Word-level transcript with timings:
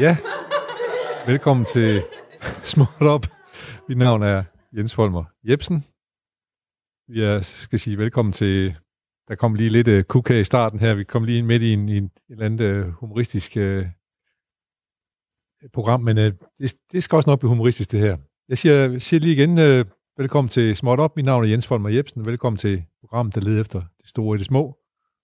Ja, 0.00 0.16
velkommen 1.26 1.66
til 1.66 2.02
Småt 2.72 2.88
Op. 3.00 3.26
Mit 3.88 3.98
navn 3.98 4.22
er 4.22 4.44
Jens 4.76 4.94
Folmer 4.94 5.24
Jebsen. 5.44 5.84
Jeg 7.08 7.44
skal 7.44 7.78
sige 7.78 7.98
velkommen 7.98 8.32
til... 8.32 8.76
Der 9.28 9.34
kom 9.34 9.54
lige 9.54 9.68
lidt 9.68 9.88
øh, 9.88 9.98
uh, 9.98 10.02
kuka 10.02 10.40
i 10.40 10.44
starten 10.44 10.80
her. 10.80 10.94
Vi 10.94 11.04
kom 11.04 11.24
lige 11.24 11.38
ind 11.38 11.46
midt 11.46 11.62
i 11.62 11.72
en, 11.72 11.88
i 11.88 11.96
en, 11.96 12.04
et 12.04 12.10
eller 12.28 12.44
andet 12.44 12.60
uh, 12.60 12.76
øh, 12.76 12.88
humoristisk 12.88 13.52
uh, 13.56 13.86
program, 15.72 16.00
men 16.00 16.18
uh, 16.18 16.24
det, 16.58 16.74
det 16.92 17.02
skal 17.02 17.16
også 17.16 17.30
nok 17.30 17.38
blive 17.38 17.48
humoristisk, 17.48 17.92
det 17.92 18.00
her. 18.00 18.16
Jeg 18.48 18.58
siger, 18.58 18.98
siger 18.98 19.20
lige 19.20 19.34
igen, 19.34 19.50
uh, 19.50 19.86
velkommen 20.18 20.48
til 20.48 20.76
Småt 20.76 21.00
Op. 21.00 21.16
Mit 21.16 21.24
navn 21.24 21.44
er 21.44 21.48
Jens 21.48 21.66
Folmer 21.66 21.88
Jebsen. 21.88 22.26
Velkommen 22.26 22.58
til 22.58 22.84
programmet, 23.00 23.34
der 23.34 23.40
leder 23.40 23.60
efter 23.60 23.80
det 23.80 24.08
store 24.08 24.34
og 24.34 24.38
det 24.38 24.46
små. 24.46 24.78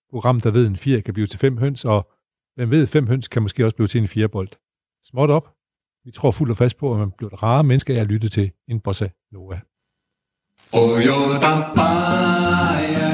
Program, 0.09 0.41
der 0.41 0.51
ved, 0.51 0.67
en 0.67 0.77
fire 0.77 1.01
kan 1.01 1.13
blive 1.13 1.27
til 1.27 1.39
fem 1.39 1.57
høns, 1.57 1.85
og 1.85 2.11
hvem 2.55 2.71
ved, 2.71 2.87
fem 2.87 3.07
høns 3.07 3.27
kan 3.27 3.41
måske 3.41 3.65
også 3.65 3.75
blive 3.75 3.87
til 3.87 4.01
en 4.01 4.07
firebold. 4.07 4.49
Småt 5.15 5.29
op. 5.29 5.49
Vi 6.05 6.11
tror 6.11 6.31
fuldt 6.31 6.51
og 6.51 6.57
fast 6.57 6.77
på, 6.77 6.93
at 6.93 6.99
man 6.99 7.11
bliver 7.17 7.33
et 7.33 7.43
rare 7.43 7.63
menneske 7.63 7.93
af 7.93 8.01
at 8.01 8.07
lytte 8.07 8.29
til 8.29 8.51
en 8.67 8.79
bossa 8.79 9.07
nova. 9.31 9.59
Oyo 10.73 11.17
da 11.43 11.53
paye, 11.75 13.07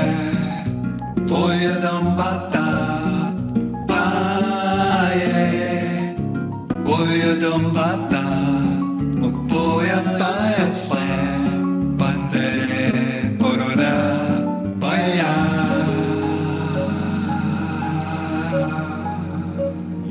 oyo 1.41 1.74
boy, 1.77 1.91
I'm 1.91 2.08
by 3.88 4.02
oyo 6.94 7.32
da 10.20 11.30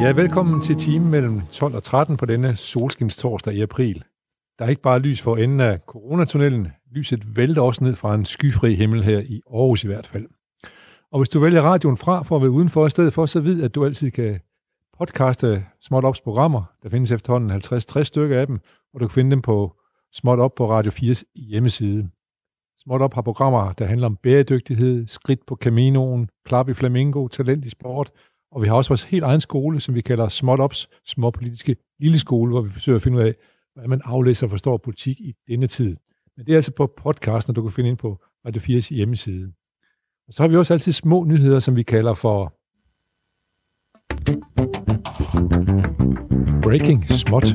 Ja, 0.00 0.12
velkommen 0.12 0.60
til 0.62 0.76
timen 0.76 1.10
mellem 1.10 1.40
12 1.52 1.74
og 1.74 1.82
13 1.82 2.16
på 2.16 2.26
denne 2.26 2.56
solskins 2.56 3.16
torsdag 3.16 3.54
i 3.54 3.60
april. 3.60 4.04
Der 4.58 4.64
er 4.64 4.68
ikke 4.68 4.82
bare 4.82 4.98
lys 4.98 5.22
for 5.22 5.36
enden 5.36 5.60
af 5.60 5.78
coronatunnelen. 5.86 6.68
Lyset 6.90 7.36
vælter 7.36 7.62
også 7.62 7.84
ned 7.84 7.96
fra 7.96 8.14
en 8.14 8.24
skyfri 8.24 8.74
himmel 8.74 9.04
her 9.04 9.18
i 9.18 9.40
Aarhus 9.50 9.84
i 9.84 9.86
hvert 9.86 10.06
fald. 10.06 10.26
Og 11.12 11.20
hvis 11.20 11.28
du 11.28 11.40
vælger 11.40 11.62
radioen 11.62 11.96
fra 11.96 12.22
for 12.22 12.36
at 12.36 12.42
være 12.42 12.50
udenfor 12.50 12.86
i 12.86 12.90
stedet 12.90 13.14
for, 13.14 13.26
så 13.26 13.40
vid, 13.40 13.62
at 13.62 13.74
du 13.74 13.84
altid 13.84 14.10
kan 14.10 14.40
podcaste 14.98 15.64
Småt 15.80 16.04
Ops 16.04 16.20
programmer. 16.20 16.62
Der 16.82 16.88
findes 16.88 17.10
efterhånden 17.10 17.50
50-60 17.50 18.02
stykker 18.02 18.40
af 18.40 18.46
dem, 18.46 18.60
og 18.94 19.00
du 19.00 19.06
kan 19.06 19.14
finde 19.14 19.30
dem 19.30 19.42
på 19.42 19.76
Småt 20.12 20.38
Op 20.38 20.54
på 20.54 20.70
Radio 20.70 20.90
4's 20.90 21.22
hjemmeside. 21.36 22.10
Småt 22.78 23.02
Op 23.02 23.14
har 23.14 23.22
programmer, 23.22 23.72
der 23.72 23.84
handler 23.84 24.06
om 24.06 24.16
bæredygtighed, 24.16 25.06
skridt 25.06 25.46
på 25.46 25.56
Caminoen, 25.56 26.28
klap 26.44 26.68
i 26.68 26.74
flamingo, 26.74 27.28
talent 27.28 27.64
i 27.64 27.70
sport, 27.70 28.10
og 28.52 28.62
vi 28.62 28.68
har 28.68 28.74
også 28.74 28.88
vores 28.90 29.02
helt 29.02 29.24
egen 29.24 29.40
skole, 29.40 29.80
som 29.80 29.94
vi 29.94 30.00
kalder 30.00 30.28
Småt 30.28 30.60
Ops 30.60 30.88
Småpolitiske 31.06 31.76
Lille 32.00 32.18
Skole, 32.18 32.50
hvor 32.50 32.60
vi 32.60 32.70
forsøger 32.70 32.96
at 32.96 33.02
finde 33.02 33.18
ud 33.18 33.22
af, 33.22 33.34
hvordan 33.72 33.90
man 33.90 34.00
aflæser 34.04 34.46
og 34.46 34.50
forstår 34.50 34.76
politik 34.76 35.20
i 35.20 35.34
denne 35.48 35.66
tid. 35.66 35.96
Men 36.36 36.46
det 36.46 36.52
er 36.52 36.56
altså 36.56 36.72
på 36.72 36.92
podcasten, 36.96 37.54
du 37.54 37.62
kan 37.62 37.70
finde 37.70 37.90
ind 37.90 37.98
på 37.98 38.18
Radio 38.46 38.60
4's 38.60 38.94
hjemmeside. 38.94 39.52
Og 40.28 40.34
så 40.34 40.42
har 40.42 40.48
vi 40.48 40.56
også 40.56 40.74
altid 40.74 40.92
små 40.92 41.24
nyheder, 41.24 41.58
som 41.58 41.76
vi 41.76 41.82
kalder 41.82 42.14
for 42.14 42.54
Breaking 46.62 47.08
Småt. 47.08 47.46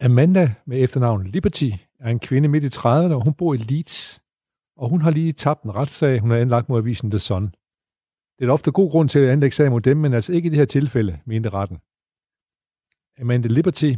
Amanda 0.00 0.54
med 0.66 0.82
efternavn 0.82 1.26
Liberty 1.26 1.70
er 2.02 2.10
en 2.10 2.18
kvinde 2.18 2.48
midt 2.48 2.64
i 2.64 2.78
30'erne, 2.78 3.14
og 3.14 3.24
hun 3.24 3.34
bor 3.34 3.54
i 3.54 3.56
Leeds. 3.56 4.20
Og 4.76 4.88
hun 4.88 5.02
har 5.02 5.10
lige 5.10 5.32
tabt 5.32 5.62
en 5.62 5.74
retssag, 5.74 6.20
hun 6.20 6.30
har 6.30 6.38
anlagt 6.38 6.68
mod 6.68 6.78
avisen 6.78 7.10
The 7.10 7.18
Sun. 7.18 7.44
Det 8.38 8.48
er 8.48 8.52
ofte 8.52 8.72
god 8.72 8.90
grund 8.90 9.08
til 9.08 9.18
at 9.18 9.28
anlægge 9.28 9.54
sag 9.54 9.70
mod 9.70 9.80
dem, 9.80 9.96
men 9.96 10.14
altså 10.14 10.32
ikke 10.32 10.46
i 10.46 10.50
det 10.50 10.58
her 10.58 10.64
tilfælde, 10.64 11.18
mente 11.26 11.48
retten. 11.48 11.78
Amanda 13.20 13.48
Liberty, 13.48 13.94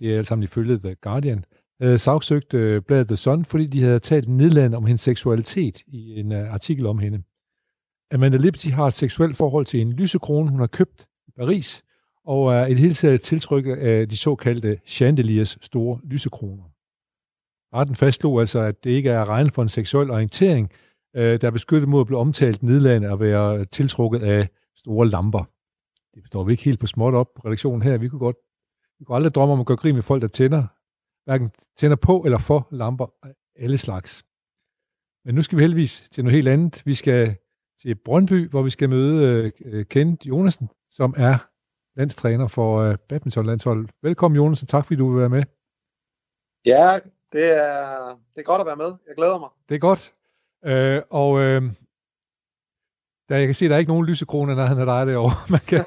det 0.00 0.12
er 0.12 0.18
alt 0.18 0.26
sammen 0.26 0.42
ifølge 0.44 0.78
The 0.78 0.94
Guardian, 0.94 1.44
havde 1.80 1.98
sagsøgt 1.98 2.54
øh, 2.54 2.82
bladet 2.82 3.08
The 3.08 3.16
Sun, 3.16 3.44
fordi 3.44 3.66
de 3.66 3.82
havde 3.82 3.98
talt 3.98 4.28
nedladende 4.28 4.76
om 4.76 4.86
hendes 4.86 5.00
seksualitet 5.00 5.82
i 5.86 6.20
en 6.20 6.32
øh, 6.32 6.52
artikel 6.52 6.86
om 6.86 6.98
hende. 6.98 7.22
Amanda 8.14 8.36
Liberty 8.36 8.68
har 8.68 8.86
et 8.86 8.94
seksuelt 8.94 9.36
forhold 9.36 9.66
til 9.66 9.80
en 9.80 9.92
lysekrone, 9.92 10.50
hun 10.50 10.60
har 10.60 10.66
købt 10.66 11.06
i 11.28 11.30
Paris, 11.36 11.84
og 12.24 12.54
er 12.54 12.66
i 12.66 12.70
det 12.70 12.78
hele 12.78 12.94
taget 12.94 13.20
tiltrykket 13.20 13.76
af 13.76 14.08
de 14.08 14.16
såkaldte 14.16 14.80
chandeliers 14.86 15.58
store 15.60 16.00
lysekroner. 16.04 16.71
Retten 17.74 17.96
fastslog 17.96 18.40
altså, 18.40 18.58
at 18.60 18.84
det 18.84 18.90
ikke 18.90 19.10
er 19.10 19.28
regnet 19.28 19.54
for 19.54 19.62
en 19.62 19.68
seksuel 19.68 20.10
orientering, 20.10 20.72
øh, 21.16 21.40
der 21.40 21.46
er 21.46 21.50
beskyttet 21.50 21.88
mod 21.88 22.00
at 22.00 22.06
blive 22.06 22.18
omtalt 22.18 22.62
nedladende 22.62 23.08
og 23.10 23.20
være 23.20 23.64
tiltrukket 23.64 24.22
af 24.22 24.48
store 24.76 25.08
lamper. 25.08 25.44
Det 26.14 26.26
står 26.26 26.44
vi 26.44 26.52
ikke 26.52 26.64
helt 26.64 26.80
på 26.80 26.86
småt 26.86 27.14
op 27.14 27.34
på 27.34 27.42
redaktionen 27.44 27.82
her. 27.82 27.98
Vi 27.98 28.08
kunne 28.08 28.18
godt 28.18 28.36
vi 28.98 29.04
kunne 29.04 29.16
aldrig 29.16 29.34
drømme 29.34 29.52
om 29.52 29.60
at 29.60 29.66
gøre 29.66 29.76
grin 29.76 29.94
med 29.94 30.02
folk, 30.02 30.22
der 30.22 30.28
tænder, 30.28 30.66
hverken 31.24 31.50
tænder 31.76 31.96
på 31.96 32.22
eller 32.24 32.38
for 32.38 32.68
lamper 32.70 33.06
af 33.22 33.34
alle 33.56 33.78
slags. 33.78 34.24
Men 35.24 35.34
nu 35.34 35.42
skal 35.42 35.58
vi 35.58 35.62
heldigvis 35.62 36.08
til 36.10 36.24
noget 36.24 36.34
helt 36.34 36.48
andet. 36.48 36.82
Vi 36.84 36.94
skal 36.94 37.36
til 37.82 37.94
Brøndby, 37.94 38.50
hvor 38.50 38.62
vi 38.62 38.70
skal 38.70 38.88
møde 38.88 39.52
øh, 39.64 39.86
Kent 39.86 40.26
Jonasen, 40.26 40.68
som 40.90 41.14
er 41.16 41.48
landstræner 41.96 42.48
for 42.48 42.78
øh, 42.78 42.98
badmintonlandsholdet. 43.08 43.90
Velkommen 44.02 44.36
Jonasen, 44.36 44.68
tak 44.68 44.84
fordi 44.84 44.96
du 44.96 45.10
vil 45.10 45.20
være 45.20 45.28
med. 45.28 45.42
Ja, 46.66 46.98
det 47.32 47.46
er, 47.56 48.08
det 48.34 48.40
er 48.40 48.42
godt 48.42 48.60
at 48.60 48.66
være 48.66 48.76
med. 48.76 48.90
Jeg 49.08 49.14
glæder 49.16 49.38
mig. 49.38 49.48
Det 49.68 49.74
er 49.74 49.78
godt. 49.78 50.12
Øh, 50.64 51.02
og 51.10 51.40
øh, 51.40 51.62
der, 53.28 53.36
jeg 53.36 53.46
kan 53.46 53.54
se, 53.54 53.64
at 53.64 53.68
der 53.70 53.74
er 53.76 53.78
ikke 53.78 53.92
nogen 53.92 54.06
lysekrone, 54.06 54.54
når 54.54 54.64
han 54.64 54.78
er 54.78 54.84
dig 54.84 55.06
derovre. 55.06 55.34
Man 55.54 55.60
kan, 55.60 55.78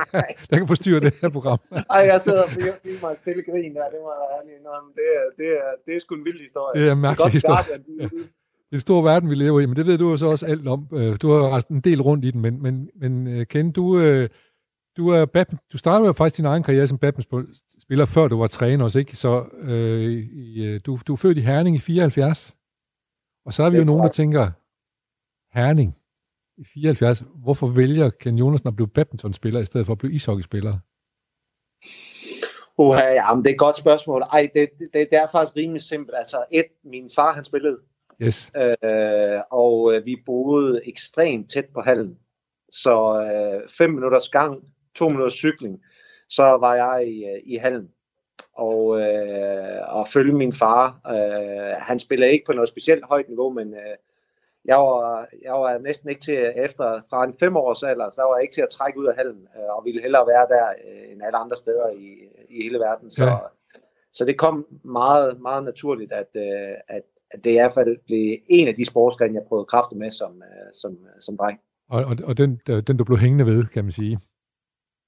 der 0.50 0.56
kan 0.58 0.68
forstyrre 0.68 1.00
det 1.00 1.14
her 1.20 1.28
program. 1.28 1.58
Ej, 1.90 2.00
jeg 2.12 2.20
sidder 2.20 2.42
og 2.42 2.48
filmer 2.50 3.00
mig 3.02 3.12
et 3.12 3.18
stille 3.20 3.42
grin 3.42 3.74
der. 3.74 3.84
Det 3.94 3.98
må 4.04 4.10
jeg 4.18 4.26
ærlig 4.38 4.52
indrømme. 4.58 4.90
Det 4.94 5.06
er, 5.16 5.24
det, 5.42 5.48
er, 5.58 5.70
det 5.86 5.96
er 5.96 6.00
sgu 6.00 6.14
en 6.14 6.24
vild 6.24 6.40
historie. 6.40 6.80
Det 6.80 6.88
er 6.88 6.92
en 6.92 7.00
mærkelig 7.00 7.18
godt, 7.22 7.32
historie. 7.32 7.56
Guardian, 7.68 7.82
de- 8.10 8.28
Det 8.70 8.76
er 8.76 8.76
en 8.76 8.80
stor 8.80 9.02
verden, 9.02 9.30
vi 9.30 9.34
lever 9.34 9.60
i, 9.60 9.66
men 9.66 9.76
det 9.76 9.86
ved 9.86 9.98
du 9.98 10.10
jo 10.10 10.16
så 10.16 10.26
også 10.26 10.46
alt 10.46 10.68
om. 10.68 10.88
Øh, 10.92 11.16
Du 11.22 11.30
har 11.32 11.48
rejst 11.50 11.68
en 11.68 11.80
del 11.80 12.02
rundt 12.02 12.24
i 12.24 12.30
den, 12.30 12.40
men, 12.40 12.62
men, 12.62 12.90
men 12.94 13.26
øh, 13.26 13.46
Ken, 13.46 13.72
du, 13.72 13.98
øh, 13.98 14.28
du, 14.96 15.08
er 15.08 15.26
badmin- 15.26 15.68
du 15.72 15.78
startede 15.78 16.06
jo 16.06 16.12
faktisk 16.12 16.36
din 16.36 16.44
egen 16.44 16.62
karriere 16.62 16.86
som 16.88 16.98
badmintonspiller, 16.98 18.06
før 18.06 18.28
du 18.28 18.38
var 18.38 18.46
træner 18.46 18.84
også, 18.84 18.98
ikke? 18.98 19.16
Så 19.16 19.44
øh, 19.58 20.12
i, 20.32 20.64
øh, 20.64 20.80
du, 20.86 20.98
du 21.06 21.12
er 21.12 21.16
født 21.16 21.38
i 21.38 21.40
Herning 21.40 21.76
i 21.76 21.78
74, 21.78 22.54
og 23.46 23.52
så 23.52 23.62
er 23.62 23.70
vi 23.70 23.76
jo 23.78 23.84
nogen, 23.84 24.02
der 24.02 24.08
tænker, 24.10 24.50
Herning 25.58 25.96
i 26.56 26.64
74, 26.74 27.22
hvorfor 27.34 27.66
vælger 27.66 28.10
Ken 28.10 28.38
Jonasen 28.38 28.68
at 28.68 28.76
blive 28.76 28.88
badmintonspiller, 28.88 29.60
i 29.60 29.64
stedet 29.64 29.86
for 29.86 29.92
at 29.92 29.98
blive 29.98 30.12
ishockeyspiller? 30.14 30.78
Uha, 32.78 33.00
ja, 33.12 33.34
men 33.34 33.44
det 33.44 33.50
er 33.50 33.54
et 33.54 33.58
godt 33.58 33.76
spørgsmål. 33.76 34.22
Ej, 34.22 34.50
det, 34.54 34.68
det, 34.78 34.90
det 34.92 35.18
er 35.18 35.26
faktisk 35.32 35.56
rimelig 35.56 35.82
simpelt. 35.82 36.16
Altså, 36.18 36.44
et, 36.52 36.66
min 36.84 37.10
far, 37.16 37.32
han 37.32 37.44
spillede, 37.44 37.78
Yes. 38.22 38.52
øh, 38.56 39.40
og 39.50 39.94
øh, 39.94 40.06
vi 40.06 40.22
boede 40.26 40.80
ekstremt 40.88 41.50
tæt 41.50 41.64
på 41.74 41.80
hallen. 41.80 42.18
Så 42.72 43.20
øh, 43.22 43.68
fem 43.78 43.90
minutters 43.90 44.28
gang, 44.28 44.64
to 44.94 45.08
minutters 45.08 45.32
cykling, 45.32 45.80
så 46.28 46.42
var 46.42 46.74
jeg 46.74 47.08
i, 47.08 47.24
øh, 47.24 47.40
i 47.44 47.56
hallen. 47.56 47.90
Og, 48.52 49.00
øh, 49.00 49.80
og 49.88 50.08
følge 50.08 50.32
min 50.32 50.52
far. 50.52 51.00
Øh, 51.08 51.74
han 51.78 51.98
spillede 51.98 52.32
ikke 52.32 52.44
på 52.46 52.52
noget 52.52 52.68
specielt 52.68 53.04
højt 53.04 53.28
niveau, 53.28 53.52
men 53.52 53.74
øh, 53.74 53.96
jeg, 54.64 54.76
var, 54.76 55.28
jeg 55.42 55.52
var 55.52 55.78
næsten 55.78 56.08
ikke 56.08 56.20
til, 56.20 56.52
efter 56.56 57.00
fra 57.10 57.24
en 57.24 57.34
femårs 57.40 57.82
alder, 57.82 58.10
så 58.10 58.22
var 58.22 58.36
jeg 58.36 58.42
ikke 58.42 58.54
til 58.54 58.62
at 58.62 58.68
trække 58.68 59.00
ud 59.00 59.06
af 59.06 59.16
hallen, 59.16 59.48
øh, 59.56 59.76
og 59.76 59.84
ville 59.84 60.02
hellere 60.02 60.26
være 60.26 60.46
der 60.48 60.66
øh, 60.68 61.12
end 61.12 61.22
alle 61.22 61.36
andre 61.36 61.56
steder 61.56 61.88
i, 61.90 62.08
i 62.50 62.62
hele 62.62 62.78
verden. 62.78 63.10
Så, 63.10 63.24
Ja. 63.24 63.30
ja. 63.30 63.38
så 64.12 64.24
det 64.24 64.38
kom 64.38 64.66
meget, 64.84 65.40
meget 65.40 65.64
naturligt, 65.64 66.12
at, 66.12 66.28
øh, 66.36 66.74
at, 66.88 67.02
at 67.30 67.44
det 67.44 67.50
i 67.50 67.54
hvert 67.54 67.72
fald 67.72 67.96
blev 68.06 68.38
en 68.48 68.68
af 68.68 68.74
de 68.74 68.84
sportsgrene, 68.84 69.34
jeg 69.34 69.42
prøvede 69.48 69.66
kræfter 69.66 69.96
med 69.96 70.10
som, 70.10 70.42
øh, 70.42 70.70
som, 70.74 70.98
som 71.20 71.36
dreng. 71.36 71.58
Og, 71.90 72.04
og, 72.04 72.16
og 72.24 72.36
den, 72.36 72.60
den, 72.66 72.96
du 72.96 73.04
blev 73.04 73.18
hængende 73.18 73.46
ved, 73.46 73.64
kan 73.64 73.84
man 73.84 73.92
sige. 73.92 74.18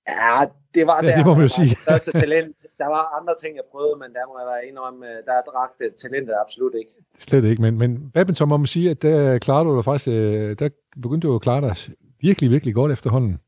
Ja, 0.08 0.44
det 0.74 0.86
var 0.86 0.98
Ja, 1.02 1.08
der, 1.08 1.16
det 1.16 1.26
må 1.26 1.34
man 1.34 1.42
jo 1.42 1.48
der 1.48 1.60
var 1.60 1.64
sige. 1.64 1.70
det 1.70 1.78
største 1.78 2.12
talent. 2.12 2.56
Der 2.78 2.86
var 2.86 3.02
andre 3.20 3.34
ting, 3.42 3.56
jeg 3.56 3.64
prøvede, 3.72 3.96
men 4.02 4.08
der 4.16 4.24
må 4.28 4.34
jeg 4.40 4.46
være 4.52 4.66
indrømme, 4.68 5.06
øh, 5.06 5.16
der 5.26 5.34
drak 5.50 5.70
talentet 6.02 6.34
absolut 6.44 6.74
ikke. 6.80 6.92
Slet 7.18 7.44
ikke, 7.44 7.62
men, 7.62 7.78
men 7.78 8.10
badminton 8.14 8.48
må 8.48 8.56
man 8.56 8.66
sige, 8.66 8.90
at 8.90 9.02
der 9.02 9.38
klarer 9.38 9.64
du 9.64 9.76
dig 9.76 9.84
faktisk, 9.84 10.08
øh, 10.08 10.58
der 10.58 10.68
begyndte 11.02 11.28
du 11.28 11.34
at 11.34 11.42
klare 11.42 11.60
dig 11.60 11.76
virkelig, 12.20 12.50
virkelig 12.50 12.74
godt 12.74 12.92
efterhånden. 12.92 13.38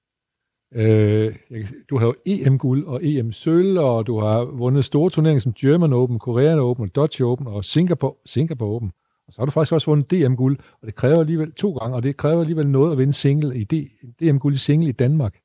Øh, 0.75 1.35
du 1.91 1.99
har 1.99 2.07
jo 2.07 2.15
EM-guld 2.27 2.87
og 2.87 3.05
EM-sølv, 3.05 3.79
og 3.79 4.07
du 4.07 4.19
har 4.21 4.45
vundet 4.45 4.85
store 4.85 5.11
turneringer 5.11 5.41
som 5.41 5.53
German 5.53 5.93
Open, 5.93 6.19
Korean 6.19 6.59
Open, 6.59 6.89
Dutch 6.89 7.23
Open 7.23 7.47
og 7.47 7.65
Singapore, 7.65 8.15
Singapore 8.27 8.71
Open. 8.71 8.93
Og 9.27 9.35
så 9.35 9.41
har 9.41 9.47
du 9.47 9.51
faktisk 9.51 9.73
også 9.73 9.91
vundet 9.91 10.11
DM-guld, 10.11 10.59
og 10.81 10.87
det 10.87 10.95
kræver 10.95 11.21
alligevel 11.21 11.53
to 11.53 11.73
gange, 11.73 11.97
og 11.97 12.03
det 12.03 12.17
kræver 12.17 12.41
alligevel 12.41 12.69
noget 12.69 12.93
at 12.93 12.99
vinde 12.99 13.13
single 13.13 13.59
i 13.59 13.65
DM-guld 14.21 14.55
i 14.55 14.59
single 14.59 14.89
i 14.89 14.93
Danmark. 14.93 15.39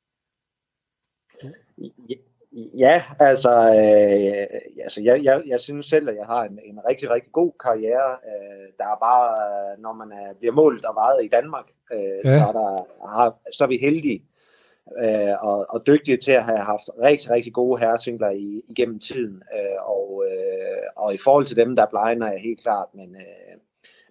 Ja, 2.78 3.02
altså, 3.20 3.50
øh, 3.50 4.60
altså 4.82 5.02
jeg, 5.02 5.24
jeg, 5.24 5.42
jeg 5.46 5.60
synes 5.60 5.86
selv, 5.86 6.08
at 6.08 6.16
jeg 6.16 6.26
har 6.26 6.44
en, 6.44 6.58
en 6.64 6.80
rigtig, 6.88 7.10
rigtig 7.10 7.32
god 7.32 7.52
karriere. 7.64 8.10
Øh, 8.30 8.66
der 8.78 8.84
er 8.84 8.98
bare, 9.00 9.36
når 9.78 9.92
man 9.92 10.12
er, 10.12 10.34
bliver 10.38 10.54
målt 10.54 10.84
og 10.84 10.94
vejet 10.94 11.24
i 11.24 11.28
Danmark, 11.28 11.64
øh, 11.92 11.98
ja. 12.24 12.38
så, 12.38 12.44
er 12.44 12.52
der, 12.52 12.86
har, 13.08 13.36
så 13.52 13.64
er 13.64 13.68
vi 13.68 13.78
heldige 13.78 14.24
øh, 15.02 15.34
og, 15.40 15.66
og 15.68 15.86
dygtige 15.86 16.16
til 16.16 16.32
at 16.32 16.44
have 16.44 16.58
haft 16.58 16.90
rigtig, 17.02 17.30
rigtig 17.30 17.52
gode 17.52 17.80
herresingler 17.80 18.30
i, 18.30 18.62
igennem 18.68 18.98
tiden. 18.98 19.42
Øh, 19.54 19.88
og, 19.88 20.24
øh, 20.30 20.82
og 20.96 21.14
i 21.14 21.18
forhold 21.24 21.44
til 21.44 21.56
dem, 21.56 21.76
der 21.76 21.86
blegner 21.86 22.30
jeg 22.32 22.40
helt 22.40 22.60
klart, 22.60 22.88
men, 22.94 23.16
øh, 23.16 23.53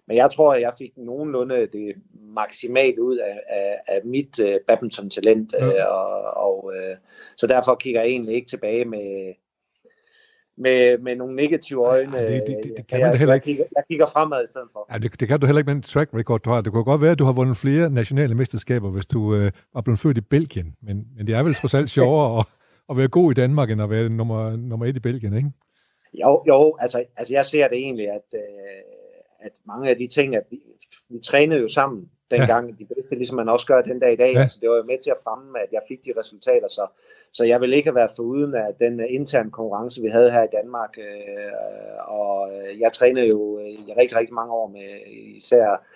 men 0.08 0.16
jeg 0.16 0.30
tror, 0.30 0.54
at 0.54 0.60
jeg 0.60 0.72
fik 0.78 0.92
nogenlunde 0.96 1.66
det 1.72 1.94
maksimalt 2.12 2.98
ud 2.98 3.16
af, 3.16 3.40
af, 3.48 3.80
af 3.86 4.00
mit 4.04 4.38
uh, 4.38 4.54
badminton-talent, 4.68 5.52
ja. 5.52 5.66
uh, 5.66 5.94
og, 5.94 6.22
og 6.46 6.64
uh, 6.64 6.96
så 7.36 7.46
derfor 7.46 7.74
kigger 7.74 8.00
jeg 8.00 8.10
egentlig 8.10 8.34
ikke 8.34 8.48
tilbage 8.48 8.84
med, 8.84 9.34
med, 10.56 10.98
med 10.98 11.16
nogle 11.16 11.36
negative 11.36 11.86
øjne. 11.86 12.16
Ja, 12.16 12.34
det, 12.34 12.42
det, 12.46 12.56
det, 12.62 12.72
det 12.76 12.86
kan 12.86 13.00
jeg, 13.00 13.08
man 13.08 13.18
heller 13.18 13.34
ikke. 13.34 13.48
Jeg 13.48 13.56
kigger, 13.56 13.64
jeg 13.76 13.84
kigger 13.90 14.06
fremad 14.06 14.44
i 14.44 14.46
stedet 14.46 14.68
for. 14.72 14.86
Ja, 14.92 14.98
det, 14.98 15.20
det 15.20 15.28
kan 15.28 15.40
du 15.40 15.46
heller 15.46 15.58
ikke 15.58 15.68
med 15.68 15.76
en 15.76 15.82
track 15.82 16.10
record, 16.14 16.40
du 16.40 16.50
har. 16.50 16.60
Det 16.60 16.72
kunne 16.72 16.84
godt 16.84 17.00
være, 17.00 17.12
at 17.12 17.18
du 17.18 17.24
har 17.24 17.32
vundet 17.32 17.56
flere 17.56 17.90
nationale 17.90 18.34
mesterskaber, 18.34 18.90
hvis 18.90 19.06
du 19.06 19.34
øh, 19.34 19.50
var 19.74 19.80
blevet 19.80 20.00
født 20.00 20.18
i 20.18 20.20
Belgien. 20.20 20.76
Men, 20.82 21.06
men 21.16 21.26
det 21.26 21.34
er 21.34 21.42
vel 21.42 21.54
trods 21.54 21.74
alt 21.74 21.90
sjovere 21.98 22.38
at, 22.38 22.46
at 22.90 22.96
være 22.96 23.08
god 23.08 23.30
i 23.30 23.34
Danmark, 23.34 23.70
end 23.70 23.82
at 23.82 23.90
være 23.90 24.08
nummer, 24.08 24.56
nummer 24.56 24.86
et 24.86 24.96
i 24.96 25.00
Belgien, 25.00 25.36
ikke? 25.36 25.50
Jo, 26.14 26.42
jo 26.48 26.76
altså, 26.80 27.04
altså 27.16 27.34
jeg 27.34 27.44
ser 27.44 27.68
det 27.68 27.78
egentlig, 27.78 28.08
at, 28.08 28.28
øh, 28.34 28.40
at 29.44 29.52
mange 29.66 29.90
af 29.90 29.96
de 29.96 30.06
ting, 30.06 30.36
at 30.36 30.44
vi, 30.50 30.60
vi 31.08 31.18
trænede 31.18 31.60
jo 31.60 31.68
sammen 31.68 32.10
dengang, 32.30 32.64
ja. 32.68 32.74
de 32.78 32.86
bedste, 32.94 33.16
ligesom 33.16 33.36
man 33.36 33.48
også 33.48 33.66
gør 33.66 33.80
den 33.80 33.98
dag 34.00 34.12
i 34.12 34.16
dag. 34.16 34.32
Ja. 34.34 34.40
Altså, 34.40 34.58
det 34.60 34.70
var 34.70 34.76
jo 34.76 34.82
med 34.82 34.98
til 35.02 35.10
at 35.10 35.22
fremme, 35.24 35.60
at 35.64 35.68
jeg 35.72 35.82
fik 35.88 36.04
de 36.04 36.12
resultater, 36.20 36.68
så, 36.68 36.86
så 37.32 37.44
jeg 37.44 37.60
vil 37.60 37.72
ikke 37.72 37.88
have 37.88 37.94
været 37.94 38.10
foruden 38.16 38.54
af 38.54 38.68
den 38.80 39.00
interne 39.00 39.50
konkurrence, 39.50 40.02
vi 40.02 40.08
havde 40.08 40.30
her 40.30 40.42
i 40.42 40.52
Danmark. 40.58 40.98
Øh, 40.98 42.18
og 42.18 42.50
jeg 42.78 42.92
trænede 42.92 43.26
jo 43.26 43.58
i 43.58 43.92
rigtig, 43.98 44.18
rigtig 44.18 44.34
mange 44.34 44.52
år 44.52 44.68
med 44.68 44.88
især 45.36 45.86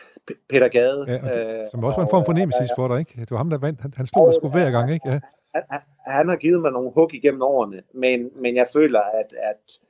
Peter 0.49 0.69
Gade. 0.69 1.05
Ja, 1.07 1.13
det, 1.13 1.71
som 1.71 1.85
også 1.85 1.97
var 1.97 2.05
en 2.05 2.11
form 2.11 2.25
for 2.25 2.33
nemesis 2.33 2.71
for 2.77 2.89
dig, 2.89 2.99
ikke? 2.99 3.21
Det 3.21 3.31
var 3.31 3.37
ham, 3.37 3.51
der 3.51 3.59
vandt. 3.59 3.81
Han, 3.81 3.93
han 3.97 4.07
stod 4.07 4.27
der 4.27 4.33
sgu 4.33 4.49
hver 4.49 4.71
gang, 4.71 4.93
ikke? 4.93 5.09
Ja. 5.09 5.21
Han, 5.55 5.63
han, 5.71 5.81
han 6.07 6.29
har 6.29 6.37
givet 6.37 6.61
mig 6.61 6.73
nogle 6.73 6.91
hug 6.91 7.15
igennem 7.15 7.43
årene, 7.43 7.83
men, 7.95 8.31
men 8.43 8.57
jeg 8.57 8.67
føler, 8.73 9.01
at, 9.01 9.35
at 9.51 9.81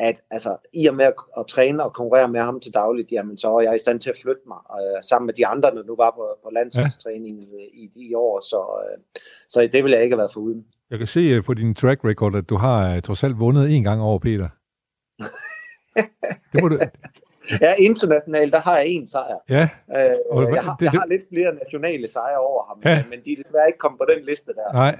at 0.00 0.16
altså, 0.30 0.56
i 0.72 0.86
og 0.86 0.94
med 0.94 1.04
at, 1.04 1.14
at 1.38 1.46
træne 1.46 1.84
og 1.84 1.92
konkurrere 1.92 2.28
med 2.28 2.40
ham 2.40 2.60
til 2.60 2.74
dagligt, 2.74 3.12
jamen, 3.12 3.38
så 3.38 3.56
er 3.56 3.60
jeg 3.60 3.76
i 3.76 3.78
stand 3.78 4.00
til 4.00 4.10
at 4.10 4.16
flytte 4.22 4.42
mig 4.46 4.58
øh, 4.80 5.02
sammen 5.02 5.26
med 5.26 5.34
de 5.34 5.46
andre, 5.46 5.70
der 5.70 5.82
nu 5.82 5.96
var 5.96 6.10
på, 6.10 6.38
på 6.44 6.50
landsholdstræning 6.52 7.38
ja. 7.40 7.58
i, 7.58 7.90
i 7.94 8.08
de 8.08 8.16
år, 8.16 8.40
så, 8.40 8.84
øh, 8.84 8.98
så 9.48 9.68
det 9.72 9.84
vil 9.84 9.92
jeg 9.92 10.02
ikke 10.02 10.14
have 10.14 10.18
været 10.18 10.32
foruden. 10.32 10.64
Jeg 10.90 10.98
kan 10.98 11.06
se 11.06 11.20
øh, 11.20 11.44
på 11.44 11.54
din 11.54 11.74
track 11.74 12.04
record, 12.04 12.34
at 12.34 12.48
du 12.48 12.56
har 12.56 12.96
uh, 12.96 13.02
trods 13.02 13.24
alt 13.24 13.38
vundet 13.38 13.76
en 13.76 13.84
gang 13.84 14.02
over 14.02 14.18
Peter. 14.18 14.48
det 16.52 16.62
må 16.62 16.68
du... 16.68 16.78
Ja, 17.60 17.74
internationalt, 17.78 18.52
der 18.52 18.60
har 18.60 18.76
jeg 18.78 18.86
en 18.86 19.06
sejr. 19.06 19.38
Ja. 19.48 19.68
Øh, 19.96 20.16
og, 20.30 20.54
jeg, 20.54 20.62
har, 20.62 20.76
det, 20.76 20.84
jeg 20.84 20.92
har 20.92 21.06
lidt 21.06 21.22
flere 21.32 21.54
nationale 21.54 22.08
sejre 22.08 22.38
over 22.38 22.64
ham, 22.68 22.80
ja. 22.84 23.04
men 23.10 23.18
de 23.24 23.32
er 23.32 23.36
desværre 23.42 23.66
ikke 23.66 23.78
kommet 23.78 23.98
på 23.98 24.06
den 24.16 24.24
liste 24.24 24.52
der. 24.52 24.72
Nej, 24.72 24.98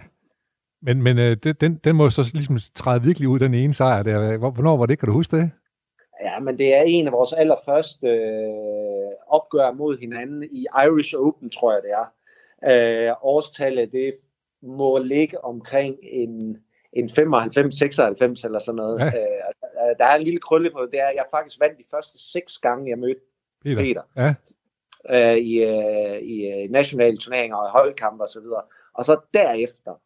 men, 0.85 1.03
men 1.03 1.19
øh, 1.19 1.37
den, 1.61 1.81
den 1.85 1.97
må 1.97 2.11
så 2.11 2.31
ligesom 2.35 2.59
træde 2.75 3.03
virkelig 3.03 3.29
ud, 3.29 3.39
den 3.39 3.55
ene 3.55 3.75
sejr 3.75 4.03
der. 4.03 4.37
Hvornår 4.37 4.77
var 4.77 4.87
det? 4.87 4.99
Kan 4.99 5.07
du 5.07 5.13
huske 5.13 5.37
det? 5.37 5.51
Ja, 6.25 6.41
men 6.41 6.59
det 6.59 6.75
er 6.75 6.83
en 6.83 7.07
af 7.07 7.13
vores 7.13 7.33
allerførste 7.33 8.09
øh, 8.09 9.13
opgør 9.29 9.73
mod 9.73 9.99
hinanden 9.99 10.43
i 10.43 10.67
Irish 10.85 11.15
Open, 11.19 11.51
tror 11.51 11.73
jeg 11.73 11.83
det 11.83 11.91
er. 11.91 12.07
Øh, 13.09 13.15
årstallet, 13.23 13.93
det 13.93 14.15
må 14.63 14.99
ligge 14.99 15.45
omkring 15.45 15.97
en, 16.03 16.57
en 16.93 17.05
95-96 17.05 17.13
eller 18.45 18.59
sådan 18.59 18.77
noget. 18.77 19.01
Ja. 19.01 19.07
Øh, 19.07 19.97
der 19.99 20.05
er 20.05 20.15
en 20.17 20.23
lille 20.23 20.41
krølle 20.41 20.71
på 20.71 20.89
det, 20.93 21.01
er, 21.01 21.07
at 21.07 21.15
jeg 21.15 21.25
faktisk 21.31 21.61
vandt 21.61 21.79
de 21.79 21.85
første 21.91 22.33
seks 22.33 22.59
gange, 22.59 22.91
jeg 22.91 22.99
mødte 22.99 23.21
Peter, 23.63 23.77
Peter 23.83 24.03
ja. 24.17 24.35
øh, 25.11 25.37
i, 25.37 25.63
øh, 25.63 26.19
i 26.19 26.47
øh, 26.47 26.71
nationale 26.71 27.17
turneringer 27.17 27.57
og 27.57 27.71
holdkampe 27.71 28.25
og 28.25 28.29
så 28.29 28.41
videre. 28.41 28.63
Og 28.95 29.05
så 29.05 29.21
derefter, 29.35 30.01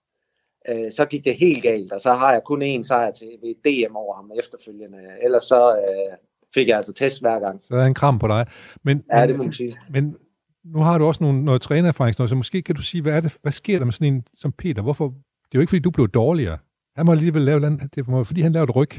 øh, 0.68 0.92
så 0.92 1.04
gik 1.04 1.24
det 1.24 1.34
helt 1.34 1.62
galt, 1.62 1.92
og 1.92 2.00
så 2.00 2.12
har 2.12 2.32
jeg 2.32 2.42
kun 2.44 2.62
én 2.62 2.82
sejr 2.82 3.10
til 3.10 3.28
ved 3.42 3.54
DM 3.64 3.96
over 3.96 4.14
ham 4.14 4.30
efterfølgende. 4.38 4.98
Ellers 5.22 5.42
så 5.42 5.76
øh, 5.76 6.16
fik 6.54 6.68
jeg 6.68 6.76
altså 6.76 6.92
test 6.92 7.20
hver 7.20 7.40
gang. 7.40 7.62
Så 7.62 7.74
er 7.74 7.84
en 7.84 7.94
kram 7.94 8.18
på 8.18 8.28
dig. 8.28 8.46
Men, 8.84 9.04
ja, 9.14 9.26
det 9.26 9.36
må 9.36 9.42
man 9.42 9.52
sige. 9.52 9.72
Men 9.90 10.16
nu 10.64 10.80
har 10.80 10.98
du 10.98 11.04
også 11.04 11.24
nogle, 11.24 11.44
noget 11.44 11.60
trænererfaring, 11.60 12.14
så 12.14 12.34
måske 12.34 12.62
kan 12.62 12.74
du 12.74 12.82
sige, 12.82 13.02
hvad, 13.02 13.12
er 13.12 13.20
det, 13.20 13.36
hvad 13.42 13.52
sker 13.52 13.78
der 13.78 13.84
med 13.84 13.92
sådan 13.92 14.14
en 14.14 14.24
som 14.36 14.52
Peter? 14.52 14.82
Hvorfor? 14.82 15.04
Det 15.04 15.54
er 15.54 15.58
jo 15.58 15.60
ikke, 15.60 15.70
fordi 15.70 15.82
du 15.82 15.90
blev 15.90 16.08
dårligere. 16.08 16.58
Han 16.96 17.06
må 17.06 17.12
alligevel 17.12 17.42
lave 17.42 17.60
land, 17.60 17.80
det 17.94 18.08
var, 18.08 18.22
fordi 18.22 18.40
han 18.40 18.52
lavede 18.52 18.72
ryg. 18.72 18.90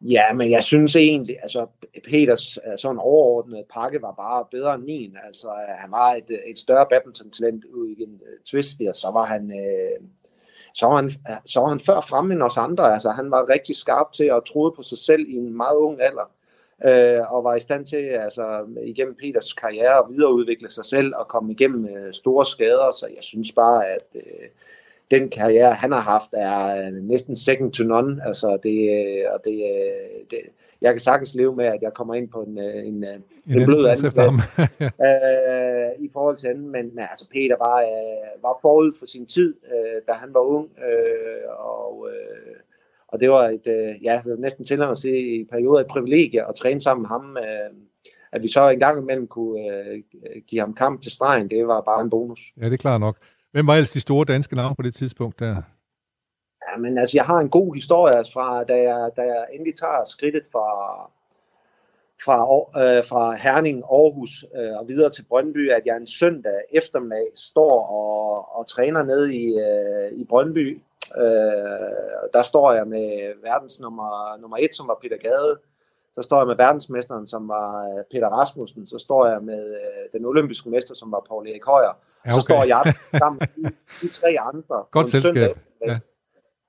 Ja, 0.00 0.32
men 0.32 0.50
jeg 0.50 0.64
synes 0.64 0.96
egentlig, 0.96 1.36
altså 1.42 1.66
Peters 2.04 2.58
øh, 2.66 2.78
sådan 2.78 2.98
overordnet 2.98 3.64
pakke 3.74 4.02
var 4.02 4.12
bare 4.12 4.44
bedre 4.50 4.74
end 4.74 4.84
min. 4.84 5.16
Altså 5.26 5.48
han 5.78 5.90
var 5.90 6.12
et, 6.12 6.30
et 6.50 6.58
større 6.58 6.86
badminton-talent 6.90 7.64
ud 7.64 7.88
i 7.88 8.02
en 8.02 8.14
uh, 8.14 8.44
twist, 8.46 8.80
og 8.88 8.96
så 8.96 9.10
var 9.10 9.24
han, 9.24 9.42
uh, 9.44 10.06
så 10.74 10.86
var 10.86 10.96
han, 10.96 11.10
så 11.44 11.60
var 11.60 11.68
han 11.68 11.80
før 11.80 12.00
fremme 12.00 12.34
end 12.34 12.42
os 12.42 12.56
andre. 12.56 12.92
Altså 12.92 13.10
han 13.10 13.30
var 13.30 13.48
rigtig 13.48 13.76
skarp 13.76 14.12
til 14.12 14.24
at 14.24 14.44
troede 14.44 14.72
på 14.76 14.82
sig 14.82 14.98
selv 14.98 15.28
i 15.28 15.34
en 15.34 15.56
meget 15.56 15.76
ung 15.76 16.00
alder. 16.02 16.30
øh, 16.84 17.32
og 17.32 17.44
var 17.44 17.54
i 17.54 17.60
stand 17.60 17.86
til 17.86 17.96
altså, 17.96 18.66
igennem 18.84 19.14
Peters 19.14 19.52
karriere 19.52 19.98
at 19.98 20.04
videreudvikle 20.10 20.70
sig 20.70 20.84
selv 20.84 21.14
og 21.16 21.28
komme 21.28 21.52
igennem 21.52 21.86
øh, 21.86 22.12
store 22.12 22.44
skader. 22.44 22.90
Så 22.90 23.06
jeg 23.06 23.22
synes 23.22 23.52
bare, 23.52 23.86
at 23.86 24.06
øh, 24.14 24.48
den 25.10 25.28
karriere, 25.28 25.74
han 25.74 25.92
har 25.92 26.00
haft, 26.00 26.30
er 26.32 26.86
øh, 26.86 26.92
næsten 26.92 27.36
second 27.36 27.72
to 27.72 27.84
none. 27.84 28.22
Altså 28.26 28.58
det, 28.62 28.78
øh, 28.98 29.24
og 29.34 29.40
det, 29.44 29.54
øh, 29.54 30.20
det, 30.30 30.38
jeg 30.80 30.92
kan 30.92 31.00
sagtens 31.00 31.34
leve 31.34 31.56
med, 31.56 31.64
at 31.64 31.78
jeg 31.82 31.92
kommer 31.94 32.14
ind 32.14 32.28
på 32.28 32.42
en, 32.42 32.58
en, 32.58 33.04
en, 33.04 33.22
en 33.46 33.64
blød 33.64 33.86
anden 33.86 34.12
plads 34.12 34.34
øh, 35.06 36.04
i 36.04 36.08
forhold 36.12 36.36
til 36.36 36.48
anden, 36.48 36.68
men, 36.72 36.94
men 36.94 37.04
altså 37.10 37.28
Peter 37.32 37.56
var, 37.66 37.78
øh, 37.80 38.42
var 38.42 38.58
forud 38.62 38.92
for 38.98 39.06
sin 39.06 39.26
tid, 39.26 39.54
øh, 39.64 40.02
da 40.08 40.12
han 40.12 40.34
var 40.34 40.40
ung, 40.40 40.68
øh, 40.88 41.50
og, 41.58 42.08
øh, 42.10 42.56
og 43.08 43.20
det 43.20 43.30
var 43.30 43.48
et, 43.48 43.66
øh, 43.66 44.04
ja, 44.04 44.12
jeg 44.12 44.22
vil 44.24 44.36
næsten 44.38 44.64
til 44.64 44.82
at 44.82 44.98
se 44.98 45.18
i 45.18 45.44
perioder 45.44 45.80
et 45.80 45.86
privilegie 45.86 46.48
at 46.48 46.54
træne 46.54 46.80
sammen 46.80 47.02
med 47.02 47.08
ham, 47.08 47.36
øh, 47.36 47.70
at 48.32 48.42
vi 48.42 48.48
så 48.48 48.68
en 48.68 48.78
gang 48.78 48.98
imellem 48.98 49.26
kunne 49.26 49.60
øh, 49.60 50.02
give 50.48 50.60
ham 50.60 50.74
kamp 50.74 51.02
til 51.02 51.12
stregen, 51.12 51.50
det 51.50 51.66
var 51.66 51.80
bare 51.80 52.02
en 52.02 52.10
bonus. 52.10 52.40
Ja, 52.60 52.66
det 52.66 52.72
er 52.72 52.76
klart 52.76 53.00
nok. 53.00 53.16
Hvem 53.52 53.66
var 53.66 53.74
ellers 53.74 53.92
de 53.92 54.00
store 54.00 54.24
danske 54.24 54.56
navne 54.56 54.76
på 54.76 54.82
det 54.82 54.94
tidspunkt 54.94 55.40
der? 55.40 55.62
Ja, 56.70 56.78
men 56.78 56.98
altså, 56.98 57.16
jeg 57.16 57.24
har 57.24 57.38
en 57.38 57.48
god 57.48 57.74
historie 57.74 58.16
altså, 58.16 58.32
fra, 58.32 58.64
da 58.64 58.76
jeg, 58.82 59.10
da 59.16 59.22
jeg 59.22 59.46
endelig 59.52 59.76
tager 59.76 60.04
skridtet 60.04 60.42
fra, 60.52 60.66
fra, 62.24 62.36
øh, 62.82 63.04
fra 63.04 63.32
Herning, 63.34 63.78
Aarhus 63.84 64.44
øh, 64.56 64.72
og 64.78 64.88
videre 64.88 65.10
til 65.10 65.24
Brøndby, 65.28 65.70
at 65.70 65.82
jeg 65.86 65.96
en 65.96 66.06
søndag 66.06 66.60
eftermiddag 66.72 67.26
står 67.34 67.86
og, 67.86 68.58
og 68.58 68.66
træner 68.66 69.02
nede 69.02 69.34
i, 69.34 69.58
øh, 69.58 70.12
i 70.12 70.24
Brøndby. 70.24 70.80
Øh, 71.16 71.22
der 72.32 72.42
står 72.42 72.72
jeg 72.72 72.86
med 72.86 73.32
verdens 73.42 73.80
nummer, 73.80 74.38
nummer 74.40 74.56
et, 74.60 74.74
som 74.74 74.88
var 74.88 74.98
Peter 75.02 75.16
Gade. 75.16 75.58
Så 76.14 76.22
står 76.22 76.38
jeg 76.38 76.46
med 76.46 76.56
verdensmesteren, 76.56 77.26
som 77.26 77.48
var 77.48 77.84
øh, 77.88 78.04
Peter 78.10 78.28
Rasmussen. 78.28 78.86
Så 78.86 78.98
står 78.98 79.26
jeg 79.26 79.42
med 79.42 79.70
øh, 79.70 80.12
den 80.12 80.26
olympiske 80.26 80.70
mester, 80.70 80.94
som 80.94 81.12
var 81.12 81.24
Paul 81.28 81.48
Erik 81.48 81.64
Højer. 81.64 81.92
Ja, 82.24 82.30
okay. 82.30 82.32
Så 82.32 82.40
står 82.40 82.64
jeg 82.64 82.94
sammen 83.22 83.38
med 83.38 83.70
de, 83.70 83.76
de 84.00 84.08
tre 84.08 84.36
andre. 84.40 84.84
Godt 84.90 85.10
selskab. 85.10 85.50
Ja. 85.86 85.98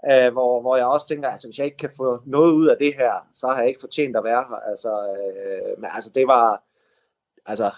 Uh, 0.09 0.33
hvor, 0.33 0.61
hvor 0.61 0.75
jeg 0.75 0.85
også 0.85 1.07
tænker, 1.07 1.29
altså 1.29 1.47
hvis 1.47 1.57
jeg 1.57 1.65
ikke 1.65 1.77
kan 1.77 1.89
få 1.97 2.21
noget 2.25 2.51
ud 2.53 2.67
af 2.67 2.75
det 2.79 2.93
her, 2.97 3.27
så 3.33 3.47
har 3.47 3.59
jeg 3.59 3.67
ikke 3.67 3.81
fortjent 3.81 4.17
at 4.17 4.23
være 4.23 4.43
her. 4.49 4.69
Altså, 4.69 4.89
uh, 4.89 5.81
men 5.81 5.89
altså 5.93 6.09
det 6.15 6.27
var, 6.27 6.63
altså, 7.45 7.71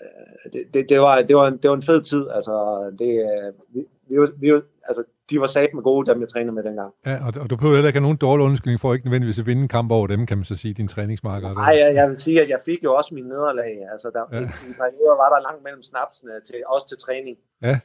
uh, 0.00 0.52
det, 0.52 0.74
det, 0.74 0.88
det, 0.88 1.00
var, 1.00 1.22
det, 1.22 1.36
var 1.36 1.46
en, 1.46 1.56
det 1.56 1.70
var 1.70 1.76
en 1.76 1.82
fed 1.82 2.02
tid. 2.02 2.28
Altså, 2.28 2.54
det, 2.98 3.10
uh, 3.28 3.74
vi, 3.74 3.80
vi, 4.08 4.16
vi, 4.36 4.62
altså, 4.88 5.04
de 5.30 5.40
var 5.40 5.46
sat 5.46 5.70
med 5.74 5.82
gode, 5.82 6.10
dem 6.10 6.20
jeg 6.20 6.28
trænede 6.28 6.54
med 6.54 6.62
dengang. 6.62 6.92
Ja, 7.06 7.16
og, 7.26 7.32
og 7.42 7.50
du 7.50 7.56
behøver 7.56 7.74
heller 7.74 7.88
ikke 7.88 7.98
have 7.98 8.08
nogen 8.08 8.16
dårlig 8.26 8.44
undskyldning 8.46 8.80
for 8.80 8.92
ikke 8.92 9.06
nødvendigvis 9.06 9.38
at 9.38 9.46
vinde 9.46 9.62
en 9.62 9.68
kamp 9.68 9.90
over 9.92 10.06
dem, 10.06 10.26
kan 10.26 10.36
man 10.38 10.44
så 10.44 10.56
sige, 10.56 10.74
din 10.74 10.88
træningsmarker. 10.88 11.54
Nej, 11.54 11.74
jeg, 11.78 11.94
jeg 11.94 12.08
vil 12.08 12.16
sige, 12.16 12.42
at 12.42 12.48
jeg 12.48 12.60
fik 12.64 12.84
jo 12.84 12.94
også 12.94 13.14
min 13.14 13.24
nederlag. 13.24 13.72
Altså, 13.92 14.10
der, 14.16 14.22
ja. 14.32 14.40
i 14.70 14.72
perioder 14.82 15.16
var 15.22 15.28
der 15.34 15.40
langt 15.48 15.62
mellem 15.64 15.82
snapsene, 15.82 16.32
til, 16.46 16.56
også 16.66 16.88
til 16.88 16.98
træning. 16.98 17.36
Ja, 17.62 17.80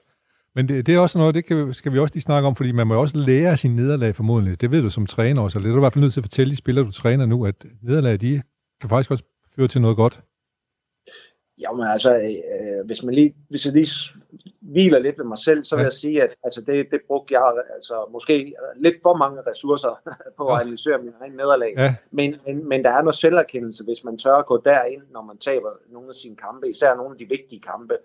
men 0.58 0.68
det, 0.68 0.86
det 0.86 0.96
er 0.96 1.00
også 1.00 1.18
noget, 1.18 1.36
det 1.36 1.46
kan, 1.46 1.74
skal 1.74 1.94
vi 1.94 2.00
også 2.00 2.16
lige 2.16 2.22
snakke 2.22 2.48
om, 2.48 2.56
fordi 2.56 2.72
man 2.72 2.88
må 2.88 2.94
jo 2.94 3.02
også 3.02 3.18
lære 3.18 3.58
sin 3.58 3.76
nederlag 3.76 4.16
formodentlig. 4.16 4.62
Det 4.62 4.72
ved 4.72 4.82
du 4.82 4.90
som 4.90 5.06
træner 5.06 5.42
også, 5.42 5.60
og 5.60 5.64
det 5.64 5.70
er 5.70 5.74
du 5.74 5.80
i 5.80 5.86
hvert 5.86 5.94
fald 5.94 6.04
nødt 6.04 6.14
til 6.14 6.20
at 6.20 6.24
fortælle 6.24 6.52
de 6.52 6.56
spillere, 6.56 6.86
du 6.86 6.92
træner 6.92 7.26
nu, 7.26 7.46
at 7.46 7.66
nederlag, 7.82 8.22
de 8.22 8.42
kan 8.82 8.90
faktisk 8.90 9.12
også 9.12 9.24
føre 9.56 9.68
til 9.68 9.82
noget 9.82 9.98
godt. 9.98 10.22
Jamen 11.60 11.88
altså, 11.88 12.14
øh, 12.14 12.86
hvis 12.86 13.04
man 13.04 13.14
lige, 13.14 13.36
hvis 13.50 13.66
jeg 13.66 13.74
lige 13.74 13.88
hviler 14.62 15.00
lidt 15.00 15.18
ved 15.18 15.26
mig 15.26 15.38
selv, 15.38 15.64
så 15.64 15.76
vil 15.76 15.82
ja. 15.82 15.86
jeg 15.86 15.94
sige, 15.94 16.24
at 16.24 16.36
altså, 16.44 16.62
det, 16.62 16.88
det 16.92 17.00
brugte 17.08 17.34
jeg 17.34 17.42
altså, 17.76 18.10
måske 18.12 18.54
lidt 18.76 18.96
for 19.04 19.18
mange 19.18 19.42
ressourcer 19.48 20.02
på 20.38 20.54
at 20.54 20.62
analysere 20.62 20.98
min 20.98 21.14
egen 21.22 21.34
nederlag. 21.34 21.74
Ja. 21.78 21.96
Men, 22.12 22.36
men, 22.46 22.70
men 22.70 22.84
der 22.84 22.92
er 22.92 23.02
noget 23.02 23.16
selverkendelse, 23.16 23.84
hvis 23.84 24.04
man 24.04 24.18
tør 24.18 24.34
at 24.34 24.46
gå 24.46 24.62
derind, 24.66 25.02
når 25.12 25.22
man 25.22 25.38
taber 25.38 25.70
nogle 25.90 26.10
af 26.10 26.16
sine 26.16 26.36
kampe, 26.36 26.70
især 26.70 26.96
nogle 26.96 27.12
af 27.12 27.18
de 27.18 27.30
vigtige 27.30 27.62
kampe. 27.62 27.98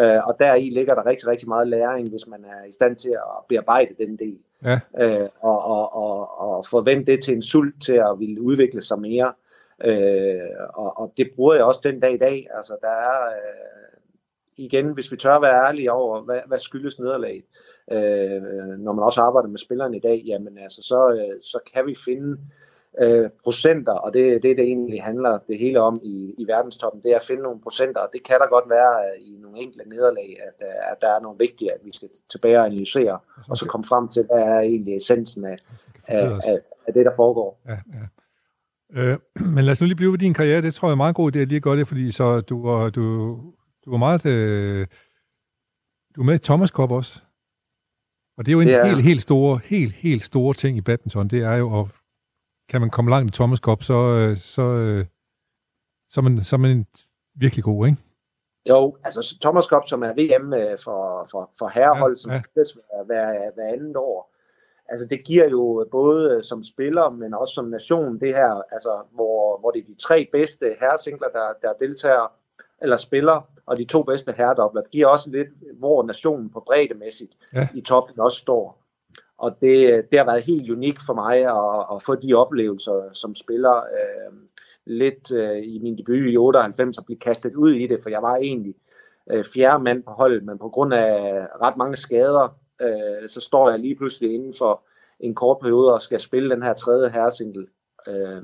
Øh, 0.00 0.26
og 0.26 0.36
deri 0.38 0.70
ligger 0.70 0.94
der 0.94 1.06
rigtig, 1.06 1.28
rigtig 1.28 1.48
meget 1.48 1.68
læring, 1.68 2.10
hvis 2.10 2.26
man 2.26 2.44
er 2.44 2.64
i 2.68 2.72
stand 2.72 2.96
til 2.96 3.10
at 3.10 3.44
bearbejde 3.48 3.94
den 3.98 4.16
del. 4.16 4.38
Ja. 4.64 4.80
øh, 5.00 5.28
og, 5.40 5.64
og, 5.64 5.94
og, 5.94 6.40
og 6.40 6.66
forvente 6.66 7.12
det 7.12 7.24
til 7.24 7.34
en 7.34 7.42
sult 7.42 7.82
til 7.82 7.92
at 7.92 8.16
ville 8.18 8.40
udvikle 8.40 8.82
sig 8.82 9.00
mere. 9.00 9.32
Øh, 9.84 10.40
og, 10.74 10.98
og 10.98 11.12
det 11.16 11.30
bruger 11.34 11.54
jeg 11.54 11.64
også 11.64 11.80
den 11.84 12.00
dag 12.00 12.14
i 12.14 12.18
dag. 12.18 12.48
Altså, 12.56 12.76
der 12.80 12.88
er, 12.88 13.26
øh, 13.26 13.98
igen, 14.56 14.94
hvis 14.94 15.12
vi 15.12 15.16
tør 15.16 15.40
være 15.40 15.66
ærlige 15.66 15.92
over, 15.92 16.22
hvad, 16.22 16.40
hvad 16.46 16.58
skyldes 16.58 16.98
nederlaget, 16.98 17.44
øh, 17.92 18.42
når 18.78 18.92
man 18.92 19.04
også 19.04 19.20
arbejder 19.20 19.48
med 19.48 19.58
spillerne 19.58 19.96
i 19.96 20.00
dag, 20.00 20.22
jamen 20.26 20.58
altså, 20.58 20.82
så, 20.82 21.18
øh, 21.18 21.42
så 21.42 21.58
kan 21.74 21.86
vi 21.86 21.94
finde 22.04 22.32
øh, 22.32 22.61
procenter, 23.44 23.92
og 23.92 24.14
det, 24.14 24.42
det 24.42 24.56
det 24.56 24.64
egentlig 24.64 25.02
handler 25.02 25.38
det 25.48 25.58
hele 25.58 25.80
om 25.80 26.00
i, 26.02 26.34
i 26.38 26.44
verdenstoppen, 26.46 27.02
det 27.02 27.10
er 27.12 27.16
at 27.16 27.24
finde 27.26 27.42
nogle 27.42 27.60
procenter, 27.60 28.00
og 28.00 28.08
det 28.12 28.22
kan 28.22 28.36
der 28.40 28.46
godt 28.46 28.70
være 28.70 28.92
øh, 29.04 29.28
i 29.28 29.38
nogle 29.42 29.58
enkelte 29.58 29.88
nederlag, 29.88 30.36
at, 30.48 30.66
øh, 30.66 30.92
at 30.92 30.96
der 31.00 31.08
er 31.08 31.20
nogle 31.20 31.38
vigtige, 31.38 31.72
at 31.72 31.80
vi 31.84 31.90
skal 31.92 32.08
tilbage 32.30 32.58
og 32.58 32.66
analysere, 32.66 33.14
okay. 33.14 33.50
og 33.50 33.56
så 33.56 33.66
komme 33.66 33.84
frem 33.84 34.08
til, 34.08 34.22
hvad 34.22 34.42
er 34.42 34.60
egentlig 34.60 34.96
essensen 34.96 35.44
af, 35.44 35.56
af, 36.06 36.30
af, 36.30 36.58
af 36.86 36.92
det, 36.94 37.04
der 37.04 37.12
foregår. 37.16 37.60
Ja, 37.68 37.78
ja. 37.96 38.04
Øh, 38.94 39.18
men 39.34 39.64
lad 39.64 39.72
os 39.72 39.80
nu 39.80 39.86
lige 39.86 39.96
blive 39.96 40.12
ved 40.12 40.18
din 40.18 40.34
karriere. 40.34 40.62
Det 40.62 40.74
tror 40.74 40.88
jeg 40.88 40.92
er 40.92 40.96
meget 40.96 41.16
god 41.16 41.36
idé 41.36 41.38
at 41.38 41.48
lige 41.48 41.60
gøre 41.60 41.76
det, 41.76 41.88
fordi 41.88 42.10
så 42.10 42.40
du 42.40 42.66
var, 42.66 42.90
du, 42.90 43.02
du 43.84 43.90
var 43.90 43.98
meget... 43.98 44.26
Øh, 44.26 44.86
du 46.16 46.20
er 46.20 46.24
med 46.24 46.34
i 46.34 46.38
Thomas 46.38 46.68
Cup 46.68 46.90
også. 46.90 47.20
Og 48.38 48.46
det 48.46 48.52
er 48.52 48.52
jo 48.52 48.60
en 48.60 48.68
er- 48.68 48.86
helt, 48.86 49.02
helt 49.02 49.22
store, 49.22 49.60
helt, 49.64 49.92
helt 49.92 50.24
store 50.24 50.54
ting 50.54 50.76
i 50.76 50.80
badminton. 50.80 51.28
Det 51.28 51.42
er 51.42 51.54
jo, 51.54 51.80
at 51.80 51.86
kan 52.72 52.80
man 52.80 52.90
komme 52.90 53.10
langt 53.10 53.30
i 53.30 53.36
Thomas 53.36 53.58
Cup, 53.58 53.82
så, 53.82 53.94
øh, 53.94 54.36
så, 54.38 54.62
øh, 54.62 55.04
så, 56.10 56.20
er 56.20 56.22
man, 56.22 56.44
så 56.44 56.56
er 56.56 56.58
man 56.58 56.86
virkelig 57.34 57.64
god, 57.64 57.86
ikke? 57.86 57.98
Jo, 58.68 58.96
altså 59.04 59.36
Thomas 59.42 59.64
Cup, 59.64 59.82
som 59.86 60.02
er 60.02 60.12
VM 60.12 60.52
øh, 60.54 60.78
for, 60.84 61.26
for, 61.30 61.50
for 61.58 61.68
herrehold, 61.74 62.12
Ja, 62.12 62.20
som 62.20 62.30
ja. 62.30 62.42
spilles 62.50 62.72
hver, 62.72 63.04
hver, 63.06 63.54
hver 63.54 63.72
andet 63.72 63.96
år. 63.96 64.32
Altså 64.88 65.06
det 65.06 65.24
giver 65.24 65.48
jo 65.48 65.88
både 65.90 66.42
som 66.44 66.62
spiller, 66.62 67.10
men 67.10 67.34
også 67.34 67.54
som 67.54 67.64
nation 67.64 68.20
det 68.20 68.28
her, 68.28 68.62
altså 68.72 69.02
hvor, 69.12 69.60
hvor 69.60 69.70
det 69.70 69.80
er 69.82 69.86
de 69.86 69.94
tre 70.02 70.28
bedste 70.32 70.76
herresingler, 70.80 71.28
der, 71.28 71.48
der 71.62 71.72
deltager 71.72 72.32
eller 72.82 72.96
spiller, 72.96 73.40
og 73.66 73.78
de 73.78 73.84
to 73.84 74.02
bedste 74.02 74.34
herredobler. 74.36 74.80
Det 74.82 74.90
giver 74.90 75.06
også 75.06 75.30
lidt, 75.30 75.48
hvor 75.78 76.02
nationen 76.02 76.50
på 76.50 76.60
breddemæssigt 76.66 77.32
Ja. 77.54 77.68
i 77.74 77.80
toppen 77.80 78.20
også 78.20 78.38
står. 78.38 78.81
Og 79.42 79.50
det, 79.60 80.04
det 80.10 80.18
har 80.18 80.26
været 80.26 80.42
helt 80.42 80.70
unikt 80.70 81.02
for 81.06 81.14
mig 81.14 81.36
at, 81.36 81.96
at 81.96 82.02
få 82.02 82.14
de 82.14 82.34
oplevelser 82.34 83.08
som 83.12 83.34
spiller. 83.34 83.76
Øh, 83.76 84.32
lidt 84.84 85.32
øh, 85.32 85.58
i 85.64 85.78
min 85.82 85.98
debut 85.98 86.32
i 86.32 86.36
98 86.36 86.98
og 86.98 87.04
blive 87.04 87.18
kastet 87.18 87.54
ud 87.54 87.72
i 87.72 87.86
det, 87.86 87.98
for 88.02 88.10
jeg 88.10 88.22
var 88.22 88.36
egentlig 88.36 88.74
øh, 89.30 89.44
fjerde 89.54 89.84
mand 89.84 90.02
på 90.02 90.10
holdet, 90.10 90.44
men 90.44 90.58
på 90.58 90.68
grund 90.68 90.94
af 90.94 91.46
ret 91.62 91.76
mange 91.76 91.96
skader, 91.96 92.56
øh, 92.80 93.28
så 93.28 93.40
står 93.40 93.70
jeg 93.70 93.78
lige 93.78 93.96
pludselig 93.96 94.34
inden 94.34 94.54
for 94.58 94.82
en 95.20 95.34
kort 95.34 95.58
periode 95.60 95.94
og 95.94 96.02
skal 96.02 96.20
spille 96.20 96.50
den 96.50 96.62
her 96.62 96.74
tredje 96.74 97.10
herresingle. 97.10 97.66
Øh, 98.08 98.42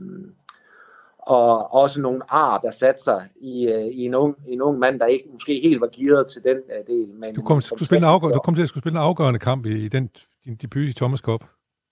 og 1.28 1.74
også 1.74 2.00
nogle 2.00 2.22
ar, 2.28 2.58
der 2.58 2.70
satte 2.70 3.02
sig 3.02 3.28
i, 3.40 3.66
øh, 3.66 3.86
i 3.86 4.04
en, 4.04 4.14
ung, 4.14 4.36
en 4.46 4.62
ung 4.62 4.78
mand, 4.78 5.00
der 5.00 5.06
ikke 5.06 5.28
måske 5.32 5.60
helt 5.62 5.80
var 5.80 5.88
gearet 5.92 6.26
til 6.26 6.42
den 6.44 6.56
øh, 6.56 6.86
del. 6.86 7.08
Men 7.14 7.34
Du 7.34 7.42
kom, 7.42 7.60
skulle 7.60 7.84
spille 7.84 8.06
afgør, 8.06 8.28
du 8.28 8.40
kom 8.40 8.54
til 8.54 8.62
at 8.62 8.68
skulle 8.68 8.82
spille 8.82 8.98
en 8.98 9.04
afgørende 9.04 9.40
kamp 9.40 9.66
i, 9.66 9.84
i 9.84 9.88
den, 9.88 10.10
din 10.44 10.56
debut 10.56 10.88
i 10.88 10.92
Thomas 10.92 11.20
Cup. 11.20 11.44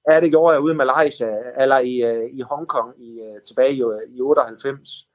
Ja, 0.09 0.21
det 0.21 0.31
gjorde 0.31 0.52
jeg 0.52 0.61
ude 0.61 0.73
i 0.73 0.76
Malaysia, 0.76 1.28
eller 1.61 1.78
i, 1.78 2.02
øh, 2.02 2.31
i 2.33 2.40
Hongkong 2.40 2.95
i, 2.99 3.21
øh, 3.21 3.43
tilbage 3.47 3.73
i, 3.73 3.83
i 4.09 4.21
98. 4.21 5.07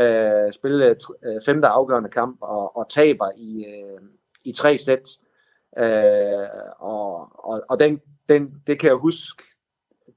Øh, 0.00 0.52
spillede 0.52 0.96
øh, 1.24 1.40
femte 1.46 1.68
afgørende 1.68 2.10
kamp 2.10 2.38
og, 2.40 2.76
og 2.76 2.88
taber 2.88 3.30
i, 3.36 3.64
øh, 3.64 4.00
i 4.44 4.52
tre 4.52 4.78
sæt. 4.78 5.18
Øh, 5.78 6.48
og 6.78 7.28
og, 7.44 7.62
og 7.68 7.80
den, 7.80 8.00
den, 8.28 8.54
det 8.66 8.78
kan 8.78 8.88
jeg 8.88 8.96
huske 8.96 9.42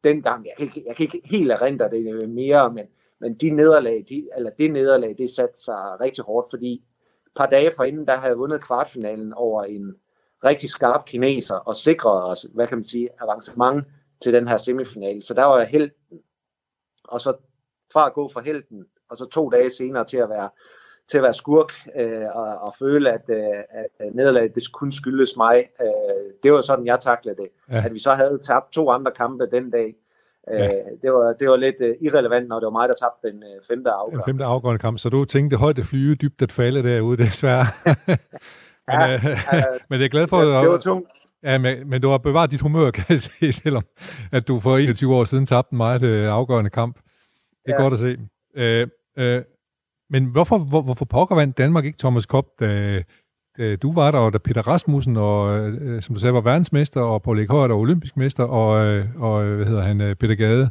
dengang. 0.04 0.46
Jeg 0.46 0.54
kan 0.58 0.66
ikke, 0.66 0.84
jeg 0.88 0.96
kan 0.96 1.04
ikke 1.04 1.22
helt 1.26 1.52
erindre 1.52 1.90
det 1.90 2.30
mere, 2.30 2.74
men, 2.74 2.86
men 3.21 3.36
de 3.36 3.50
nederlag, 3.50 4.05
de, 4.09 4.29
eller 4.38 4.50
det 4.50 4.71
nederlag, 4.71 5.15
det 5.17 5.29
satte 5.29 5.62
sig 5.62 6.01
rigtig 6.01 6.24
hårdt, 6.24 6.47
fordi 6.50 6.74
et 6.74 7.31
par 7.36 7.45
dage 7.45 7.71
forinden, 7.75 8.07
der 8.07 8.15
havde 8.15 8.29
jeg 8.29 8.38
vundet 8.38 8.63
kvartfinalen 8.63 9.33
over 9.33 9.63
en 9.63 9.95
rigtig 10.43 10.69
skarp 10.69 11.05
kineser 11.05 11.55
og 11.55 11.75
sikret 11.75 12.24
os, 12.24 12.45
hvad 12.53 12.67
kan 12.67 12.77
man 12.77 12.86
sige, 12.86 13.09
avancement 13.21 13.86
til 14.21 14.33
den 14.33 14.47
her 14.47 14.57
semifinale. 14.57 15.21
Så 15.21 15.33
der 15.33 15.45
var 15.45 15.57
jeg 15.57 15.67
held, 15.67 15.91
og 17.03 17.19
så 17.19 17.33
fra 17.93 18.07
at 18.07 18.13
gå 18.13 18.29
fra 18.33 18.41
helten, 18.41 18.86
og 19.09 19.17
så 19.17 19.25
to 19.25 19.50
dage 19.50 19.69
senere 19.69 20.05
til 20.05 20.17
at 20.17 20.29
være, 20.29 20.50
til 21.07 21.17
at 21.17 21.24
være 21.24 21.33
skurk 21.33 21.74
øh, 21.95 22.25
og, 22.33 22.57
og 22.57 22.74
føle, 22.79 23.12
at, 23.12 23.24
øh, 23.29 23.63
at 24.00 24.15
nederlaget 24.15 24.55
det 24.55 24.71
kun 24.74 24.91
skyldes 24.91 25.38
mig. 25.38 25.69
Øh, 25.81 26.33
det 26.43 26.51
var 26.51 26.62
sådan, 26.62 26.86
jeg 26.86 27.00
taklede 27.00 27.36
det. 27.36 27.50
Ja. 27.71 27.86
At 27.86 27.93
vi 27.93 28.00
så 28.00 28.12
havde 28.12 28.39
tabt 28.43 28.71
to 28.71 28.89
andre 28.89 29.12
kampe 29.12 29.47
den 29.51 29.71
dag, 29.71 29.88
øh, 29.88 30.07
Ja. 30.51 30.63
ja. 30.63 30.70
det, 31.01 31.12
var, 31.13 31.34
det 31.39 31.50
var 31.50 31.56
lidt 31.56 31.75
øh, 31.80 31.96
irrelevant, 32.01 32.48
når 32.48 32.60
det 32.60 32.66
var 32.66 32.72
mig, 32.72 32.89
der 32.89 32.96
tabte 33.01 33.27
den 33.32 33.44
øh, 33.44 33.62
femte 33.68 33.84
Den 33.89 33.94
afgør. 33.96 34.22
femte 34.27 34.44
afgørende 34.46 34.80
kamp. 34.80 35.00
Så 35.00 35.10
du 35.10 35.25
tænkte 35.25 35.58
højt 35.58 35.80
at 35.80 35.86
flyve, 35.86 36.16
dybt 36.16 36.42
at 36.42 36.51
falde 36.51 36.84
derude, 36.84 37.18
desværre. 37.24 37.66
men, 38.08 38.18
Ja, 38.92 39.13
øh, 39.13 39.25
øh, 39.56 39.63
men 39.89 40.00
jeg 40.00 40.06
er 40.06 40.10
glad 40.10 40.27
for, 40.27 40.38
det, 40.38 40.48
det 40.63 40.72
var 40.72 40.77
tungt. 40.77 41.10
ja, 41.44 41.58
men, 41.58 41.89
men 41.89 42.01
du 42.01 42.10
har 42.10 42.18
bevaret 42.18 42.51
dit 42.51 42.62
humør, 42.62 42.92
kan 42.98 43.06
jeg 43.10 43.20
se, 43.20 43.51
selvom 43.54 43.84
at 44.32 44.48
du 44.48 44.60
for 44.60 44.77
21 44.77 45.16
år 45.16 45.24
siden 45.24 45.46
tabte 45.46 45.74
en 45.74 45.77
meget 45.77 46.04
øh, 46.04 46.27
afgørende 46.30 46.70
kamp. 46.70 46.96
Det 47.66 47.72
er 47.72 47.75
Ja. 47.77 47.82
godt 47.82 47.94
at 47.94 48.00
se. 48.00 48.18
Øh, 48.56 48.88
øh, 49.18 49.42
men 50.10 50.25
hvorfor, 50.25 50.58
hvor, 50.58 50.82
hvorfor 50.82 51.06
pokker 51.06 51.36
vandt 51.36 51.58
Danmark 51.58 51.86
ikke 51.86 51.98
Thomas 51.98 52.24
Cup, 52.24 52.46
da, 52.60 53.04
øh, 53.58 53.78
du 53.82 53.94
var 53.94 54.12
der, 54.12 54.20
og 54.20 54.34
da 54.34 54.38
Peter 54.38 54.62
Rasmussen, 54.62 55.18
og, 55.18 55.60
øh, 55.60 55.96
øh 55.96 56.02
som 56.02 56.16
du 56.16 56.20
sagde, 56.20 56.34
var 56.34 56.42
verdensmester, 56.42 57.02
og 57.02 57.22
Paul 57.22 57.40
Ekhøjt 57.40 57.72
og 57.72 57.80
olympisk 57.80 58.18
mester, 58.18 58.44
og, 58.44 58.86
øh, 58.86 59.06
og 59.22 59.46
øh, 59.46 59.56
hvad 59.56 59.66
hedder 59.66 59.82
han, 59.82 60.02
øh, 60.02 60.16
Peter 60.16 60.36
Gade, 60.36 60.70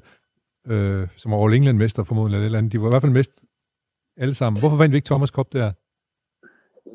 øh, 0.68 1.08
som 1.16 1.32
var 1.32 1.44
All 1.44 1.54
England-mester 1.54 2.02
formodentlig, 2.02 2.36
eller 2.36 2.46
eller 2.46 2.58
andet. 2.58 2.72
De 2.72 2.80
var 2.80 2.88
i 2.88 2.92
hvert 2.92 3.02
fald 3.02 3.12
mest 3.12 3.32
alle 4.16 4.34
sammen. 4.34 4.60
Hvorfor 4.60 4.76
vandt 4.76 4.92
vi 4.92 4.96
ikke 4.96 5.06
Thomas 5.06 5.28
Cup 5.28 5.52
der? 5.52 5.72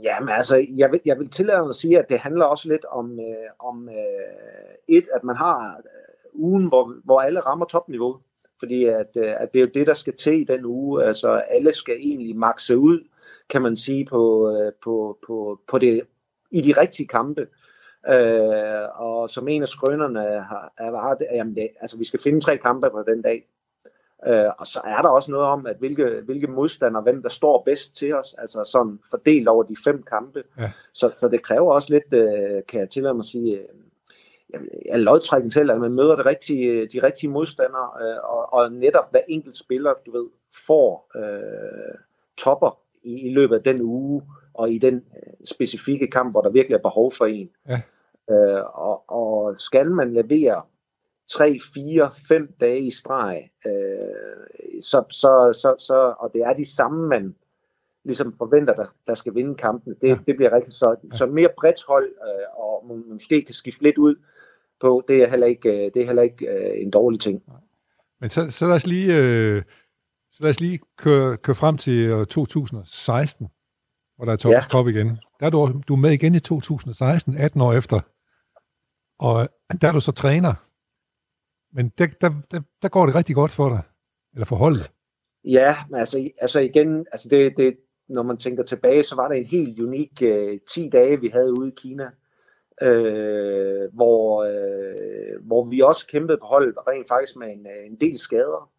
Jamen 0.03 0.29
altså, 0.29 0.65
jeg 0.77 0.91
vil, 0.91 0.99
jeg 1.05 1.19
vil 1.19 1.29
tillade 1.29 1.61
mig 1.61 1.69
at 1.69 1.75
sige, 1.75 1.99
at 1.99 2.09
det 2.09 2.19
handler 2.19 2.45
også 2.45 2.69
lidt 2.69 2.85
om, 2.85 3.19
øh, 3.19 3.69
om 3.69 3.89
øh, 3.89 4.97
et, 4.97 5.07
at 5.15 5.23
man 5.23 5.35
har 5.35 5.77
øh, 5.77 6.41
ugen, 6.41 6.67
hvor, 6.67 6.93
hvor 7.03 7.19
alle 7.19 7.39
rammer 7.39 7.65
topniveau. 7.65 8.17
Fordi 8.59 8.85
at, 8.85 9.17
at 9.17 9.53
det 9.53 9.59
er 9.59 9.65
jo 9.65 9.71
det, 9.73 9.87
der 9.87 9.93
skal 9.93 10.15
til 10.15 10.41
i 10.41 10.43
den 10.43 10.65
uge. 10.65 11.03
Altså 11.03 11.29
alle 11.29 11.73
skal 11.73 11.95
egentlig 11.99 12.35
makse 12.35 12.77
ud, 12.77 13.07
kan 13.49 13.61
man 13.61 13.75
sige, 13.75 14.05
på, 14.05 14.51
øh, 14.51 14.71
på, 14.83 15.17
på, 15.27 15.59
på 15.67 15.77
det, 15.77 16.01
i 16.51 16.61
de 16.61 16.81
rigtige 16.81 17.07
kampe. 17.07 17.47
Øh, 18.09 18.87
og 18.95 19.29
som 19.29 19.47
en 19.47 19.61
af 19.61 19.67
skrønerne 19.67 20.19
har, 20.19 20.73
er, 20.77 21.15
det, 21.19 21.27
jamen 21.31 21.55
det, 21.55 21.69
altså 21.81 21.97
vi 21.97 22.05
skal 22.05 22.19
finde 22.19 22.39
tre 22.39 22.57
kampe 22.57 22.89
på 22.89 23.03
den 23.07 23.21
dag. 23.21 23.47
Øh, 24.27 24.51
og 24.57 24.67
så 24.67 24.81
er 24.83 25.01
der 25.01 25.09
også 25.09 25.31
noget 25.31 25.45
om, 25.47 25.65
at 25.65 25.75
hvilke, 25.79 26.21
hvilke 26.25 26.47
modstandere, 26.47 27.03
hvem 27.03 27.21
der 27.21 27.29
står 27.29 27.63
bedst 27.65 27.95
til 27.95 28.15
os, 28.15 28.35
altså 28.37 28.63
sådan 28.63 28.99
fordelt 29.09 29.47
over 29.47 29.63
de 29.63 29.75
fem 29.83 30.03
kampe. 30.03 30.43
Ja. 30.59 30.71
Så, 30.93 31.11
så 31.15 31.27
det 31.27 31.43
kræver 31.43 31.73
også 31.73 31.93
lidt, 31.93 32.13
øh, 32.13 32.61
kan 32.67 32.79
jeg 32.79 32.89
tillade 32.89 33.13
mig 33.13 33.21
at 33.21 33.25
sige, 33.25 33.57
øh, 33.57 34.61
jeg 34.85 34.99
lodtrækning 34.99 35.53
selv, 35.53 35.71
at 35.71 35.79
man 35.79 35.91
møder 35.91 36.15
det 36.15 36.25
rigtige, 36.25 36.87
de 36.87 37.03
rigtige 37.03 37.29
modstandere, 37.29 37.89
øh, 38.01 38.17
og, 38.23 38.53
og 38.53 38.71
netop 38.71 39.11
hver 39.11 39.21
enkelt 39.27 39.55
spiller, 39.55 39.93
du 40.05 40.11
ved, 40.11 40.27
får 40.67 41.11
øh, 41.15 41.97
topper 42.37 42.80
i, 43.03 43.27
i 43.27 43.33
løbet 43.33 43.55
af 43.55 43.63
den 43.63 43.81
uge, 43.81 44.21
og 44.53 44.71
i 44.71 44.77
den 44.77 44.95
øh, 44.95 45.33
specifikke 45.45 46.07
kamp, 46.07 46.33
hvor 46.33 46.41
der 46.41 46.49
virkelig 46.49 46.75
er 46.75 46.81
behov 46.81 47.11
for 47.11 47.25
en. 47.25 47.49
Ja. 47.69 47.81
Øh, 48.31 48.63
og, 48.73 49.09
og 49.09 49.59
skal 49.59 49.91
man 49.91 50.13
levere 50.13 50.61
3, 51.31 51.57
4, 51.73 52.09
5 52.27 52.53
dage 52.59 52.79
i 52.79 52.91
streg, 52.91 53.49
øh, 53.65 53.71
så, 54.81 55.03
så, 55.09 55.59
så, 55.61 55.75
så, 55.79 56.13
og 56.19 56.31
det 56.33 56.41
er 56.41 56.53
de 56.53 56.75
samme, 56.75 57.07
man 57.07 57.35
ligesom 58.05 58.33
forventer, 58.37 58.73
der, 58.73 58.85
der 59.07 59.13
skal 59.13 59.35
vinde 59.35 59.55
kampen. 59.55 59.93
Det, 60.01 60.07
Ja. 60.07 60.17
det 60.27 60.35
bliver 60.35 60.53
rigtig 60.53 60.73
så, 60.73 60.95
så 61.13 61.25
mere 61.25 61.49
bredt 61.59 61.83
hold, 61.87 62.07
øh, 62.07 62.63
og 62.63 62.85
man 62.87 63.03
måske 63.13 63.41
kan 63.41 63.53
skifte 63.53 63.83
lidt 63.83 63.97
ud 63.97 64.15
på, 64.79 65.03
det 65.07 65.23
er 65.23 65.27
heller 65.27 65.47
ikke, 65.47 65.69
øh, 65.69 65.91
det 65.93 66.01
er 66.01 66.05
heller 66.05 66.23
ikke 66.23 66.47
øh, 66.47 66.81
en 66.81 66.91
dårlig 66.91 67.19
ting. 67.19 67.43
Men 68.21 68.29
så, 68.29 68.49
så 68.49 68.65
lad 68.67 68.75
os 68.75 68.87
lige, 68.87 69.17
øh, 69.17 69.61
så 70.31 70.43
lad 70.43 70.49
os 70.49 70.59
lige 70.59 70.79
køre, 70.97 71.37
køre 71.37 71.55
frem 71.55 71.77
til 71.77 71.93
øh, 71.93 72.25
2016, 72.25 73.47
hvor 74.15 74.25
der 74.25 74.31
er 74.31 74.37
Thomas 74.37 74.63
ja. 74.63 74.69
Cup 74.69 74.87
igen. 74.87 75.07
Der 75.39 75.45
er 75.45 75.49
du, 75.49 75.81
du 75.87 75.93
er 75.93 75.97
med 75.97 76.11
igen 76.11 76.35
i 76.35 76.39
2016, 76.39 77.37
18 77.37 77.61
år 77.61 77.73
efter. 77.73 77.99
Og 79.19 79.49
der 79.81 79.87
er 79.87 79.91
du 79.91 79.99
så 79.99 80.11
træner. 80.11 80.53
Men 81.75 81.89
der, 81.97 82.07
der, 82.21 82.29
der, 82.51 82.61
der 82.81 82.89
går 82.89 83.05
det 83.05 83.15
rigtig 83.15 83.35
godt 83.35 83.51
for 83.51 83.69
dig. 83.69 83.81
Eller 84.33 84.45
for 84.45 84.55
holdet. 84.55 84.91
Ja, 85.43 85.75
men 85.89 85.99
altså, 85.99 86.29
altså 86.41 86.59
igen, 86.59 87.05
altså 87.11 87.29
det, 87.29 87.57
det, 87.57 87.77
når 88.09 88.23
man 88.23 88.37
tænker 88.37 88.63
tilbage, 88.63 89.03
så 89.03 89.15
var 89.15 89.27
det 89.27 89.37
en 89.37 89.45
helt 89.45 89.79
unik 89.79 90.21
øh, 90.21 90.59
10 90.69 90.89
dage, 90.89 91.21
vi 91.21 91.27
havde 91.27 91.59
ude 91.59 91.67
i 91.67 91.75
Kina, 91.77 92.09
øh, 92.81 93.93
hvor, 93.93 94.43
øh, 94.43 95.45
hvor 95.45 95.65
vi 95.65 95.79
også 95.79 96.07
kæmpede 96.07 96.37
på 96.37 96.45
holdet, 96.45 96.75
rent 96.87 97.07
faktisk 97.07 97.35
med 97.35 97.47
en, 97.47 97.67
øh, 97.67 97.85
en 97.85 97.95
del 97.95 98.17
skader. 98.17 98.71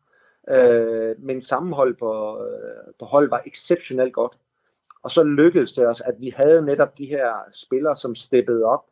Øh, 0.50 1.14
men 1.18 1.40
sammenhold 1.40 1.96
på, 1.96 2.42
øh, 2.44 2.94
på 2.98 3.04
hold 3.04 3.30
var 3.30 3.42
exceptionelt 3.46 4.12
godt. 4.12 4.38
Og 5.02 5.10
så 5.10 5.22
lykkedes 5.22 5.72
det 5.72 5.86
os, 5.86 6.00
at 6.00 6.14
vi 6.18 6.32
havde 6.36 6.64
netop 6.64 6.98
de 6.98 7.06
her 7.06 7.32
spillere, 7.52 7.96
som 7.96 8.14
steppede 8.14 8.64
op 8.64 8.84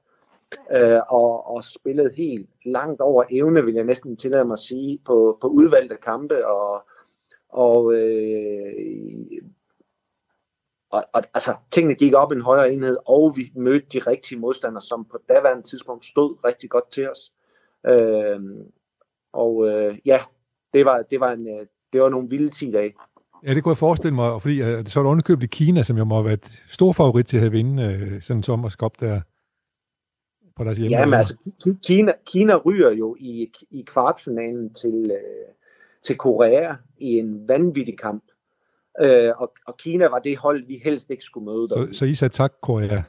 øh, 0.76 1.00
og, 1.09 1.47
og 1.47 1.64
spillede 1.64 2.14
helt 2.14 2.50
langt 2.64 3.00
over 3.00 3.25
evne, 3.30 3.64
vil 3.64 3.75
jeg 3.75 3.85
næsten 3.85 4.16
tillade 4.16 4.45
mig 4.45 4.52
at 4.52 4.59
sige, 4.59 4.99
på, 5.04 5.38
på 5.40 5.49
udvalgte 5.49 5.97
kampe, 5.97 6.47
og, 6.47 6.85
og, 7.49 7.95
øh, 7.95 9.42
og, 10.90 11.02
og 11.12 11.23
altså, 11.35 11.57
tingene 11.71 11.95
gik 11.95 12.14
op 12.14 12.33
i 12.33 12.35
en 12.35 12.40
højere 12.40 12.73
enhed, 12.73 12.97
og 13.07 13.33
vi 13.37 13.52
mødte 13.54 13.87
de 13.92 13.99
rigtige 13.99 14.38
modstandere, 14.38 14.83
som 14.83 15.04
på 15.04 15.19
daværende 15.28 15.62
tidspunkt 15.62 16.04
stod 16.04 16.45
rigtig 16.45 16.71
godt 16.71 16.90
til 16.90 17.11
os. 17.11 17.33
Øh, 17.87 18.40
og 19.33 19.69
øh, 19.69 19.99
ja, 20.04 20.21
det 20.75 20.85
var, 20.85 21.03
det, 21.11 21.21
var 21.21 21.33
en, 21.33 21.49
øh, 21.49 21.67
det 21.93 22.00
var 22.00 22.09
nogle 22.09 22.29
vilde 22.29 22.49
10 22.49 22.71
dage. 22.71 22.95
Ja, 23.47 23.55
det 23.55 23.62
kunne 23.62 23.71
jeg 23.71 23.77
forestille 23.77 24.15
mig, 24.15 24.43
fordi 24.43 24.62
uh, 24.62 24.85
så 24.87 25.00
er 25.00 25.05
der 25.05 25.11
underkøbt 25.11 25.43
i 25.43 25.47
Kina, 25.47 25.83
som 25.83 25.99
jo 25.99 26.05
må 26.05 26.15
have 26.15 26.25
været 26.25 26.62
stor 26.69 26.93
favorit 26.93 27.27
til 27.27 27.39
at 27.39 27.53
vinde 27.53 27.83
uh, 27.85 28.23
sådan 28.23 28.39
en 28.39 28.43
sommerskop 28.43 29.00
der 29.00 29.21
på 30.57 30.65
deres 30.65 30.79
hjemme. 30.79 30.99
Jamen 30.99 31.15
altså, 31.15 31.37
Kina, 31.87 32.12
Kina 32.27 32.57
ryger 32.57 32.91
jo 32.91 33.17
i, 33.19 33.53
i 33.71 33.85
kvartfinalen 33.87 34.75
til, 34.75 35.11
uh, 35.11 35.55
til 36.03 36.17
Korea 36.17 36.75
i 36.99 37.19
en 37.19 37.49
vanvittig 37.49 37.99
kamp. 37.99 38.25
Uh, 39.05 39.41
og, 39.43 39.53
og 39.67 39.77
Kina 39.77 40.09
var 40.09 40.19
det 40.19 40.37
hold, 40.37 40.67
vi 40.67 40.81
helst 40.85 41.11
ikke 41.11 41.25
skulle 41.25 41.45
møde. 41.45 41.69
Så, 41.69 41.89
så 41.93 42.05
I 42.05 42.15
sagde 42.15 42.33
tak, 42.33 42.53
Korea? 42.62 43.03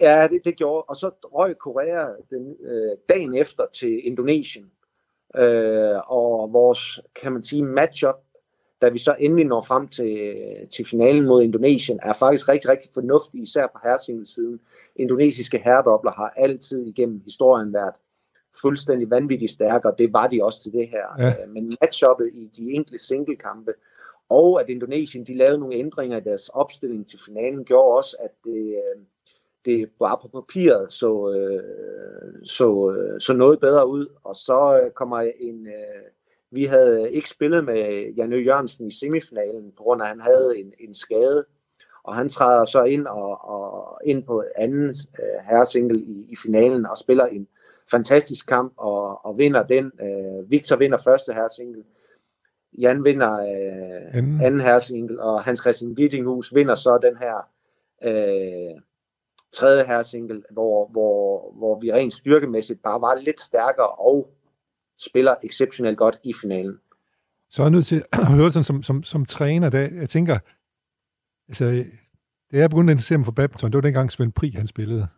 Ja, 0.00 0.28
det, 0.30 0.40
det 0.44 0.56
gjorde. 0.56 0.82
Og 0.82 0.96
så 0.96 1.10
røg 1.24 1.58
Korea 1.58 2.06
den, 2.30 2.56
uh, 2.60 2.98
dagen 3.08 3.34
efter 3.34 3.64
til 3.72 4.06
Indonesien. 4.06 4.70
Uh, 5.38 6.12
og 6.12 6.52
vores, 6.52 7.00
kan 7.22 7.32
man 7.32 7.42
sige, 7.42 7.62
matchup 7.62 8.16
da 8.82 8.88
vi 8.88 8.98
så 8.98 9.14
endelig 9.18 9.44
når 9.44 9.60
frem 9.60 9.88
til, 9.88 10.36
til 10.70 10.84
finalen 10.84 11.26
mod 11.26 11.42
Indonesien, 11.42 12.00
er 12.02 12.12
faktisk 12.12 12.48
rigtig, 12.48 12.70
rigtig 12.70 12.90
fornuftig, 12.94 13.42
især 13.42 13.66
på 13.66 13.78
herresingelsiden. 13.82 14.60
Indonesiske 14.96 15.58
herredobler 15.58 16.12
har 16.12 16.32
altid 16.36 16.86
igennem 16.86 17.20
historien 17.24 17.72
været 17.72 17.94
fuldstændig 18.62 19.10
vanvittigt 19.10 19.52
stærke, 19.52 19.88
og 19.88 19.98
det 19.98 20.12
var 20.12 20.26
de 20.26 20.44
også 20.44 20.62
til 20.62 20.72
det 20.72 20.88
her. 20.88 21.06
Ja. 21.18 21.28
Øh, 21.28 21.48
men 21.48 21.76
matchuppet 21.80 22.30
i 22.32 22.50
de 22.56 22.70
enkelte 22.70 23.06
singlekampe, 23.06 23.72
og 24.28 24.60
at 24.60 24.68
Indonesien 24.68 25.26
de 25.26 25.36
lavede 25.36 25.58
nogle 25.58 25.76
ændringer 25.76 26.16
i 26.16 26.24
deres 26.24 26.48
opstilling 26.48 27.08
til 27.08 27.18
finalen, 27.26 27.64
gjorde 27.64 27.96
også, 27.96 28.16
at 28.20 28.30
det, 28.44 28.66
øh, 28.66 29.02
det 29.64 29.90
bare 29.98 30.18
på 30.22 30.28
papiret 30.28 30.92
så, 30.92 31.34
øh, 31.36 32.44
så, 32.44 32.96
så 33.18 33.32
noget 33.32 33.60
bedre 33.60 33.88
ud. 33.88 34.06
Og 34.24 34.36
så 34.36 34.90
kommer 34.94 35.20
en, 35.40 35.68
vi 36.50 36.64
havde 36.64 37.12
ikke 37.12 37.28
spillet 37.28 37.64
med 37.64 38.12
Jan 38.16 38.32
Jørgensen 38.32 38.86
i 38.86 38.90
semifinalen, 38.90 39.72
på 39.76 39.82
grund 39.82 40.02
af, 40.02 40.04
at 40.04 40.10
han 40.10 40.20
havde 40.20 40.58
en, 40.58 40.72
en 40.80 40.94
skade. 40.94 41.44
Og 42.02 42.14
han 42.14 42.28
træder 42.28 42.64
så 42.64 42.84
ind 42.84 43.06
og, 43.06 43.44
og 43.44 44.00
ind 44.04 44.24
på 44.24 44.44
anden 44.56 44.88
uh, 44.88 45.44
herresingle 45.48 46.00
i, 46.00 46.26
i 46.28 46.36
finalen 46.42 46.86
og 46.86 46.98
spiller 46.98 47.26
en 47.26 47.48
fantastisk 47.90 48.46
kamp 48.46 48.72
og, 48.76 49.26
og 49.26 49.38
vinder 49.38 49.62
den. 49.62 49.92
Uh, 50.02 50.50
Victor 50.50 50.76
vinder 50.76 50.98
første 50.98 51.32
herresingle. 51.32 51.84
Jan 52.78 53.04
vinder 53.04 53.32
uh, 53.32 54.16
anden, 54.18 54.60
herresingle, 54.60 55.22
og 55.22 55.42
Hans 55.42 55.60
Christian 55.60 55.90
Wittinghus 55.90 56.54
vinder 56.54 56.74
så 56.74 56.98
den 57.02 57.16
her 57.16 57.48
uh, 58.06 58.80
tredje 59.52 59.84
herresingle, 59.86 60.42
hvor, 60.50 60.88
hvor, 60.90 61.52
hvor 61.58 61.80
vi 61.80 61.92
rent 61.92 62.12
styrkemæssigt 62.12 62.82
bare 62.82 63.00
var 63.00 63.14
lidt 63.14 63.40
stærkere 63.40 63.88
og 63.88 64.30
spiller 64.98 65.34
exceptionelt 65.42 65.98
godt 65.98 66.18
i 66.24 66.32
finalen. 66.40 66.78
Så 67.50 67.62
er 67.62 67.66
jeg 67.66 67.70
nødt 67.70 67.86
til 67.86 68.02
at 68.12 68.32
høre 68.32 68.50
sådan 68.50 68.64
som, 68.64 68.82
som, 68.82 69.02
som 69.02 69.24
træner, 69.24 69.70
der, 69.70 69.78
jeg 69.78 70.08
tænker, 70.08 70.38
altså, 71.48 71.64
det 72.50 72.60
er 72.60 72.68
begyndt 72.68 72.90
at 72.90 72.94
interessere 72.94 73.18
mig 73.18 73.24
for 73.24 73.32
badminton, 73.32 73.70
det 73.70 73.76
var 73.76 73.80
dengang 73.80 74.12
Svend 74.12 74.32
Pri, 74.32 74.50
han 74.50 74.66
spillede. 74.66 75.06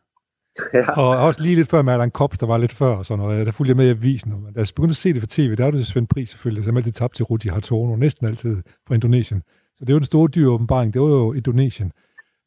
Ja. 0.75 1.01
Og 1.01 1.09
også 1.09 1.43
lige 1.43 1.57
lidt 1.57 1.69
før 1.69 1.83
med 1.83 1.93
Allan 1.93 2.11
Kops, 2.11 2.39
der 2.39 2.47
var 2.47 2.59
lidt 2.59 2.73
før 2.73 2.97
og 2.97 3.07
sådan 3.07 3.25
noget, 3.25 3.47
der 3.47 3.53
fulgte 3.53 3.69
jeg 3.69 3.77
med 3.77 3.87
i 3.87 3.91
avisen. 3.91 4.33
Og 4.33 4.55
da 4.55 4.61
jeg 4.61 4.67
begyndte 4.77 4.93
at 4.93 4.97
se 4.97 5.13
det 5.13 5.23
for 5.23 5.27
tv, 5.31 5.57
der 5.57 5.65
var 5.65 5.71
det 5.71 5.87
Svend 5.87 6.07
Pri 6.07 6.27
selvfølgelig, 6.27 6.65
som 6.65 6.77
altid 6.77 6.93
tabte 6.93 7.19
til 7.19 7.25
Rudi 7.25 7.49
Hartono, 7.49 7.97
næsten 7.97 8.27
altid 8.27 8.63
fra 8.87 8.95
Indonesien. 8.95 9.43
Så 9.77 9.85
det 9.85 9.93
var 9.93 9.99
den 9.99 10.07
store 10.07 10.29
dyre 10.29 10.51
åbenbaring, 10.51 10.95
det 10.95 11.03
var 11.03 11.09
jo 11.09 11.33
Indonesien. 11.33 11.93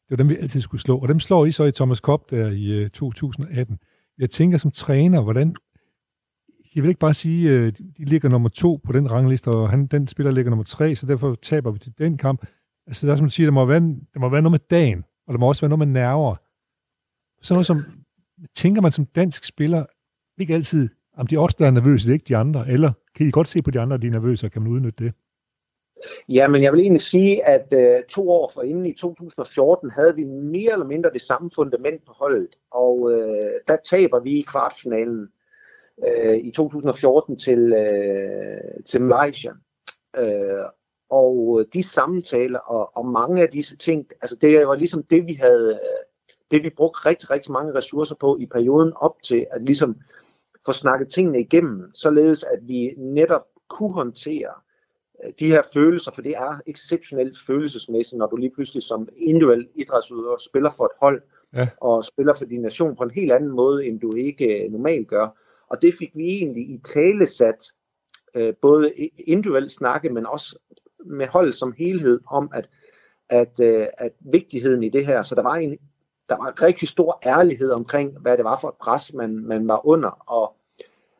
Det 0.08 0.10
var 0.10 0.16
dem, 0.16 0.28
vi 0.28 0.36
altid 0.36 0.60
skulle 0.60 0.80
slå. 0.80 0.98
Og 0.98 1.08
dem 1.08 1.20
slår 1.20 1.46
I 1.46 1.52
så 1.52 1.64
i 1.64 1.72
Thomas 1.72 2.00
Kopp 2.00 2.30
der 2.30 2.50
i 2.50 2.82
øh, 2.82 2.90
2018. 2.90 3.78
Jeg 4.18 4.30
tænker 4.30 4.58
som 4.58 4.70
træner, 4.70 5.20
hvordan 5.20 5.56
jeg 6.74 6.82
vil 6.82 6.88
ikke 6.88 6.98
bare 6.98 7.14
sige, 7.14 7.50
at 7.50 7.60
øh, 7.60 7.72
de 7.98 8.04
ligger 8.04 8.28
nummer 8.28 8.48
to 8.48 8.80
på 8.84 8.92
den 8.92 9.10
rangliste, 9.10 9.48
og 9.48 9.70
han, 9.70 9.86
den 9.86 10.08
spiller 10.08 10.32
ligger 10.32 10.50
nummer 10.50 10.64
tre, 10.64 10.94
så 10.94 11.06
derfor 11.06 11.34
taber 11.34 11.70
vi 11.70 11.78
til 11.78 11.98
den 11.98 12.18
kamp. 12.18 12.46
Altså, 12.86 13.06
der 13.06 13.12
er 13.12 13.16
som 13.16 13.26
du 13.26 13.30
siger, 13.30 13.46
der 13.46 13.52
må, 13.52 13.64
være, 13.64 13.80
der 13.80 14.20
må 14.20 14.28
være 14.28 14.42
noget 14.42 14.52
med 14.52 14.60
dagen, 14.70 15.04
og 15.26 15.34
der 15.34 15.38
må 15.38 15.48
også 15.48 15.62
være 15.62 15.68
noget 15.68 15.88
med 15.88 16.00
nerver. 16.00 16.34
Sådan 17.42 17.54
noget 17.54 17.66
som, 17.66 17.82
tænker 18.54 18.82
man 18.82 18.92
som 18.92 19.06
dansk 19.06 19.44
spiller, 19.44 19.84
ikke 20.38 20.54
altid, 20.54 20.88
om 21.16 21.26
de 21.26 21.38
også 21.38 21.56
der 21.58 21.66
er 21.66 21.70
nervøse, 21.70 22.06
det 22.06 22.12
er 22.12 22.14
ikke 22.14 22.28
de 22.28 22.36
andre, 22.36 22.68
eller 22.68 22.92
kan 23.14 23.26
I 23.26 23.30
godt 23.30 23.48
se 23.48 23.62
på 23.62 23.70
de 23.70 23.80
andre, 23.80 23.94
at 23.94 24.02
de 24.02 24.06
er 24.06 24.10
nervøse, 24.10 24.46
og 24.46 24.52
kan 24.52 24.62
man 24.62 24.72
udnytte 24.72 25.04
det? 25.04 25.14
Ja, 26.28 26.48
men 26.48 26.62
jeg 26.62 26.72
vil 26.72 26.80
egentlig 26.80 27.00
sige, 27.00 27.46
at 27.46 27.72
øh, 27.72 28.04
to 28.08 28.30
år 28.30 28.50
for 28.54 28.62
inden 28.62 28.86
i 28.86 28.92
2014 28.92 29.90
havde 29.90 30.14
vi 30.14 30.24
mere 30.24 30.72
eller 30.72 30.86
mindre 30.86 31.10
det 31.12 31.20
samme 31.20 31.50
fundament 31.54 32.06
på 32.06 32.12
holdet, 32.12 32.48
og 32.70 33.12
øh, 33.12 33.52
der 33.68 33.76
taber 33.90 34.20
vi 34.20 34.38
i 34.38 34.46
kvartfinalen 34.48 35.28
øh, 36.06 36.36
i 36.36 36.50
2014 36.50 37.38
til, 37.38 37.72
øh, 37.72 38.84
til 38.84 39.02
Malaysia. 39.02 39.52
Øh, 40.16 40.64
og 41.10 41.64
de 41.72 41.82
samtaler 41.82 42.58
og, 42.58 42.96
og 42.96 43.06
mange 43.06 43.42
af 43.42 43.48
disse 43.48 43.76
ting, 43.76 44.06
altså 44.22 44.36
det 44.36 44.68
var 44.68 44.74
ligesom 44.74 45.02
det, 45.02 45.26
vi 45.26 45.34
havde, 45.34 45.70
øh, 45.70 46.04
det 46.50 46.62
vi 46.62 46.70
brugte 46.76 47.08
rigtig, 47.08 47.30
rigtig 47.30 47.52
mange 47.52 47.74
ressourcer 47.74 48.14
på 48.14 48.36
i 48.40 48.46
perioden 48.46 48.92
op 48.96 49.22
til, 49.22 49.46
at 49.50 49.62
ligesom 49.62 49.96
få 50.66 50.72
snakket 50.72 51.08
tingene 51.08 51.40
igennem, 51.40 51.94
således 51.94 52.44
at 52.44 52.58
vi 52.62 52.94
netop 52.98 53.42
kunne 53.68 53.92
håndtere 53.92 54.50
de 55.40 55.46
her 55.46 55.62
følelser, 55.74 56.12
for 56.14 56.22
det 56.22 56.32
er 56.36 56.60
exceptionelt 56.66 57.38
følelsesmæssigt, 57.46 58.18
når 58.18 58.26
du 58.26 58.36
lige 58.36 58.54
pludselig 58.54 58.82
som 58.82 59.08
individuel 59.16 59.68
idrætsudøver 59.74 60.36
spiller 60.36 60.70
for 60.76 60.84
et 60.84 60.90
hold, 61.00 61.22
ja. 61.54 61.68
og 61.80 62.04
spiller 62.04 62.34
for 62.34 62.44
din 62.44 62.62
nation 62.62 62.96
på 62.96 63.02
en 63.02 63.10
helt 63.10 63.32
anden 63.32 63.50
måde, 63.50 63.86
end 63.86 64.00
du 64.00 64.14
ikke 64.14 64.64
øh, 64.64 64.72
normalt 64.72 65.08
gør. 65.08 65.28
Og 65.70 65.82
det 65.82 65.94
fik 65.98 66.10
vi 66.14 66.24
egentlig 66.24 66.62
i 66.62 66.80
tale 66.84 67.26
sat, 67.26 67.72
øh, 68.34 68.54
både 68.62 68.92
individuelt 69.18 69.72
snakke, 69.72 70.10
men 70.10 70.26
også 70.26 70.58
med 71.04 71.26
hold 71.26 71.52
som 71.52 71.74
helhed 71.78 72.20
om, 72.30 72.50
at, 72.54 72.68
at, 73.28 73.60
øh, 73.60 73.86
at 73.98 74.12
vigtigheden 74.20 74.82
i 74.82 74.88
det 74.88 75.06
her, 75.06 75.22
så 75.22 75.34
der 75.34 75.42
var 75.42 75.54
en 75.54 75.78
der 76.28 76.36
var 76.36 76.46
en 76.46 76.62
rigtig 76.62 76.88
stor 76.88 77.18
ærlighed 77.26 77.70
omkring, 77.70 78.18
hvad 78.18 78.36
det 78.36 78.44
var 78.44 78.58
for 78.60 78.68
et 78.68 78.74
pres, 78.80 79.14
man, 79.14 79.34
man 79.34 79.68
var 79.68 79.86
under, 79.86 80.08
og 80.08 80.56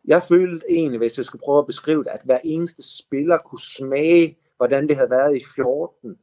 jeg 0.06 0.22
følte 0.22 0.66
egentlig, 0.68 0.98
hvis 0.98 1.16
jeg 1.16 1.24
skal 1.24 1.40
prøve 1.44 1.58
at 1.58 1.66
beskrive 1.66 2.04
det, 2.04 2.10
at 2.10 2.22
hver 2.24 2.38
eneste 2.44 2.96
spiller 2.98 3.38
kunne 3.38 3.60
smage, 3.60 4.38
hvordan 4.56 4.88
det 4.88 4.96
havde 4.96 5.10
været 5.10 5.36
i 5.36 5.40
14, 5.54 6.16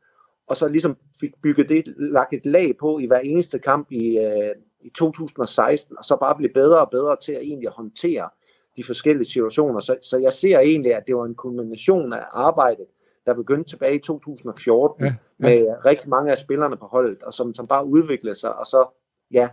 og 0.47 0.57
så 0.57 0.67
ligesom 0.67 0.97
fik 1.19 1.31
bygget 1.43 1.69
det, 1.69 1.83
lagt 1.97 2.33
et 2.33 2.45
lag 2.45 2.77
på 2.79 2.99
i 2.99 3.05
hver 3.05 3.19
eneste 3.19 3.59
kamp 3.59 3.91
i, 3.91 4.17
øh, 4.17 4.55
i 4.81 4.89
2016, 4.89 5.97
og 5.97 6.03
så 6.03 6.17
bare 6.19 6.35
blive 6.35 6.53
bedre 6.53 6.81
og 6.81 6.89
bedre 6.91 7.17
til 7.21 7.31
at 7.31 7.41
egentlig 7.41 7.69
håndtere 7.69 8.29
de 8.77 8.83
forskellige 8.83 9.29
situationer. 9.29 9.79
Så, 9.79 9.95
så 10.01 10.17
jeg 10.17 10.33
ser 10.33 10.59
egentlig, 10.59 10.95
at 10.95 11.03
det 11.07 11.15
var 11.15 11.25
en 11.25 11.35
kombination 11.35 12.13
af 12.13 12.23
arbejdet, 12.31 12.85
der 13.25 13.33
begyndte 13.33 13.69
tilbage 13.69 13.95
i 13.95 13.99
2014, 13.99 15.05
ja, 15.05 15.05
ja. 15.05 15.15
med 15.37 15.67
rigtig 15.85 16.09
mange 16.09 16.31
af 16.31 16.37
spillerne 16.37 16.77
på 16.77 16.85
holdet, 16.85 17.23
og 17.23 17.33
som, 17.33 17.53
som 17.53 17.67
bare 17.67 17.85
udviklede 17.85 18.35
sig, 18.35 18.55
og 18.55 18.65
så, 18.65 18.99
ja, 19.31 19.49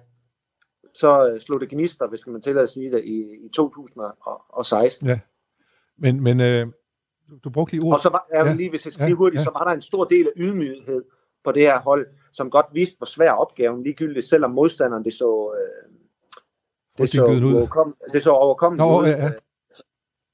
så 0.94 1.30
øh, 1.30 1.40
slog 1.40 1.60
det 1.60 1.68
gnister, 1.68 2.08
hvis 2.08 2.26
man 2.26 2.42
tillade 2.42 2.62
at 2.62 2.68
sige 2.68 2.90
det, 2.90 3.04
i, 3.04 3.46
i 3.46 3.48
2016. 3.54 5.06
Ja. 5.06 5.18
Men, 5.98 6.20
men 6.20 6.40
øh, 6.40 6.66
du 7.44 7.50
brugte 7.50 7.72
lige 7.72 7.84
ord. 7.84 7.94
Og 7.94 8.00
så 8.00 8.08
var, 8.08 8.26
ja, 8.32 8.52
lige, 8.52 8.70
hvis 8.70 8.86
jeg 8.86 8.94
skal 8.94 9.08
ja, 9.08 9.14
hurtigt, 9.14 9.40
ja. 9.40 9.44
så 9.44 9.50
var 9.50 9.64
der 9.64 9.72
en 9.72 9.82
stor 9.82 10.04
del 10.04 10.26
af 10.26 10.32
ydmyghed 10.36 11.04
på 11.44 11.52
det 11.52 11.62
her 11.62 11.80
hold, 11.80 12.06
som 12.32 12.50
godt 12.50 12.66
vidste, 12.72 12.98
hvor 12.98 13.04
svær 13.04 13.32
opgaven 13.32 13.82
ligegyldigt, 13.82 14.26
selvom 14.26 14.50
modstanderen 14.50 15.04
det 15.04 15.12
så, 15.12 15.54
øh, 15.58 15.92
det, 16.98 17.10
så 17.10 17.24
overkom, 17.24 17.96
det 18.12 18.22
så 18.22 18.30
overkommeligt 18.30 18.88
ud. 18.88 19.06
Ja, 19.06 19.24
ja. 19.24 19.30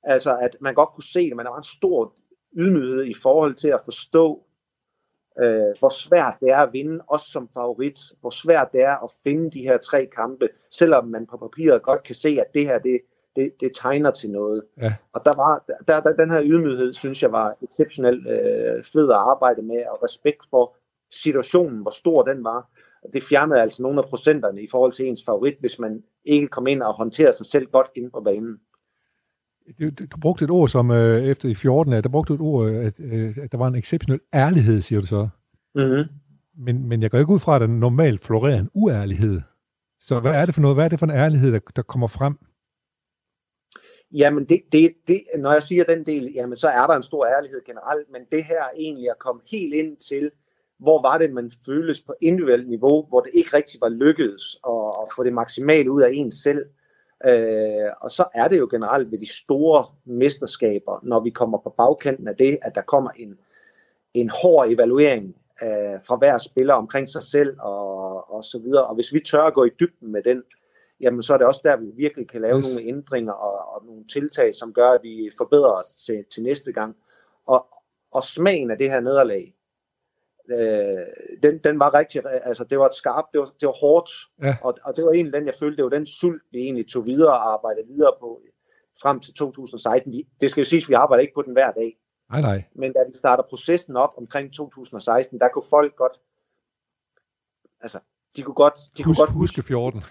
Altså, 0.03 0.37
at 0.37 0.57
man 0.61 0.75
godt 0.75 0.89
kunne 0.89 1.05
se 1.05 1.21
det, 1.21 1.37
men 1.37 1.45
der 1.47 1.51
var 1.51 1.59
en 1.59 1.65
stor 1.79 2.15
ydmyghed 2.57 3.05
i 3.05 3.15
forhold 3.23 3.55
til 3.55 3.69
at 3.69 3.81
forstå, 3.85 4.47
øh, 5.43 5.75
hvor 5.79 5.89
svært 5.89 6.35
det 6.41 6.49
er 6.49 6.59
at 6.59 6.73
vinde, 6.73 7.05
også 7.07 7.31
som 7.31 7.49
favorit, 7.55 7.99
hvor 8.21 8.31
svært 8.31 8.69
det 8.73 8.83
er 8.83 9.05
at 9.05 9.11
finde 9.23 9.51
de 9.51 9.61
her 9.61 9.79
tre 9.79 10.07
kampe, 10.17 10.49
selvom 10.71 11.07
man 11.07 11.27
på 11.27 11.37
papiret 11.37 11.83
godt 11.83 12.03
kan 12.03 12.15
se, 12.15 12.39
at 12.41 12.55
det 12.55 12.67
her, 12.67 12.79
det, 12.79 13.01
det, 13.37 13.53
det 13.61 13.71
tegner 13.75 14.11
til 14.11 14.31
noget. 14.31 14.63
Ja. 14.83 14.95
Og 15.13 15.25
der 15.25 15.37
var 15.37 15.65
der, 15.89 16.01
der, 16.01 16.13
den 16.13 16.31
her 16.33 16.43
ydmyghed, 16.45 16.93
synes 16.93 17.23
jeg 17.23 17.33
var 17.33 17.57
exceptionelt 17.63 18.29
øh, 18.29 18.85
fed 18.85 19.11
at 19.11 19.17
arbejde 19.17 19.63
med, 19.63 19.83
og 19.91 20.03
respekt 20.05 20.47
for 20.51 20.77
situationen, 21.11 21.83
hvor 21.83 21.91
stor 21.91 22.23
den 22.23 22.45
var. 22.45 22.71
Det 23.13 23.23
fjernede 23.23 23.61
altså 23.61 23.83
nogle 23.83 23.99
af 23.99 24.09
procenterne 24.09 24.63
i 24.63 24.69
forhold 24.71 24.93
til 24.93 25.07
ens 25.07 25.25
favorit, 25.25 25.57
hvis 25.61 25.79
man 25.79 26.03
ikke 26.25 26.49
kom 26.49 26.67
ind 26.67 26.83
og 26.83 26.95
håndterede 26.95 27.33
sig 27.33 27.47
selv 27.47 27.67
godt 27.67 27.91
ind 27.95 28.11
på 28.11 28.21
banen. 28.21 28.61
Du, 29.81 29.91
du 29.91 30.19
brugte 30.21 30.45
et 30.45 30.51
ord 30.51 30.69
som 30.69 30.91
øh, 30.91 31.25
efter 31.25 31.49
i 31.49 31.55
14, 31.55 31.93
der 31.93 32.09
brugte 32.09 32.35
et 32.35 32.41
ord, 32.41 32.71
at, 32.71 32.95
øh, 32.99 33.37
at 33.43 33.53
der 33.53 33.59
var 33.59 33.69
en 33.69 33.75
exceptionel 33.75 34.21
ærlighed, 34.35 34.81
siger 34.81 35.01
du 35.01 35.07
så. 35.07 35.29
Mm-hmm. 35.75 36.05
Men, 36.59 36.89
men 36.89 37.03
jeg 37.03 37.11
går 37.11 37.19
ikke 37.19 37.33
ud 37.33 37.39
fra, 37.39 37.55
at 37.55 37.61
der 37.61 37.67
normalt 37.67 38.21
florerer 38.21 38.59
en 38.59 38.71
uærlighed. 38.75 39.41
Så 40.01 40.21
hvad 40.21 40.33
er 40.33 40.47
det 40.47 40.55
for 40.55 40.63
noget? 40.63 40.77
Hvad 40.77 40.85
er 40.85 40.89
det 40.89 40.99
for 40.99 41.07
en 41.07 41.13
ærlighed, 41.13 41.53
der, 41.53 41.59
der 41.77 41.83
kommer 41.83 42.07
frem? 42.07 42.35
Jamen, 44.13 44.45
det, 44.45 44.61
det, 44.73 44.95
det, 45.09 45.23
når 45.39 45.53
jeg 45.53 45.63
siger 45.63 45.85
den 45.85 46.07
del, 46.07 46.33
jamen, 46.35 46.57
så 46.57 46.69
er 46.69 46.87
der 46.87 46.95
en 46.95 47.03
stor 47.03 47.27
ærlighed 47.27 47.61
generelt, 47.67 48.07
men 48.13 48.23
det 48.33 48.45
her 48.45 48.63
egentlig 48.77 49.11
at 49.11 49.19
komme 49.19 49.43
helt 49.51 49.75
ind 49.75 49.97
til, 49.97 50.31
hvor 50.79 51.03
var 51.03 51.19
det, 51.19 51.33
man 51.33 51.51
føles 51.67 52.01
på 52.01 52.15
individuelt 52.21 52.69
niveau, 52.69 53.07
hvor 53.09 53.21
det 53.21 53.31
ikke 53.35 53.57
rigtig 53.57 53.81
var 53.81 53.89
lykkedes 53.89 54.59
at, 54.67 54.83
at 55.03 55.09
få 55.17 55.25
det 55.25 55.33
maksimale 55.33 55.91
ud 55.91 56.03
af 56.03 56.11
en 56.13 56.31
selv. 56.31 56.65
Øh, 57.25 57.91
og 58.01 58.11
så 58.11 58.25
er 58.35 58.49
det 58.49 58.59
jo 58.59 58.69
generelt 58.71 59.11
ved 59.13 59.19
de 59.19 59.33
store 59.33 59.85
mesterskaber, 60.05 61.01
når 61.03 61.21
vi 61.21 61.31
kommer 61.31 61.59
på 61.59 61.75
bagkanten 61.79 62.29
af 62.29 62.37
det, 62.37 62.59
at 62.63 62.75
der 62.75 62.81
kommer 62.81 63.11
en, 63.11 63.39
en 64.15 64.31
hård 64.31 64.69
evaluering 64.69 65.37
øh, 65.63 66.03
fra 66.07 66.17
hver 66.17 66.39
spiller 66.39 66.75
omkring 66.75 67.09
sig 67.09 67.23
selv 67.23 67.57
og, 67.61 68.35
og 68.35 68.45
så 68.45 68.59
videre. 68.59 68.85
Og 68.85 68.95
hvis 68.95 69.13
vi 69.13 69.21
tør 69.21 69.43
at 69.43 69.55
gå 69.55 69.65
i 69.65 69.71
dybden 69.81 70.13
med 70.13 70.23
den, 70.23 70.43
jamen 71.01 71.23
så 71.23 71.35
er 71.35 71.39
det 71.39 71.47
også 71.47 71.61
der, 71.65 71.77
vi 71.77 71.87
virkelig 71.97 72.29
kan 72.29 72.41
lave 72.41 72.59
yes. 72.59 72.67
nogle 72.67 72.89
ændringer 72.89 73.33
og, 73.33 73.75
og 73.75 73.87
nogle 73.87 74.05
tiltag, 74.13 74.55
som 74.55 74.73
gør, 74.73 74.89
at 74.89 75.01
vi 75.03 75.31
forbedrer 75.39 75.73
os 75.73 75.95
til, 76.07 76.25
til 76.35 76.43
næste 76.43 76.73
gang. 76.73 76.97
Og, 77.47 77.67
og 78.13 78.25
smagen 78.25 78.71
af 78.71 78.79
det 78.79 78.91
her 78.91 79.01
nederlag, 79.01 79.56
øh, 80.51 81.07
den, 81.43 81.59
den 81.59 81.79
var 81.79 81.95
rigtig, 81.95 82.23
altså 82.27 82.65
det 82.65 82.79
var 82.79 82.87
et 82.87 82.95
skarpt, 82.95 83.29
det 83.33 83.41
var, 83.41 83.47
det 83.61 83.67
var 83.67 83.73
hårdt, 83.73 84.11
ja. 84.43 84.57
og, 84.63 84.75
og 84.85 84.97
det 84.97 85.05
var 85.05 85.13
egentlig 85.13 85.33
den, 85.33 85.47
jeg 85.47 85.55
følte, 85.55 85.77
det 85.77 85.85
var 85.85 85.99
den 85.99 86.07
sult, 86.07 86.43
vi 86.53 86.59
egentlig 86.59 86.89
tog 86.89 87.07
videre 87.07 87.33
og 87.33 87.53
arbejdede 87.53 87.87
videre 87.87 88.13
på 88.21 88.41
frem 89.03 89.21
til 89.21 89.35
2016. 89.35 90.13
Vi, 90.13 90.27
det 90.41 90.51
skal 90.51 90.61
jo 90.61 90.65
siges, 90.65 90.89
vi 90.89 90.95
arbejder 90.95 91.23
ikke 91.23 91.35
på 91.35 91.43
den 91.43 91.53
hver 91.53 91.71
dag. 91.73 91.99
Nej, 92.31 92.41
nej. 92.41 92.65
Men 92.75 92.93
da 92.93 92.99
vi 93.07 93.13
starter 93.15 93.45
processen 93.51 93.97
op 93.97 94.11
omkring 94.17 94.55
2016, 94.55 95.41
der 95.41 95.49
kunne 95.49 95.65
folk 95.71 95.97
godt, 95.97 96.21
altså, 97.81 97.99
de 98.37 98.43
kunne 98.43 98.55
godt, 98.55 98.75
de 98.97 99.05
Husk, 99.05 99.19
kunne 99.19 99.27
godt 99.27 99.33
huske 99.33 99.63
14. 99.63 100.05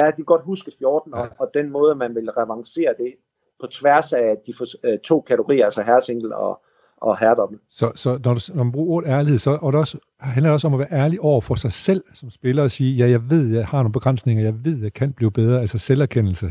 Ja, 0.00 0.06
de 0.10 0.16
kunne 0.16 0.24
godt 0.24 0.44
huske 0.44 0.72
14, 0.78 1.12
ja. 1.14 1.20
og, 1.20 1.28
og 1.38 1.50
den 1.54 1.70
måde, 1.70 1.94
man 1.94 2.14
vil 2.14 2.30
revancere 2.30 2.94
det 2.98 3.14
på 3.60 3.66
tværs 3.66 4.12
af 4.12 4.36
de 4.46 4.52
for, 4.58 4.64
øh, 4.86 4.98
to 4.98 5.20
kategorier, 5.20 5.64
altså 5.64 5.82
herresingle 5.82 6.36
og, 6.36 6.62
og 7.04 7.18
herredobbel. 7.18 7.58
Så, 7.70 7.92
så 7.94 8.18
når, 8.24 8.34
du, 8.34 8.40
når 8.54 8.64
man 8.64 8.72
bruger 8.72 8.96
ordet 8.96 9.08
ærlighed, 9.08 9.38
så 9.38 9.58
og 9.62 9.72
det 9.72 9.80
også, 9.80 9.98
handler 10.20 10.50
det 10.50 10.54
også 10.54 10.66
om 10.66 10.74
at 10.74 10.78
være 10.78 10.92
ærlig 10.92 11.20
over 11.20 11.40
for 11.40 11.54
sig 11.54 11.72
selv 11.72 12.04
som 12.14 12.30
spiller 12.30 12.62
og 12.62 12.70
sige, 12.70 12.96
ja, 12.96 13.10
jeg 13.10 13.30
ved, 13.30 13.54
jeg 13.54 13.66
har 13.66 13.78
nogle 13.78 13.92
begrænsninger, 13.92 14.44
jeg 14.44 14.64
ved, 14.64 14.82
jeg 14.82 14.92
kan 14.92 15.12
blive 15.12 15.32
bedre, 15.32 15.60
altså 15.60 15.78
selverkendelse. 15.78 16.46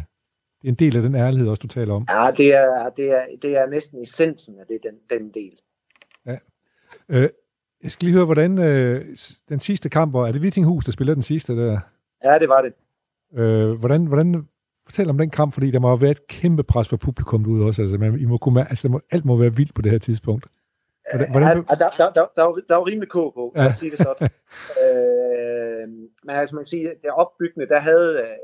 Det 0.62 0.68
er 0.68 0.72
en 0.72 0.76
del 0.76 0.96
af 0.96 1.02
den 1.02 1.16
ærlighed 1.16 1.50
også, 1.50 1.62
du 1.62 1.68
taler 1.68 1.94
om. 1.94 2.08
Ja, 2.10 2.32
det 2.38 2.56
er, 2.56 2.90
det 2.90 3.12
er, 3.12 3.26
det 3.42 3.58
er 3.58 3.68
næsten 3.68 4.02
essensen 4.02 4.60
af 4.60 4.66
det, 4.68 4.80
den, 4.84 5.20
den 5.20 5.32
del. 5.34 5.60
Ja. 6.26 6.38
Øh, 7.10 7.30
jeg 7.84 7.92
skal 7.92 8.06
lige 8.06 8.16
høre, 8.16 8.26
hvordan 8.26 8.58
øh, 8.58 9.16
den 9.50 9.60
sidste 9.60 9.90
kamp, 9.90 10.14
var, 10.14 10.28
er 10.28 10.32
det 10.32 10.42
Vittinghus, 10.42 10.86
der 10.86 10.92
spiller 10.92 11.14
den 11.14 11.24
sidste 11.24 11.56
der? 11.56 11.80
Ja, 12.24 12.40
det 12.40 12.50
var 12.50 12.62
det. 12.62 12.74
Øh, 13.40 13.72
hvordan, 13.72 14.06
hvordan, 14.06 14.48
fortæl 14.86 15.10
om 15.10 15.18
den 15.18 15.30
kamp, 15.30 15.54
fordi 15.54 15.72
der 15.72 15.80
må 15.80 15.88
have 15.88 16.02
været 16.02 16.12
et 16.12 16.28
kæmpe 16.28 16.64
pres 16.64 16.90
for 16.90 16.98
publikum 16.98 17.46
ude 17.48 17.66
også. 17.66 17.82
Altså, 17.82 17.98
man, 17.98 18.20
I 18.20 18.26
må 18.26 18.38
kunne, 18.38 18.70
altså, 18.70 18.90
må, 18.90 19.02
alt 19.12 19.26
må 19.26 19.38
være 19.38 19.56
vildt 19.56 19.74
på 19.76 19.82
det 19.82 19.92
her 19.92 20.00
tidspunkt. 20.00 20.46
Hvordan, 21.12 21.32
hvordan... 21.32 21.66
Ja, 21.70 21.76
der, 21.76 21.90
der, 21.98 22.12
der, 22.12 22.26
der, 22.36 22.44
var, 22.44 22.54
der 22.70 22.76
var 22.76 22.88
rimelig 22.88 23.10
kog 23.10 23.34
på, 23.34 23.54
ja. 23.56 23.66
at 23.66 23.76
sige 23.76 23.92
det 23.92 24.00
sådan. 24.00 24.30
øh, 24.84 25.88
men 26.26 26.36
altså 26.36 26.56
man 26.56 26.66
siger, 26.66 26.90
det 27.02 27.12
opbyggende, 27.12 27.68
der 27.68 27.80
havde, 27.80 28.22
øh, 28.24 28.38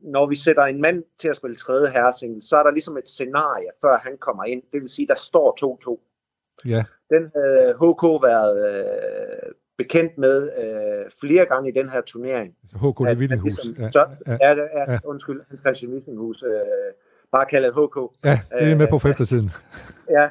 når 0.00 0.26
vi 0.26 0.34
sætter 0.34 0.62
en 0.62 0.80
mand 0.80 1.04
til 1.18 1.28
at 1.28 1.36
spille 1.36 1.56
tredje 1.56 1.90
herresingel, 1.90 2.42
så 2.42 2.56
er 2.56 2.62
der 2.62 2.70
ligesom 2.70 2.96
et 2.96 3.08
scenarie, 3.08 3.70
før 3.80 3.98
han 3.98 4.18
kommer 4.18 4.44
ind. 4.44 4.62
Det 4.72 4.80
vil 4.80 4.88
sige, 4.88 5.06
der 5.06 5.14
står 5.14 5.48
2-2. 6.64 6.68
Ja. 6.68 6.84
Den 7.10 7.22
havde 7.36 7.74
HK 7.80 8.04
været 8.28 8.54
øh, 8.70 9.52
bekendt 9.78 10.18
med 10.18 10.36
øh, 10.62 11.10
flere 11.20 11.44
gange 11.46 11.70
i 11.70 11.72
den 11.72 11.88
her 11.88 12.00
turnering. 12.00 12.54
Altså 12.62 12.76
HK, 12.76 12.98
det 12.98 13.10
er 13.10 13.14
Vittinghus. 13.14 13.64
Ligesom, 13.64 13.82
ja, 13.84 13.90
så, 13.90 14.06
ja, 14.26 14.36
ja, 14.40 14.50
ja, 14.78 14.92
ja, 14.92 14.98
undskyld, 15.04 15.40
Hans 15.48 15.60
Christian 15.60 15.92
Vittinghus. 15.92 16.42
Øh, 16.42 16.50
bare 17.32 17.46
kaldet 17.46 17.72
HK. 17.72 17.96
Ja, 18.24 18.40
det 18.58 18.72
er 18.72 18.76
med 18.76 18.88
på 18.90 18.98
for 18.98 19.08
eftertiden. 19.08 19.50
Ja, 20.10 20.24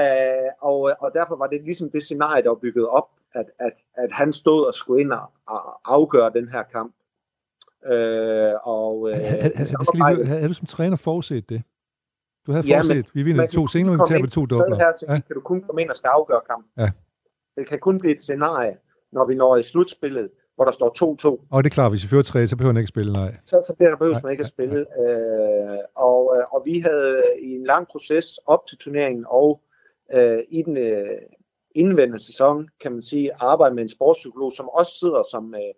øh, 0.00 0.50
og, 0.60 0.90
og 1.00 1.10
derfor 1.14 1.36
var 1.36 1.46
det 1.46 1.60
ligesom 1.64 1.90
det 1.90 2.02
scenarie, 2.02 2.42
der 2.42 2.48
var 2.48 2.58
bygget 2.62 2.88
op, 2.88 3.08
at, 3.34 3.46
at, 3.58 3.72
at 3.94 4.12
han 4.12 4.32
stod 4.32 4.66
og 4.66 4.74
skulle 4.74 5.00
ind 5.00 5.12
og, 5.12 5.30
og 5.46 5.80
afgøre 5.94 6.30
den 6.34 6.48
her 6.48 6.62
kamp. 6.62 6.94
Øh, 7.86 8.52
og, 8.62 9.10
øh, 9.10 9.16
havde, 9.16 9.52
havde, 10.02 10.26
havde 10.26 10.48
du 10.48 10.54
som 10.54 10.66
træner 10.66 10.96
forudset 10.96 11.48
det? 11.48 11.62
Du 12.46 12.52
havde 12.52 12.64
forudset, 12.64 12.94
ja, 12.94 12.94
men, 12.94 13.04
vi 13.14 13.22
vinder 13.22 13.46
to 13.46 13.66
singler, 13.66 13.92
vi 13.92 14.14
taber 14.14 14.28
to 14.28 14.46
dobbler. 14.46 14.76
Her, 14.76 14.92
så 14.96 15.06
ja. 15.08 15.12
kan 15.12 15.34
du 15.34 15.40
kun 15.40 15.60
komme 15.60 15.82
ind 15.82 15.90
og 15.90 15.96
skal 15.96 16.08
afgøre 16.08 16.40
kampen. 16.50 16.70
Ja. 16.78 16.90
Det 17.56 17.68
kan 17.68 17.78
kun 17.78 17.98
blive 17.98 18.14
et 18.14 18.20
scenarie, 18.20 18.76
når 19.12 19.26
vi 19.26 19.34
når 19.34 19.56
i 19.56 19.62
slutspillet, 19.62 20.30
hvor 20.54 20.64
der 20.64 20.72
står 20.72 21.38
2-2. 21.40 21.46
Og 21.50 21.64
det 21.64 21.70
er 21.70 21.74
klart, 21.74 21.92
hvis 21.92 22.02
vi 22.02 22.08
fører 22.08 22.22
3, 22.22 22.46
så 22.46 22.56
behøver 22.56 22.72
man 22.72 22.80
ikke 22.80 22.88
spille, 22.88 23.12
nej. 23.12 23.36
Så, 23.44 23.62
så 23.66 23.74
der 23.78 23.96
behøver 23.96 24.20
man 24.22 24.32
ikke 24.32 24.40
at 24.40 24.46
spille. 24.46 24.78
Øh, 24.78 25.78
og, 25.96 26.36
øh, 26.36 26.44
og 26.54 26.62
vi 26.64 26.78
havde 26.78 27.22
i 27.42 27.50
en 27.54 27.64
lang 27.64 27.88
proces 27.88 28.38
op 28.46 28.66
til 28.66 28.78
turneringen 28.78 29.24
og 29.28 29.62
øh, 30.14 30.38
i 30.50 30.62
den 30.62 30.76
øh, 30.76 31.18
indvendende 31.74 32.24
sæson, 32.26 32.68
kan 32.80 32.92
man 32.92 33.02
sige, 33.02 33.30
arbejde 33.34 33.74
med 33.74 33.82
en 33.82 33.88
sportspsykolog, 33.88 34.52
som 34.52 34.68
også 34.68 34.92
sidder 34.98 35.22
som, 35.30 35.54
øh, 35.54 35.72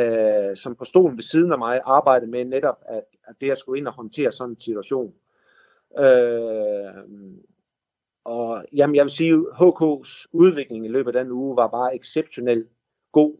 øh, 0.00 0.56
som 0.56 0.74
på 0.74 0.84
stolen 0.84 1.16
ved 1.16 1.22
siden 1.22 1.52
af 1.52 1.58
mig, 1.58 1.80
arbejde 1.84 2.26
med 2.26 2.44
netop, 2.44 2.78
at, 2.86 3.02
at 3.28 3.34
det 3.40 3.50
at 3.50 3.58
skulle 3.58 3.78
ind 3.78 3.88
og 3.88 3.94
håndtere 3.94 4.32
sådan 4.32 4.50
en 4.50 4.60
situation. 4.60 5.12
Øh, 5.98 7.04
og 8.28 8.64
jamen, 8.72 8.96
jeg 8.96 9.04
vil 9.04 9.10
sige, 9.10 9.34
HK's 9.34 10.26
udvikling 10.32 10.84
i 10.84 10.88
løbet 10.88 11.16
af 11.16 11.24
den 11.24 11.32
uge 11.32 11.56
var 11.56 11.66
bare 11.66 11.96
exceptionelt 11.96 12.68
god. 13.12 13.36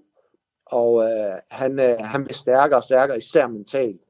Og 0.67 1.03
øh, 1.03 1.35
han, 1.51 1.79
øh, 1.79 1.97
han 2.01 2.25
bliver 2.25 2.35
stærkere 2.35 2.79
og 2.79 2.83
stærkere, 2.83 3.17
især 3.17 3.47
mentalt. 3.47 4.01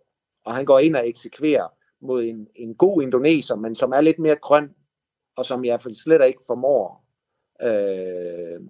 Og 0.45 0.55
han 0.55 0.65
går 0.65 0.79
ind 0.79 0.97
og 0.97 1.09
eksekverer 1.09 1.69
mod 2.01 2.25
en, 2.25 2.49
en 2.55 2.75
god 2.75 3.03
indoneser, 3.03 3.57
men 3.57 3.75
som 3.75 3.93
er 3.93 4.01
lidt 4.01 4.19
mere 4.19 4.37
grøn, 4.37 4.71
og 5.37 5.45
som 5.45 5.65
i 5.65 5.69
hvert 5.69 5.83
fald 5.83 5.95
slet 5.95 6.27
ikke 6.27 6.43
formår 6.47 7.05
øh, 7.63 8.61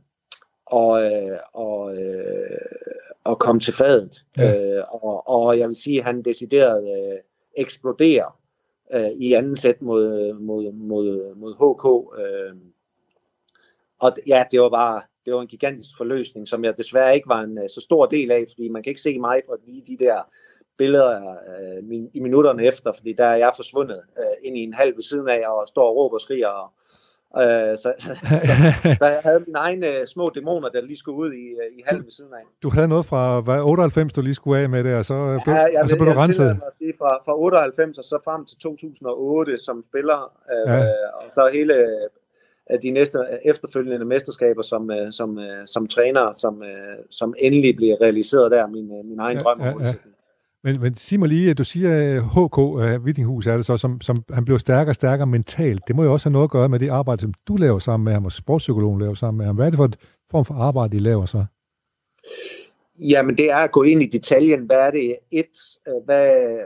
og, 0.66 1.04
øh, 1.04 1.38
og, 1.52 1.96
øh, 1.96 2.58
og 3.24 3.38
komme 3.38 3.60
til 3.60 3.74
fadet. 3.74 4.24
Ja. 4.36 4.76
Øh, 4.76 4.84
og, 4.90 5.28
og 5.28 5.58
jeg 5.58 5.68
vil 5.68 5.76
sige, 5.76 5.98
at 5.98 6.04
han 6.04 6.22
decideret 6.22 6.82
øh, 6.98 7.18
eksploderer 7.56 8.38
øh, 8.92 9.10
i 9.10 9.32
anden 9.32 9.56
sæt 9.56 9.82
mod, 9.82 10.34
mod, 10.34 10.72
mod, 10.72 11.34
mod 11.34 11.54
HK. 11.54 12.20
Øh. 12.20 12.56
Og 14.00 14.12
ja, 14.26 14.44
det 14.50 14.60
var 14.60 14.68
bare 14.68 15.02
det 15.28 15.34
var 15.34 15.40
en 15.40 15.46
gigantisk 15.46 15.96
forløsning, 15.96 16.48
som 16.48 16.64
jeg 16.64 16.78
desværre 16.78 17.14
ikke 17.14 17.28
var 17.28 17.40
en 17.40 17.58
øh, 17.58 17.68
så 17.68 17.80
stor 17.80 18.06
del 18.06 18.30
af, 18.30 18.44
fordi 18.50 18.68
man 18.68 18.82
kan 18.82 18.90
ikke 18.90 19.00
se 19.00 19.18
mig 19.18 19.42
på 19.46 19.56
lige 19.66 19.82
de 19.86 20.04
der 20.04 20.22
billeder 20.76 21.30
øh, 21.32 21.84
min, 21.84 22.10
i 22.14 22.20
minutterne 22.20 22.64
efter, 22.64 22.92
fordi 22.92 23.12
der 23.12 23.24
er 23.24 23.36
jeg 23.36 23.52
forsvundet 23.56 24.02
øh, 24.18 24.46
ind 24.46 24.58
i 24.58 24.60
en 24.62 24.74
halv 24.74 24.96
ved 24.96 25.02
siden 25.02 25.28
af 25.28 25.48
og 25.48 25.68
står 25.68 25.88
og 25.88 25.96
råber 25.96 26.14
og 26.14 26.20
skriger 26.20 26.48
og, 26.48 26.72
Øh, 27.36 27.78
så, 27.78 27.92
så, 27.98 28.14
så, 28.40 28.52
jeg 29.14 29.20
havde 29.24 29.40
mine 29.46 29.58
egne 29.58 30.06
små 30.06 30.30
dæmoner, 30.34 30.68
der 30.68 30.80
lige 30.80 30.96
skulle 30.96 31.18
ud 31.18 31.32
i, 31.32 31.44
øh, 31.60 31.78
i 31.78 31.82
halv 31.86 32.04
ved 32.04 32.10
siden 32.10 32.32
af. 32.32 32.44
Du 32.62 32.70
havde 32.70 32.88
noget 32.88 33.06
fra 33.06 33.40
hvad, 33.40 33.60
98, 33.60 34.12
du 34.12 34.20
lige 34.20 34.34
skulle 34.34 34.62
af 34.62 34.68
med 34.68 34.84
det, 34.84 34.94
og 34.94 35.04
så 35.04 35.40
blev, 35.44 35.54
ja, 35.54 35.60
jeg, 35.60 35.82
og 35.82 35.88
så 35.88 35.96
blev 35.96 36.08
du 36.08 36.18
renset. 36.20 36.60
Sige, 36.78 36.94
fra, 36.98 37.22
fra 37.24 37.38
98 37.38 37.98
og 37.98 38.04
så 38.04 38.18
frem 38.24 38.44
til 38.44 38.56
2008 38.56 39.58
som 39.58 39.82
spiller, 39.82 40.32
øh, 40.52 40.74
ja. 40.74 40.80
og 41.14 41.24
så 41.30 41.50
hele 41.52 41.74
øh, 41.74 42.78
de 42.82 42.90
næste 42.90 43.18
efterfølgende 43.44 44.06
mesterskaber 44.06 44.62
som, 44.62 44.90
øh, 44.90 45.12
som, 45.12 45.38
øh, 45.38 45.66
som 45.66 45.86
træner, 45.86 46.32
som, 46.32 46.62
øh, 46.62 46.98
som 47.10 47.34
endelig 47.38 47.76
bliver 47.76 47.96
realiseret 48.00 48.50
der, 48.50 48.66
min, 48.66 48.98
øh, 48.98 49.04
min 49.04 49.18
egen 49.18 49.36
ja, 49.36 49.42
drøm 49.42 49.60
ja, 49.60 49.66
ja. 49.66 49.92
Men, 50.64 50.80
men 50.80 50.96
sig 50.96 51.18
mig 51.18 51.28
lige, 51.28 51.50
at 51.50 51.58
du 51.58 51.64
siger, 51.64 52.20
HK 52.20 52.84
øh, 52.84 53.06
Vittinghus 53.06 53.46
er 53.46 53.56
det 53.56 53.66
så, 53.66 53.76
som, 53.76 54.00
som 54.00 54.16
han 54.32 54.44
blev 54.44 54.58
stærkere 54.58 54.90
og 54.90 54.94
stærkere 54.94 55.26
mentalt. 55.26 55.82
Det 55.88 55.96
må 55.96 56.02
jo 56.02 56.12
også 56.12 56.28
have 56.28 56.32
noget 56.32 56.44
at 56.44 56.50
gøre 56.50 56.68
med 56.68 56.78
det 56.78 56.88
arbejde, 56.88 57.20
som 57.20 57.34
du 57.48 57.56
laver 57.56 57.78
sammen 57.78 58.04
med 58.04 58.12
ham, 58.12 58.24
og 58.24 58.32
sportspsykologen 58.32 59.00
laver 59.00 59.14
sammen 59.14 59.38
med 59.38 59.46
ham. 59.46 59.56
Hvad 59.56 59.66
er 59.66 59.70
det 59.70 59.76
for 59.76 59.84
en 59.84 59.94
form 60.30 60.44
for 60.44 60.54
arbejde, 60.54 60.96
I 60.96 61.00
laver 61.00 61.26
så? 61.26 61.44
Jamen, 62.98 63.38
det 63.38 63.50
er 63.50 63.56
at 63.56 63.72
gå 63.72 63.82
ind 63.82 64.02
i 64.02 64.06
detaljen. 64.06 64.66
Hvad 64.66 64.76
er 64.76 64.90
det? 64.90 65.16
Et, 65.30 65.58
øh, 65.88 66.04
hvad, 66.04 66.58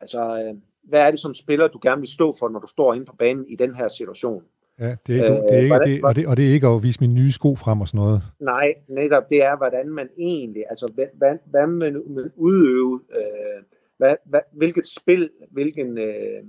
altså, 0.00 0.20
øh, 0.20 0.54
hvad 0.82 1.00
er 1.06 1.10
det 1.10 1.20
som 1.20 1.34
spiller, 1.34 1.68
du 1.68 1.80
gerne 1.82 2.00
vil 2.00 2.08
stå 2.08 2.34
for, 2.38 2.48
når 2.48 2.60
du 2.60 2.66
står 2.66 2.94
inde 2.94 3.06
på 3.06 3.16
banen 3.18 3.46
i 3.48 3.56
den 3.56 3.74
her 3.74 3.88
situation? 3.88 4.42
Ja, 4.80 4.96
det 5.06 5.20
er, 5.20 5.24
ikke, 5.24 5.42
det 5.42 5.54
er 5.54 5.58
ikke, 5.58 5.68
hvordan, 5.68 5.88
det, 5.88 6.04
og, 6.04 6.16
det, 6.16 6.26
og 6.26 6.36
det 6.36 6.48
er 6.48 6.52
ikke 6.52 6.66
at 6.66 6.82
vise 6.82 7.00
mine 7.00 7.14
nye 7.14 7.32
sko 7.32 7.56
frem 7.56 7.80
og 7.80 7.88
sådan 7.88 7.98
noget. 7.98 8.22
Nej, 8.40 8.74
netop 8.88 9.30
det 9.30 9.44
er, 9.44 9.56
hvordan 9.56 9.88
man 9.88 10.08
egentlig, 10.18 10.64
altså 10.70 10.92
hvad, 10.94 11.36
hvad 11.44 11.66
man, 11.66 12.02
man 12.06 12.32
udøve, 12.36 13.00
øh, 13.16 13.62
hvad, 13.96 14.14
hvad, 14.24 14.40
hvilket 14.52 14.86
spil, 14.86 15.30
hvilken 15.50 15.98
øh, 15.98 16.42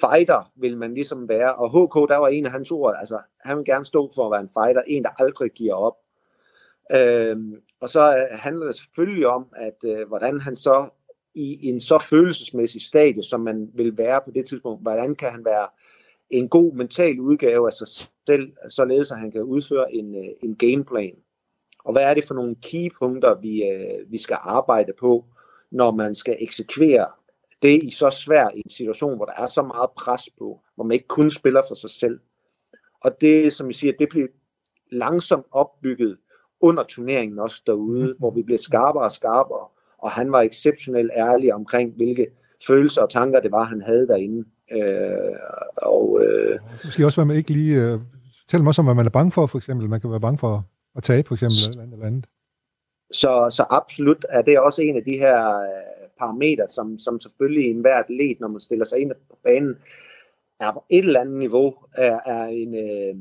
fighter 0.00 0.52
vil 0.56 0.76
man 0.76 0.94
ligesom 0.94 1.28
være. 1.28 1.54
Og 1.54 1.68
HK, 1.70 2.08
der 2.10 2.16
var 2.16 2.28
en 2.28 2.46
af 2.46 2.52
hans 2.52 2.70
ord, 2.70 2.96
altså 3.00 3.18
han 3.44 3.56
vil 3.56 3.64
gerne 3.64 3.84
stå 3.84 4.10
for 4.14 4.24
at 4.26 4.32
være 4.32 4.40
en 4.40 4.50
fighter, 4.58 4.82
en 4.86 5.02
der 5.02 5.22
aldrig 5.22 5.50
giver 5.50 5.74
op. 5.74 5.96
Øh, 6.94 7.36
og 7.80 7.88
så 7.88 8.16
øh, 8.16 8.38
handler 8.38 8.66
det 8.66 8.74
selvfølgelig 8.74 9.26
om, 9.26 9.46
at 9.56 9.76
øh, 9.84 10.08
hvordan 10.08 10.40
han 10.40 10.56
så 10.56 10.88
i 11.34 11.68
en 11.68 11.80
så 11.80 11.98
følelsesmæssig 11.98 12.82
stadie, 12.82 13.22
som 13.22 13.40
man 13.40 13.70
vil 13.74 13.98
være 13.98 14.20
på 14.24 14.30
det 14.30 14.46
tidspunkt, 14.46 14.82
hvordan 14.82 15.14
kan 15.14 15.30
han 15.30 15.44
være 15.44 15.66
en 16.30 16.48
god 16.48 16.72
mental 16.74 17.20
udgave 17.20 17.66
af 17.66 17.72
sig 17.72 17.88
selv, 18.26 18.52
således 18.68 19.10
at 19.10 19.18
han 19.18 19.30
kan 19.30 19.42
udføre 19.42 19.94
en, 19.94 20.14
øh, 20.14 20.30
en 20.42 20.56
gameplan. 20.56 21.14
Og 21.84 21.92
hvad 21.92 22.02
er 22.02 22.14
det 22.14 22.24
for 22.24 22.34
nogle 22.34 22.56
keypunkter, 22.62 23.40
vi, 23.40 23.64
øh, 23.64 24.12
vi 24.12 24.18
skal 24.18 24.38
arbejde 24.40 24.92
på, 25.00 25.24
når 25.70 25.90
man 25.90 26.14
skal 26.14 26.36
eksekvere 26.40 27.06
det 27.62 27.82
i 27.82 27.90
så 27.90 28.10
svær 28.10 28.48
en 28.48 28.70
situation, 28.70 29.16
hvor 29.16 29.24
der 29.24 29.32
er 29.32 29.46
så 29.46 29.62
meget 29.62 29.90
pres 29.96 30.28
på, 30.38 30.60
hvor 30.74 30.84
man 30.84 30.94
ikke 30.94 31.08
kun 31.08 31.30
spiller 31.30 31.62
for 31.68 31.74
sig 31.74 31.90
selv. 31.90 32.20
Og 33.04 33.20
det, 33.20 33.52
som 33.52 33.66
jeg 33.66 33.74
siger, 33.74 33.92
det 33.98 34.08
bliver 34.08 34.26
langsomt 34.92 35.46
opbygget 35.52 36.18
under 36.60 36.82
turneringen 36.82 37.38
også 37.38 37.62
derude, 37.66 38.06
mm. 38.06 38.14
hvor 38.18 38.30
vi 38.30 38.42
blev 38.42 38.58
skarpere 38.58 39.04
og 39.04 39.10
skarpere, 39.10 39.66
og 39.98 40.10
han 40.10 40.32
var 40.32 40.42
exceptionelt 40.42 41.10
ærlig 41.16 41.54
omkring, 41.54 41.92
hvilke 41.96 42.26
følelser 42.66 43.02
og 43.02 43.10
tanker 43.10 43.40
det 43.40 43.52
var, 43.52 43.62
han 43.62 43.82
havde 43.82 44.06
derinde. 44.06 44.48
Øh, 44.72 45.36
og, 45.76 46.20
øh, 46.24 46.58
Måske 46.84 47.04
også, 47.06 47.20
hvad 47.20 47.24
man 47.24 47.36
ikke 47.36 47.50
lige... 47.50 47.74
Øh, 47.76 48.00
fortæl 48.40 48.60
mig 48.60 48.68
også 48.68 48.82
om, 48.82 48.86
hvad 48.86 48.94
man 48.94 49.06
er 49.06 49.10
bange 49.10 49.32
for, 49.32 49.46
for 49.46 49.58
eksempel. 49.58 49.88
Man 49.88 50.00
kan 50.00 50.10
være 50.10 50.20
bange 50.20 50.38
for 50.38 50.66
at 50.96 51.02
tabe, 51.02 51.28
for 51.28 51.34
eksempel, 51.34 51.70
eller 51.70 51.82
andet 51.82 51.94
eller 51.94 52.06
andet. 52.06 52.26
Så, 53.12 53.46
så 53.50 53.66
absolut 53.70 54.26
er 54.28 54.42
det 54.42 54.60
også 54.60 54.82
en 54.82 54.96
af 54.96 55.04
de 55.04 55.18
her 55.18 55.60
øh, 55.60 56.08
parametre, 56.18 56.68
som, 56.68 56.98
som 56.98 57.20
selvfølgelig 57.20 57.70
enhver 57.70 57.96
atlet, 57.96 58.40
når 58.40 58.48
man 58.48 58.60
stiller 58.60 58.84
sig 58.84 58.98
ind 58.98 59.12
på 59.30 59.38
banen, 59.44 59.76
er 60.60 60.72
på 60.72 60.84
et 60.90 61.04
eller 61.04 61.20
andet 61.20 61.38
niveau, 61.38 61.74
er, 61.94 62.20
er 62.26 62.44
en 62.44 62.74
øh, 62.74 63.14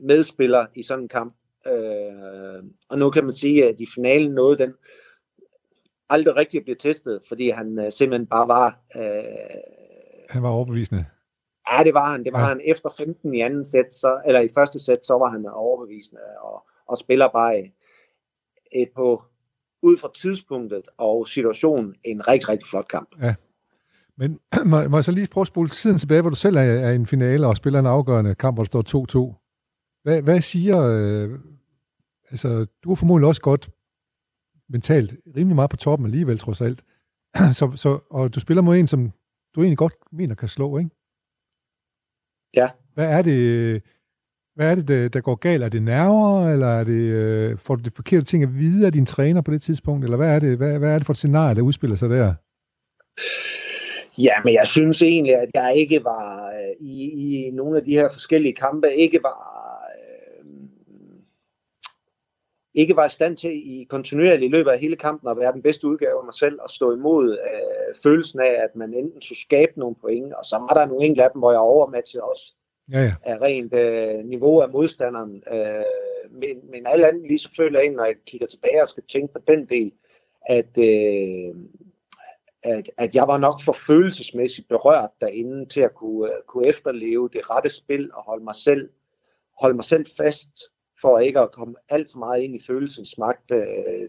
medspiller 0.00 0.66
i 0.74 0.82
sådan 0.82 1.04
en 1.04 1.08
kamp. 1.08 1.34
Øh, 1.66 2.62
og 2.88 2.98
nu 2.98 3.10
kan 3.10 3.24
man 3.24 3.32
sige, 3.32 3.68
at 3.68 3.76
i 3.78 3.86
finalen 3.94 4.32
nåede 4.32 4.58
den 4.58 4.72
aldrig 6.08 6.36
rigtig 6.36 6.62
blive 6.62 6.76
testet, 6.76 7.20
fordi 7.28 7.48
han 7.50 7.78
øh, 7.78 7.92
simpelthen 7.92 8.26
bare 8.26 8.48
var... 8.48 8.80
Øh, 8.96 9.76
han 10.30 10.42
var 10.42 10.48
overbevisende. 10.48 11.04
Ja, 11.72 11.84
det 11.84 11.94
var 11.94 12.10
han. 12.12 12.24
Det 12.24 12.32
var 12.32 12.40
ja. 12.40 12.46
han 12.46 12.60
efter 12.64 12.88
15 12.98 13.34
i 13.34 13.40
anden 13.40 13.64
sæt, 13.64 13.94
så, 13.94 14.20
eller 14.26 14.40
i 14.40 14.48
første 14.54 14.78
sæt, 14.84 15.06
så 15.06 15.14
var 15.18 15.30
han 15.30 15.46
overbevisende 15.46 16.20
og, 16.42 16.66
og 16.88 16.98
spiller 16.98 17.28
bare 17.28 17.58
et 18.72 18.88
på 18.94 19.22
ud 19.82 19.98
fra 19.98 20.10
tidspunktet 20.14 20.82
og 20.98 21.28
situationen 21.28 21.94
en 22.04 22.28
rigtig, 22.28 22.48
rigtig 22.48 22.68
flot 22.68 22.88
kamp. 22.88 23.08
Ja. 23.22 23.34
Men 24.16 24.40
må, 24.70 24.88
må 24.88 24.96
jeg 24.96 25.04
så 25.04 25.12
lige 25.12 25.26
prøve 25.26 25.42
at 25.42 25.48
spole 25.48 25.68
tiden 25.68 25.98
tilbage, 25.98 26.20
hvor 26.20 26.30
du 26.30 26.36
selv 26.36 26.56
er, 26.56 26.60
er 26.60 26.90
i 26.90 26.94
en 26.94 27.06
finale 27.06 27.46
og 27.46 27.56
spiller 27.56 27.78
en 27.78 27.86
afgørende 27.86 28.34
kamp, 28.34 28.56
hvor 28.56 28.64
der 28.64 28.82
står 28.82 29.32
2-2. 29.32 30.02
Hvad, 30.02 30.22
hvad 30.22 30.40
siger... 30.40 30.80
Øh, 30.80 31.38
altså, 32.30 32.66
du 32.84 32.90
er 32.90 32.96
formodentlig 32.96 33.28
også 33.28 33.40
godt 33.40 33.70
mentalt 34.68 35.14
rimelig 35.36 35.54
meget 35.54 35.70
på 35.70 35.76
toppen 35.76 36.06
alligevel, 36.06 36.38
trods 36.38 36.60
alt. 36.60 36.84
så, 37.58 37.72
så, 37.74 37.98
og 38.10 38.34
du 38.34 38.40
spiller 38.40 38.62
mod 38.62 38.76
en, 38.76 38.86
som 38.86 39.12
du 39.56 39.62
egentlig 39.62 39.78
godt 39.78 39.94
mener 40.12 40.34
kan 40.34 40.48
slå, 40.48 40.78
ikke? 40.78 40.90
Ja. 42.56 42.68
Hvad 42.94 43.06
er 43.06 43.22
det, 43.22 43.82
hvad 44.54 44.70
er 44.70 44.74
det, 44.74 44.88
der, 44.88 45.08
der 45.08 45.20
går 45.20 45.34
galt? 45.34 45.62
Er 45.62 45.68
det 45.68 45.82
nerver, 45.82 46.52
eller 46.52 46.66
er 46.66 46.84
det, 46.84 47.02
øh, 47.20 47.58
får 47.58 47.76
du 47.76 47.82
det 47.82 47.92
forkerte 47.96 48.24
ting 48.24 48.42
at 48.42 48.54
vide 48.58 48.86
af 48.86 48.92
din 48.92 49.06
træner 49.06 49.40
på 49.40 49.50
det 49.50 49.62
tidspunkt, 49.62 50.04
eller 50.04 50.16
hvad 50.16 50.34
er 50.34 50.38
det, 50.38 50.56
hvad, 50.56 50.78
hvad 50.78 50.90
er 50.90 50.98
det 50.98 51.06
for 51.06 51.12
et 51.12 51.16
scenarie, 51.16 51.54
der 51.54 51.62
udspiller 51.62 51.96
sig 51.96 52.10
der? 52.10 52.34
Ja, 54.18 54.32
men 54.44 54.54
jeg 54.54 54.66
synes 54.66 55.02
egentlig, 55.02 55.34
at 55.34 55.48
jeg 55.54 55.74
ikke 55.76 56.04
var 56.04 56.48
øh, 56.48 56.86
i, 56.86 57.46
i 57.46 57.50
nogle 57.50 57.78
af 57.78 57.84
de 57.84 57.92
her 57.92 58.08
forskellige 58.12 58.54
kampe, 58.54 58.94
ikke 58.94 59.20
var 59.22 59.82
øh, 59.98 60.44
ikke 62.76 62.96
var 62.96 63.06
i 63.06 63.08
stand 63.08 63.36
til 63.36 63.50
i 63.50 63.84
kontinuerligt 63.84 64.50
løbet 64.50 64.70
af 64.70 64.78
hele 64.78 64.96
kampen 64.96 65.30
at 65.30 65.36
være 65.36 65.52
den 65.52 65.62
bedste 65.62 65.86
udgave 65.86 66.18
af 66.18 66.24
mig 66.24 66.34
selv 66.34 66.58
og 66.62 66.70
stå 66.70 66.92
imod 66.92 67.32
øh, 67.32 67.94
følelsen 68.02 68.40
af, 68.40 68.54
at 68.64 68.76
man 68.76 68.94
enten 68.94 69.22
skulle 69.22 69.38
skabe 69.38 69.72
nogle 69.76 69.96
point, 70.00 70.32
og 70.32 70.44
så 70.44 70.56
var 70.58 70.74
der 70.80 70.86
nogle 70.86 71.06
enkelte 71.06 71.24
af 71.24 71.30
dem, 71.30 71.38
hvor 71.38 71.50
jeg 71.50 71.60
overmatchede 71.60 72.24
også 72.24 72.54
ja, 72.92 73.02
ja. 73.02 73.14
af 73.22 73.38
rent 73.42 73.74
øh, 73.74 74.24
niveau 74.24 74.60
af 74.60 74.70
modstanderen. 74.70 75.42
Øh, 75.52 75.84
men, 76.30 76.70
men 76.70 76.86
alt 76.86 77.04
andet 77.04 77.22
lige 77.22 77.38
så 77.38 77.48
føler 77.56 77.80
jeg, 77.80 77.90
når 77.90 78.04
jeg 78.04 78.14
kigger 78.26 78.46
tilbage 78.46 78.82
og 78.82 78.88
skal 78.88 79.02
tænke 79.08 79.32
på 79.32 79.40
den 79.48 79.66
del, 79.66 79.92
at, 80.48 80.78
øh, 80.78 81.54
at, 82.62 82.90
at 82.98 83.14
jeg 83.14 83.24
var 83.28 83.38
nok 83.38 83.60
for 83.64 83.76
følelsesmæssigt 83.86 84.68
berørt 84.68 85.10
derinde 85.20 85.66
til 85.66 85.80
at 85.80 85.94
kunne, 85.94 86.22
uh, 86.22 86.42
kunne 86.46 86.68
efterleve 86.68 87.28
det 87.32 87.50
rette 87.50 87.68
spil 87.68 88.10
og 88.14 88.22
holde 88.22 88.44
mig 88.44 88.54
selv, 88.54 88.88
holde 89.60 89.74
mig 89.74 89.84
selv 89.84 90.06
fast 90.16 90.50
for 91.00 91.18
ikke 91.18 91.40
at 91.40 91.52
komme 91.52 91.74
alt 91.88 92.12
for 92.12 92.18
meget 92.18 92.42
ind 92.42 92.54
i 92.54 92.66
følelsens 92.66 93.18
magt. 93.18 93.50
Øh, 93.50 94.08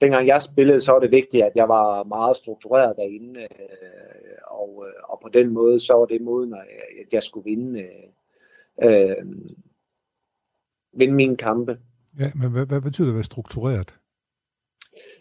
dengang 0.00 0.26
jeg 0.26 0.42
spillede, 0.42 0.80
så 0.80 0.92
var 0.92 1.00
det 1.00 1.10
vigtigt, 1.10 1.44
at 1.44 1.52
jeg 1.54 1.68
var 1.68 2.04
meget 2.04 2.36
struktureret 2.36 2.96
derinde, 2.96 3.40
øh, 3.40 4.38
og, 4.46 4.84
øh, 4.88 5.02
og 5.04 5.20
på 5.22 5.28
den 5.28 5.50
måde, 5.50 5.80
så 5.80 5.94
var 5.94 6.06
det 6.06 6.20
måden, 6.20 6.54
at 6.54 7.12
jeg 7.12 7.22
skulle 7.22 7.50
vinde, 7.50 7.80
øh, 7.80 9.10
øh, 9.10 9.16
vinde 10.92 11.14
mine 11.14 11.36
kampe. 11.36 11.78
Ja, 12.18 12.30
men 12.34 12.50
hvad, 12.50 12.66
hvad 12.66 12.80
betyder 12.80 13.06
det 13.06 13.12
at 13.12 13.16
være 13.16 13.24
struktureret? 13.24 13.96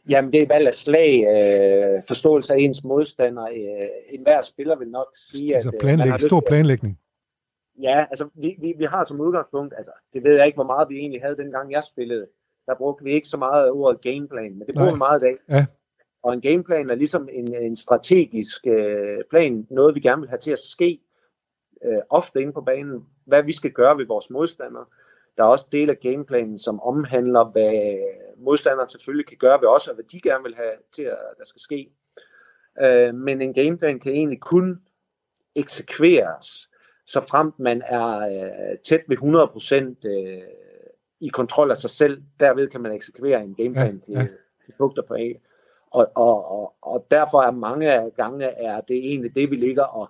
Jamen, 0.09 0.33
det 0.33 0.43
er 0.43 0.47
valg 0.47 0.67
af 0.67 0.73
slag, 0.73 1.11
øh, 1.19 2.03
forståelse 2.07 2.53
af 2.53 2.57
ens 2.59 2.83
modstander. 2.83 3.45
Øh, 3.45 3.89
en 4.09 4.21
hver 4.21 4.41
spiller 4.41 4.75
vil 4.75 4.87
nok 4.87 5.07
sige, 5.15 5.55
altså, 5.55 5.69
at... 5.69 5.73
Altså 5.73 5.85
planlæg, 5.85 6.19
stor 6.19 6.43
planlægning. 6.47 6.99
Ja, 7.81 8.05
altså 8.09 8.29
vi, 8.33 8.55
vi, 8.59 8.73
vi 8.77 8.83
har 8.83 9.05
som 9.05 9.21
udgangspunkt, 9.21 9.73
altså 9.77 9.91
det 10.13 10.23
ved 10.23 10.35
jeg 10.35 10.45
ikke, 10.45 10.55
hvor 10.55 10.63
meget 10.63 10.89
vi 10.89 10.97
egentlig 10.97 11.21
havde 11.21 11.37
dengang 11.37 11.71
jeg 11.71 11.83
spillede, 11.83 12.27
der 12.65 12.75
brugte 12.75 13.03
vi 13.03 13.11
ikke 13.11 13.27
så 13.27 13.37
meget 13.37 13.71
ordet 13.71 14.01
gameplan, 14.01 14.57
men 14.57 14.67
det 14.67 14.75
bruger 14.75 14.91
vi 14.91 14.97
meget 14.97 15.21
i 15.21 15.25
dag. 15.25 15.37
Ja. 15.49 15.65
Og 16.23 16.33
en 16.33 16.41
gameplan 16.41 16.89
er 16.89 16.95
ligesom 16.95 17.29
en, 17.31 17.55
en 17.55 17.75
strategisk 17.75 18.67
øh, 18.67 19.19
plan, 19.29 19.67
noget 19.69 19.95
vi 19.95 19.99
gerne 19.99 20.21
vil 20.21 20.29
have 20.29 20.39
til 20.39 20.51
at 20.51 20.59
ske, 20.59 20.99
øh, 21.85 22.01
ofte 22.09 22.41
inde 22.41 22.53
på 22.53 22.61
banen, 22.61 23.05
hvad 23.25 23.43
vi 23.43 23.53
skal 23.53 23.71
gøre 23.71 23.97
ved 23.97 24.05
vores 24.05 24.29
modstandere. 24.29 24.85
Der 25.37 25.43
er 25.43 25.47
også 25.47 25.65
del 25.71 25.89
af 25.89 25.99
gameplanen, 25.99 26.57
som 26.57 26.81
omhandler, 26.81 27.45
hvad 27.51 27.97
modstanderen 28.37 28.87
selvfølgelig 28.87 29.27
kan 29.27 29.37
gøre 29.37 29.61
ved 29.61 29.67
os, 29.67 29.87
og 29.87 29.95
hvad 29.95 30.05
de 30.05 30.21
gerne 30.21 30.43
vil 30.43 30.55
have 30.55 30.73
til, 30.95 31.03
at 31.03 31.17
der 31.37 31.45
skal 31.45 31.61
ske. 31.61 31.89
Øh, 32.83 33.15
men 33.15 33.41
en 33.41 33.53
gameplan 33.53 33.99
kan 33.99 34.11
egentlig 34.11 34.41
kun 34.41 34.81
eksekveres, 35.55 36.69
så 37.05 37.21
fremt 37.21 37.59
man 37.59 37.81
er 37.85 38.17
øh, 38.19 38.77
tæt 38.83 39.01
ved 39.07 39.17
100% 39.17 40.09
øh, 40.09 40.41
i 41.19 41.27
kontrol 41.27 41.71
af 41.71 41.77
sig 41.77 41.89
selv. 41.89 42.23
Derved 42.39 42.67
kan 42.67 42.81
man 42.81 42.91
eksekvere 42.91 43.43
en 43.43 43.55
gameplan 43.55 44.01
ja, 44.09 44.19
ja. 44.19 44.27
til, 44.65 44.73
bugter 44.77 45.01
på 45.01 45.13
A. 45.13 45.33
Og, 45.91 46.11
og, 46.15 46.51
og, 46.51 46.73
og 46.81 47.07
derfor 47.11 47.41
er 47.41 47.51
mange 47.51 47.91
af 47.91 48.13
gange 48.17 48.45
er 48.45 48.81
det 48.81 48.97
egentlig 48.97 49.35
det, 49.35 49.51
vi 49.51 49.55
ligger 49.55 49.83
og 49.83 50.09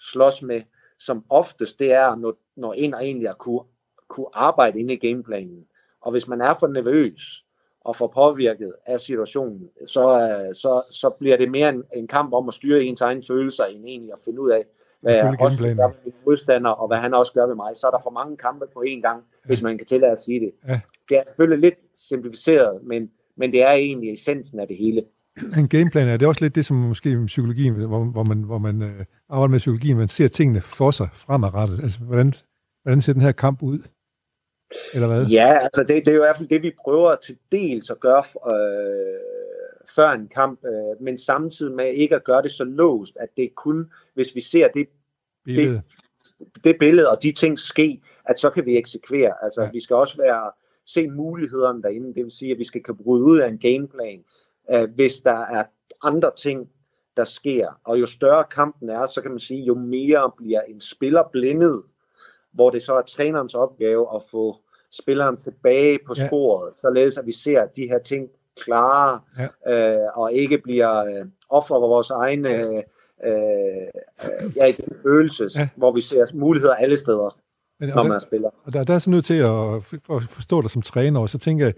slås 0.00 0.42
med, 0.42 0.62
som 0.98 1.24
oftest 1.30 1.78
det 1.78 1.92
er, 1.92 2.16
når, 2.16 2.38
når 2.56 2.72
en 2.72 2.94
og 2.94 3.04
egentlig 3.04 3.28
at 3.28 3.38
kunne, 3.38 3.60
kunne 4.08 4.26
arbejde 4.32 4.80
inde 4.80 4.94
i 4.94 5.08
gameplanen. 5.08 5.66
Og 6.00 6.12
hvis 6.12 6.28
man 6.28 6.40
er 6.40 6.54
for 6.60 6.66
nervøs 6.66 7.44
og 7.80 7.96
for 7.96 8.06
påvirket 8.06 8.74
af 8.86 9.00
situationen, 9.00 9.70
så, 9.86 10.04
øh, 10.10 10.54
så, 10.54 10.82
så 10.90 11.10
bliver 11.18 11.36
det 11.36 11.50
mere 11.50 11.68
en, 11.68 11.84
en 11.94 12.08
kamp 12.08 12.32
om 12.32 12.48
at 12.48 12.54
styre 12.54 12.82
ens 12.82 13.00
egne 13.00 13.22
følelser, 13.28 13.64
end 13.64 13.84
egentlig 13.84 14.12
at 14.12 14.18
finde 14.24 14.40
ud 14.40 14.50
af, 14.50 14.64
hvad 15.02 15.14
jeg 15.14 15.36
også 15.40 15.62
gør 15.62 15.74
med 15.88 15.94
min 16.04 16.14
modstander, 16.26 16.70
og 16.70 16.88
hvad 16.88 16.98
han 16.98 17.14
også 17.14 17.32
gør 17.32 17.46
med 17.46 17.54
mig. 17.54 17.76
Så 17.76 17.86
er 17.86 17.90
der 17.90 17.98
for 18.02 18.10
mange 18.10 18.36
kampe 18.36 18.66
på 18.74 18.84
én 18.86 19.00
gang, 19.00 19.20
ja. 19.32 19.46
hvis 19.46 19.62
man 19.62 19.78
kan 19.78 19.86
tillade 19.86 20.12
at 20.12 20.20
sige 20.20 20.40
det. 20.40 20.52
Ja. 20.68 20.80
Det 21.08 21.18
er 21.18 21.22
selvfølgelig 21.26 21.70
lidt 21.70 21.80
simplificeret, 21.96 22.80
men, 22.84 23.10
men 23.36 23.52
det 23.52 23.62
er 23.62 23.72
egentlig 23.72 24.12
essensen 24.12 24.60
af 24.60 24.68
det 24.68 24.76
hele. 24.76 25.02
En 25.56 25.68
gameplan 25.68 26.08
er 26.08 26.16
det 26.16 26.28
også 26.28 26.44
lidt 26.44 26.54
det, 26.54 26.66
som 26.66 26.76
måske 26.76 27.26
psykologien, 27.26 27.74
hvor, 27.74 28.04
hvor 28.04 28.24
man, 28.24 28.42
hvor 28.42 28.58
man 28.58 28.82
øh, 28.82 29.04
arbejder 29.28 29.50
med 29.50 29.58
psykologien, 29.58 29.96
man 29.96 30.08
ser 30.08 30.28
tingene 30.28 30.60
for 30.60 30.90
sig 30.90 31.08
fremadrettet. 31.14 31.80
Altså, 31.82 31.98
hvordan, 31.98 32.34
hvordan 32.82 33.00
ser 33.00 33.12
den 33.12 33.22
her 33.22 33.32
kamp 33.32 33.62
ud? 33.62 33.78
Eller 34.94 35.08
hvad? 35.08 35.26
Ja, 35.26 35.58
altså 35.62 35.84
det, 35.88 35.96
det 35.96 36.08
er 36.08 36.12
jo 36.12 36.22
i 36.22 36.26
hvert 36.26 36.36
fald 36.36 36.48
det, 36.48 36.62
vi 36.62 36.72
prøver 36.84 37.14
til 37.14 37.36
dels 37.52 37.90
at 37.90 38.00
gøre 38.00 38.22
øh, 38.52 39.41
før 39.96 40.10
en 40.10 40.28
kamp, 40.28 40.64
øh, 40.64 41.04
men 41.04 41.18
samtidig 41.18 41.74
med 41.74 41.92
ikke 41.92 42.16
at 42.16 42.24
gøre 42.24 42.42
det 42.42 42.50
så 42.50 42.64
låst, 42.64 43.16
at 43.20 43.28
det 43.36 43.54
kun, 43.54 43.90
hvis 44.14 44.34
vi 44.34 44.40
ser 44.40 44.68
det 44.68 44.88
billede, 45.44 45.82
det, 46.38 46.64
det 46.64 46.76
billede 46.78 47.10
og 47.10 47.22
de 47.22 47.32
ting 47.32 47.58
ske, 47.58 48.02
at 48.24 48.38
så 48.38 48.50
kan 48.50 48.66
vi 48.66 48.76
eksekvere. 48.76 49.34
Altså 49.42 49.62
ja. 49.62 49.70
vi 49.72 49.80
skal 49.80 49.96
også 49.96 50.16
være 50.16 50.50
se 50.86 51.08
mulighederne 51.08 51.82
derinde, 51.82 52.14
det 52.14 52.24
vil 52.24 52.30
sige, 52.30 52.52
at 52.52 52.58
vi 52.58 52.64
skal 52.64 52.82
kunne 52.82 53.04
bryde 53.04 53.24
ud 53.24 53.38
af 53.38 53.48
en 53.48 53.58
gameplan, 53.58 54.24
øh, 54.72 54.88
hvis 54.94 55.20
der 55.20 55.38
er 55.46 55.64
andre 56.02 56.30
ting, 56.36 56.68
der 57.16 57.24
sker. 57.24 57.80
Og 57.84 58.00
jo 58.00 58.06
større 58.06 58.44
kampen 58.44 58.88
er, 58.88 59.06
så 59.06 59.22
kan 59.22 59.30
man 59.30 59.40
sige, 59.40 59.64
jo 59.64 59.74
mere 59.74 60.32
bliver 60.36 60.60
en 60.60 60.80
spiller 60.80 61.22
blindet, 61.32 61.82
hvor 62.52 62.70
det 62.70 62.82
så 62.82 62.94
er 62.94 63.02
trænerens 63.02 63.54
opgave 63.54 64.14
at 64.14 64.22
få 64.30 64.56
spilleren 64.90 65.36
tilbage 65.36 65.98
på 66.06 66.14
ja. 66.16 66.26
sporet, 66.26 66.72
således 66.80 67.18
at 67.18 67.26
vi 67.26 67.32
ser 67.32 67.66
de 67.66 67.88
her 67.88 67.98
ting 67.98 68.30
klare, 68.56 69.20
ja. 69.38 69.94
øh, 70.02 70.08
og 70.14 70.32
ikke 70.32 70.58
bliver 70.58 71.04
øh, 71.04 71.26
offer 71.48 71.74
for 71.74 71.88
vores 71.88 72.10
egne 72.10 72.48
øh, 72.48 72.82
øh, 73.24 74.52
ja, 74.56 74.72
følelse, 75.02 75.50
ja. 75.56 75.68
hvor 75.76 75.92
vi 75.92 76.00
ser 76.00 76.36
muligheder 76.36 76.74
alle 76.74 76.96
steder, 76.96 77.38
Men, 77.80 77.88
når 77.88 78.02
man 78.02 78.20
spiller. 78.20 78.50
Og 78.64 78.72
der, 78.72 78.84
der 78.84 78.94
er 78.94 78.98
så 78.98 79.10
nødt 79.10 79.24
til 79.24 79.34
at, 79.34 79.74
at 80.16 80.22
forstå 80.22 80.62
dig 80.62 80.70
som 80.70 80.82
træner, 80.82 81.20
og 81.20 81.28
så 81.28 81.38
tænker 81.38 81.64
jeg, 81.64 81.74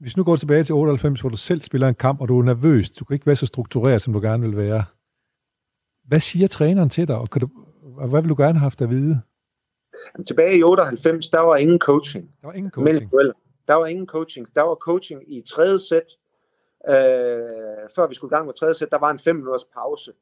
hvis 0.00 0.16
nu 0.16 0.24
går 0.24 0.36
tilbage 0.36 0.64
til 0.64 0.74
98, 0.74 1.20
hvor 1.20 1.30
du 1.30 1.36
selv 1.36 1.60
spiller 1.60 1.88
en 1.88 1.94
kamp, 1.94 2.20
og 2.20 2.28
du 2.28 2.38
er 2.38 2.44
nervøs, 2.44 2.90
du 2.90 3.04
kan 3.04 3.14
ikke 3.14 3.26
være 3.26 3.36
så 3.36 3.46
struktureret, 3.46 4.02
som 4.02 4.12
du 4.12 4.20
gerne 4.20 4.42
vil 4.42 4.56
være. 4.56 4.84
Hvad 6.04 6.20
siger 6.20 6.46
træneren 6.46 6.90
til 6.90 7.08
dig, 7.08 7.16
og, 7.16 7.30
kan 7.30 7.40
du, 7.40 7.48
og 7.96 8.08
hvad 8.08 8.22
vil 8.22 8.28
du 8.28 8.34
gerne 8.38 8.58
have 8.58 8.62
haft 8.62 8.82
at 8.82 8.90
vide? 8.90 9.20
Jamen, 10.14 10.24
tilbage 10.26 10.58
i 10.58 10.62
98, 10.62 11.28
der 11.28 11.40
var 11.40 11.56
ingen 11.56 11.78
coaching. 11.78 12.30
Der 12.40 12.46
var 12.46 12.54
ingen 12.54 12.70
coaching. 12.70 13.10
Men, 13.14 13.32
Der 13.68 13.74
var 13.74 13.86
ingen 13.86 14.06
coaching. 14.06 14.46
Der 14.54 14.62
var 14.62 14.74
coaching 14.74 15.36
i 15.36 15.40
tredje 15.40 15.78
sæt. 15.78 16.16
Øh, 16.88 17.88
før 17.96 18.08
vi 18.08 18.14
skulle 18.14 18.30
i 18.30 18.34
gang 18.34 18.46
med 18.46 18.54
tredje 18.54 18.74
sæt, 18.74 18.90
der 18.90 18.98
var 18.98 19.10
en 19.10 19.18
fem 19.18 19.36
minutters 19.36 19.64
pause. 19.64 20.12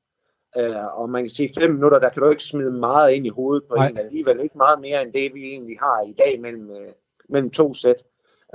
Øh, 0.58 0.98
og 1.00 1.10
man 1.10 1.22
kan 1.22 1.30
sige, 1.30 1.50
fem 1.60 1.72
minutter, 1.72 1.98
der 1.98 2.08
kan 2.08 2.22
du 2.22 2.30
ikke 2.30 2.44
smide 2.44 2.70
meget 2.70 3.12
ind 3.12 3.26
i 3.26 3.28
hovedet 3.28 3.64
på 3.68 3.74
Nej. 3.74 3.88
en. 3.88 3.98
Alligevel 3.98 4.40
ikke 4.40 4.58
meget 4.58 4.80
mere 4.80 5.02
end 5.02 5.12
det, 5.12 5.34
vi 5.34 5.44
egentlig 5.44 5.78
har 5.78 6.02
i 6.02 6.12
dag 6.12 6.40
mellem, 6.40 6.70
øh, 6.70 6.92
mellem 7.28 7.50
to 7.50 7.74
sæt, 7.74 8.04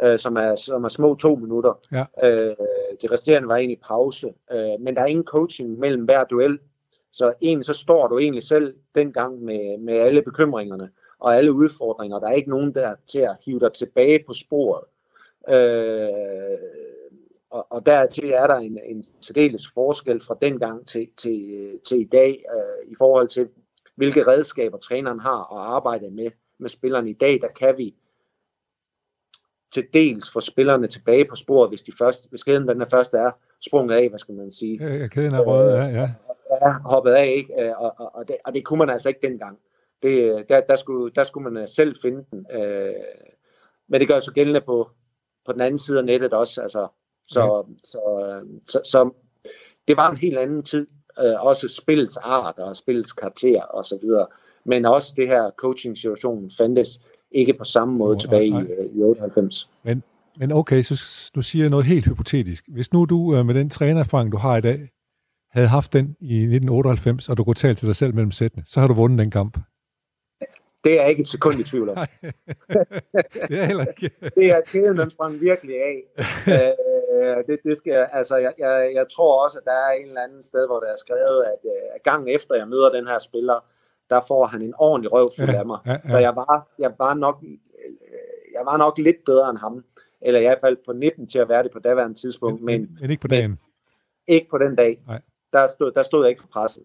øh, 0.03 0.19
som, 0.19 0.37
er, 0.37 0.55
som 0.55 0.83
er 0.83 0.89
små 0.89 1.15
to 1.15 1.35
minutter. 1.35 1.73
Ja. 1.91 2.05
Øh, 2.23 2.55
det 3.01 3.11
resterende 3.11 3.47
var 3.47 3.55
egentlig 3.55 3.79
pause. 3.87 4.33
Øh, 4.51 4.79
men 4.79 4.95
der 4.95 5.01
er 5.01 5.05
ingen 5.05 5.25
coaching 5.25 5.79
mellem 5.79 6.03
hver 6.03 6.23
duel. 6.23 6.59
Så 7.13 7.33
egentlig 7.41 7.65
så 7.65 7.73
står 7.73 8.07
du 8.07 8.19
egentlig 8.19 8.43
selv 8.43 8.75
dengang 8.95 9.41
med, 9.41 9.77
med 9.77 9.93
alle 9.93 10.21
bekymringerne 10.21 10.89
og 11.21 11.35
alle 11.35 11.53
udfordringer. 11.53 12.19
Der 12.19 12.27
er 12.27 12.33
ikke 12.33 12.49
nogen 12.49 12.75
der 12.75 12.95
til 13.05 13.19
at 13.19 13.35
hive 13.45 13.59
dig 13.59 13.73
tilbage 13.73 14.23
på 14.27 14.33
sporet. 14.33 14.83
Øh, 15.49 16.57
og, 17.49 17.67
og 17.69 17.85
dertil 17.85 18.31
er 18.31 18.47
der 18.47 18.55
en, 18.55 18.79
en 18.85 19.03
særdeles 19.21 19.67
forskel 19.73 20.21
fra 20.21 20.37
dengang 20.41 20.87
til, 20.87 21.07
til, 21.17 21.69
til 21.87 22.01
i 22.01 22.05
dag 22.05 22.45
øh, 22.55 22.91
i 22.91 22.95
forhold 22.97 23.27
til, 23.27 23.49
hvilke 23.95 24.27
redskaber 24.27 24.77
træneren 24.77 25.19
har 25.19 25.53
at 25.53 25.73
arbejde 25.75 26.11
med 26.11 26.31
med 26.61 26.69
spillerne 26.69 27.09
i 27.09 27.13
dag. 27.13 27.41
Der 27.41 27.47
kan 27.47 27.77
vi 27.77 27.95
til 29.71 29.87
dels 29.93 30.31
få 30.33 30.39
spillerne 30.39 30.87
tilbage 30.87 31.25
på 31.25 31.35
sporet, 31.35 31.69
hvis, 31.69 31.81
de 31.81 31.91
første, 31.99 32.29
hvis 32.29 32.43
kæden 32.43 32.67
den 32.67 32.81
er 32.81 32.85
første 32.85 33.17
er 33.17 33.31
sprunget 33.59 33.95
af, 33.95 34.09
hvad 34.09 34.19
skal 34.19 34.35
man 34.35 34.51
sige 34.51 34.97
Ja, 34.97 35.07
kæden 35.07 35.33
er 35.33 35.39
rød, 35.39 35.73
ja, 35.73 35.85
ja. 35.85 36.09
er 36.61 36.89
hoppet 36.89 37.11
af, 37.11 37.27
ikke? 37.27 37.61
Øh, 37.61 37.81
Og, 37.81 37.93
og, 37.97 38.15
og, 38.15 38.27
det, 38.27 38.37
og 38.45 38.53
det 38.53 38.65
kunne 38.65 38.79
man 38.79 38.89
altså 38.89 39.09
ikke 39.09 39.27
dengang. 39.27 39.59
Det, 40.03 40.45
der, 40.49 40.61
der, 40.61 40.75
skulle, 40.75 41.11
der 41.15 41.23
skulle 41.23 41.51
man 41.51 41.61
øh, 41.61 41.69
selv 41.69 41.95
finde 42.01 42.25
den. 42.31 42.45
Øh, 42.51 42.93
men 43.89 43.99
det 43.99 44.07
gør 44.07 44.19
så 44.19 44.33
gældende 44.33 44.61
på, 44.61 44.89
på 45.45 45.53
den 45.53 45.61
anden 45.61 45.77
side 45.77 45.99
af 45.99 46.05
nettet 46.05 46.33
også. 46.33 46.61
Altså, 46.61 46.87
så, 47.25 47.41
ja. 47.41 47.75
så, 47.83 47.99
øh, 48.25 48.59
så, 48.65 48.81
så 48.83 49.09
det 49.87 49.97
var 49.97 50.11
en 50.11 50.17
helt 50.17 50.37
anden 50.37 50.63
tid. 50.63 50.87
Øh, 51.19 51.45
også 51.45 51.67
spillets 51.67 52.17
art 52.17 52.59
og 52.59 52.77
spillets 52.77 53.13
karakter 53.13 53.61
og 53.61 53.85
så 53.85 53.99
videre. 54.01 54.27
Men 54.65 54.85
også 54.85 55.13
det 55.17 55.27
her 55.27 55.51
coaching-situationen 55.57 56.51
fandtes 56.57 57.01
ikke 57.31 57.53
på 57.53 57.63
samme 57.63 57.97
måde 57.97 58.13
Nå, 58.13 58.19
tilbage 58.19 58.49
nej. 58.49 58.61
i, 58.61 58.65
øh, 58.65 58.95
i 58.95 59.01
98. 59.01 59.69
Men 60.37 60.51
okay, 60.51 60.81
så 60.81 61.03
nu 61.35 61.41
siger 61.41 61.63
jeg 61.63 61.69
noget 61.69 61.85
helt 61.85 62.05
hypotetisk. 62.05 62.65
Hvis 62.67 62.93
nu 62.93 63.05
du 63.05 63.43
med 63.43 63.53
den 63.53 63.69
trænererfaring, 63.69 64.31
du 64.31 64.37
har 64.37 64.57
i 64.57 64.61
dag, 64.61 64.89
havde 65.51 65.67
haft 65.67 65.93
den 65.93 66.15
i 66.19 66.35
1998, 66.35 67.29
og 67.29 67.37
du 67.37 67.43
kunne 67.43 67.55
tale 67.55 67.75
til 67.75 67.87
dig 67.87 67.95
selv 67.95 68.15
mellem 68.15 68.31
sættene, 68.31 68.63
så 68.65 68.79
har 68.79 68.87
du 68.87 68.93
vundet 68.93 69.19
den 69.19 69.31
kamp. 69.31 69.57
Det 70.83 70.91
er 70.97 71.01
jeg 71.01 71.09
ikke 71.09 71.21
et 71.21 71.27
sekund 71.27 71.59
i 71.59 71.63
tvivl 71.63 71.89
om. 71.89 71.97
det 73.49 73.59
er 73.59 73.65
heller 73.65 73.85
ikke. 73.85 74.15
det 74.37 74.51
er 74.51 74.61
kæden, 74.65 74.97
den 74.97 75.09
sprang 75.09 75.41
virkelig 75.41 75.75
af. 75.75 75.97
øh, 77.13 77.37
det, 77.47 77.59
det 77.63 77.77
skal, 77.77 78.07
altså, 78.11 78.37
jeg, 78.37 78.53
jeg, 78.57 78.91
jeg 78.93 79.05
tror 79.15 79.43
også, 79.45 79.57
at 79.57 79.65
der 79.65 79.71
er 79.71 79.91
en 79.91 80.07
eller 80.07 80.21
anden 80.21 80.43
sted, 80.43 80.67
hvor 80.67 80.79
der 80.79 80.87
er 80.87 80.95
skrevet, 80.95 81.43
at 81.43 81.59
øh, 81.65 81.99
gang 82.03 82.29
efter 82.29 82.55
jeg 82.55 82.67
møder 82.67 82.91
den 82.91 83.07
her 83.07 83.17
spiller, 83.19 83.65
der 84.09 84.21
får 84.27 84.45
han 84.45 84.61
en 84.61 84.73
ordentlig 84.77 85.11
røv 85.11 85.31
fuld 85.37 85.49
Ja, 85.49 85.59
af 85.59 85.65
mig. 85.65 85.79
ja, 85.85 85.91
ja. 85.91 85.97
Så 86.09 86.17
jeg 86.17 86.35
var, 86.35 86.67
jeg, 86.79 86.91
var 86.99 87.13
nok, 87.13 87.37
øh, 87.43 87.91
jeg 88.53 88.61
var 88.65 88.77
nok 88.77 88.97
lidt 88.97 89.25
bedre 89.25 89.49
end 89.49 89.57
ham. 89.57 89.83
Eller 90.21 90.39
i 90.39 90.43
hvert 90.43 90.59
fald 90.61 90.77
på 90.85 90.93
19 90.93 91.27
til 91.27 91.39
at 91.39 91.49
være 91.49 91.63
det 91.63 91.71
på 91.71 91.79
daværende 91.79 92.19
tidspunkt, 92.19 92.61
men, 92.61 92.81
men, 92.81 92.97
men 93.01 93.11
ikke 93.11 93.21
på 93.21 93.27
dagen. 93.27 93.59
ikke 94.27 94.47
på 94.49 94.57
den 94.57 94.75
dag. 94.75 95.01
Nej. 95.07 95.21
Der 95.53 95.67
stod, 95.67 95.91
der 95.91 96.03
stod 96.03 96.23
jeg 96.23 96.29
ikke 96.29 96.41
for 96.41 96.47
presset. 96.53 96.83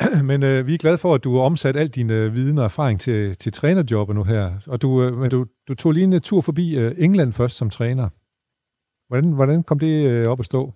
Men 0.30 0.42
øh, 0.42 0.66
vi 0.66 0.74
er 0.74 0.78
glade 0.78 0.98
for, 0.98 1.14
at 1.14 1.24
du 1.24 1.36
har 1.36 1.42
omsat 1.42 1.76
al 1.76 1.88
din 1.88 2.10
øh, 2.10 2.34
viden 2.34 2.58
og 2.58 2.64
erfaring 2.64 3.00
til, 3.00 3.36
til 3.36 3.52
trænerjobbet 3.52 4.16
nu 4.16 4.24
her. 4.24 4.52
Og 4.66 4.82
du, 4.82 5.02
øh, 5.02 5.18
men 5.18 5.30
du, 5.30 5.46
du 5.68 5.74
tog 5.74 5.92
lige 5.92 6.04
en 6.04 6.20
tur 6.20 6.40
forbi 6.40 6.76
øh, 6.76 6.94
England 6.98 7.32
først 7.32 7.56
som 7.56 7.70
træner. 7.70 8.08
Hvordan, 9.08 9.32
hvordan 9.32 9.62
kom 9.62 9.78
det 9.78 10.06
øh, 10.06 10.26
op 10.26 10.40
at 10.40 10.46
stå? 10.46 10.72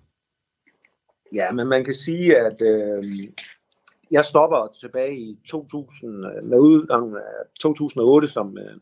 Ja, 1.32 1.52
men 1.52 1.66
man 1.66 1.84
kan 1.84 1.94
sige, 1.94 2.36
at 2.36 2.62
øh, 2.62 3.24
jeg 4.10 4.24
stopper 4.24 4.76
tilbage 4.80 5.16
i 5.16 5.38
2000, 5.48 6.26
øh, 6.26 6.44
med 6.44 6.58
udgangen 6.58 7.16
af 7.16 7.46
2008 7.60 8.28
som, 8.28 8.58
øh, 8.58 8.76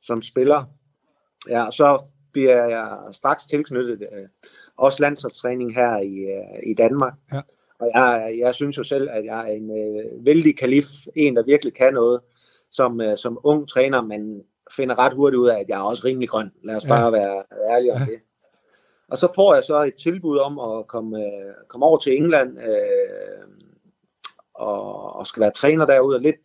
som 0.00 0.22
spiller. 0.22 0.64
Ja, 1.48 1.66
så 1.70 2.02
bliver 2.32 2.64
jeg 2.64 2.98
straks 3.12 3.46
tilknyttet 3.46 4.02
øh, 4.12 4.28
også 4.76 5.02
landsholdstræning 5.02 5.74
her 5.74 5.96
i, 5.98 6.14
øh, 6.16 6.70
i 6.70 6.74
Danmark. 6.74 7.12
Ja. 7.32 7.40
Og 7.80 7.90
jeg, 7.94 8.34
jeg 8.38 8.54
synes 8.54 8.78
jo 8.78 8.84
selv, 8.84 9.08
at 9.12 9.24
jeg 9.24 9.40
er 9.50 9.54
en 9.54 9.70
øh, 9.70 10.26
vældig 10.26 10.58
kalif, 10.58 10.86
en 11.16 11.36
der 11.36 11.44
virkelig 11.44 11.74
kan 11.74 11.94
noget. 11.94 12.20
Som, 12.70 13.00
øh, 13.00 13.16
som 13.16 13.38
ung 13.44 13.68
træner, 13.68 14.02
man 14.02 14.42
finder 14.76 14.98
ret 14.98 15.12
hurtigt 15.14 15.38
ud 15.40 15.48
af, 15.48 15.58
at 15.60 15.68
jeg 15.68 15.78
er 15.80 15.84
også 15.84 16.02
rimelig 16.04 16.28
grøn. 16.28 16.50
Lad 16.64 16.76
os 16.76 16.84
Ja. 16.84 16.88
bare 16.88 17.12
være 17.12 17.42
ærlige 17.70 17.92
om 17.92 18.00
Ja. 18.00 18.06
det. 18.06 18.20
Og 19.08 19.18
så 19.18 19.28
får 19.34 19.54
jeg 19.54 19.64
så 19.64 19.82
et 19.82 19.94
tilbud 19.94 20.38
om 20.38 20.58
at 20.58 20.86
komme, 20.86 21.18
øh, 21.18 21.54
komme 21.68 21.86
over 21.86 21.98
til 21.98 22.16
England 22.16 22.58
øh, 22.58 23.48
og, 24.54 25.12
og 25.12 25.26
skal 25.26 25.40
være 25.40 25.50
træner 25.50 25.86
derude 25.86 26.16
og 26.16 26.20
lidt 26.22 26.36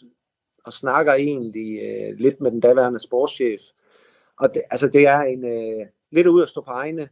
og 0.65 0.74
snakker 0.74 1.13
egentlig 1.13 1.80
øh, 1.84 2.17
lidt 2.19 2.41
med 2.41 2.52
den 2.52 2.60
daværende 2.60 3.00
sportschef. 3.00 3.62
Og 4.39 4.54
det, 4.54 4.62
altså 4.71 4.88
det 4.88 5.08
er 5.08 5.19
en 5.21 5.45
øh, 5.45 5.86
lidt 6.12 6.28
ud 6.28 6.41
at 6.41 6.50
stå 6.50 6.62
på 6.62 6.71
egne, 6.71 7.10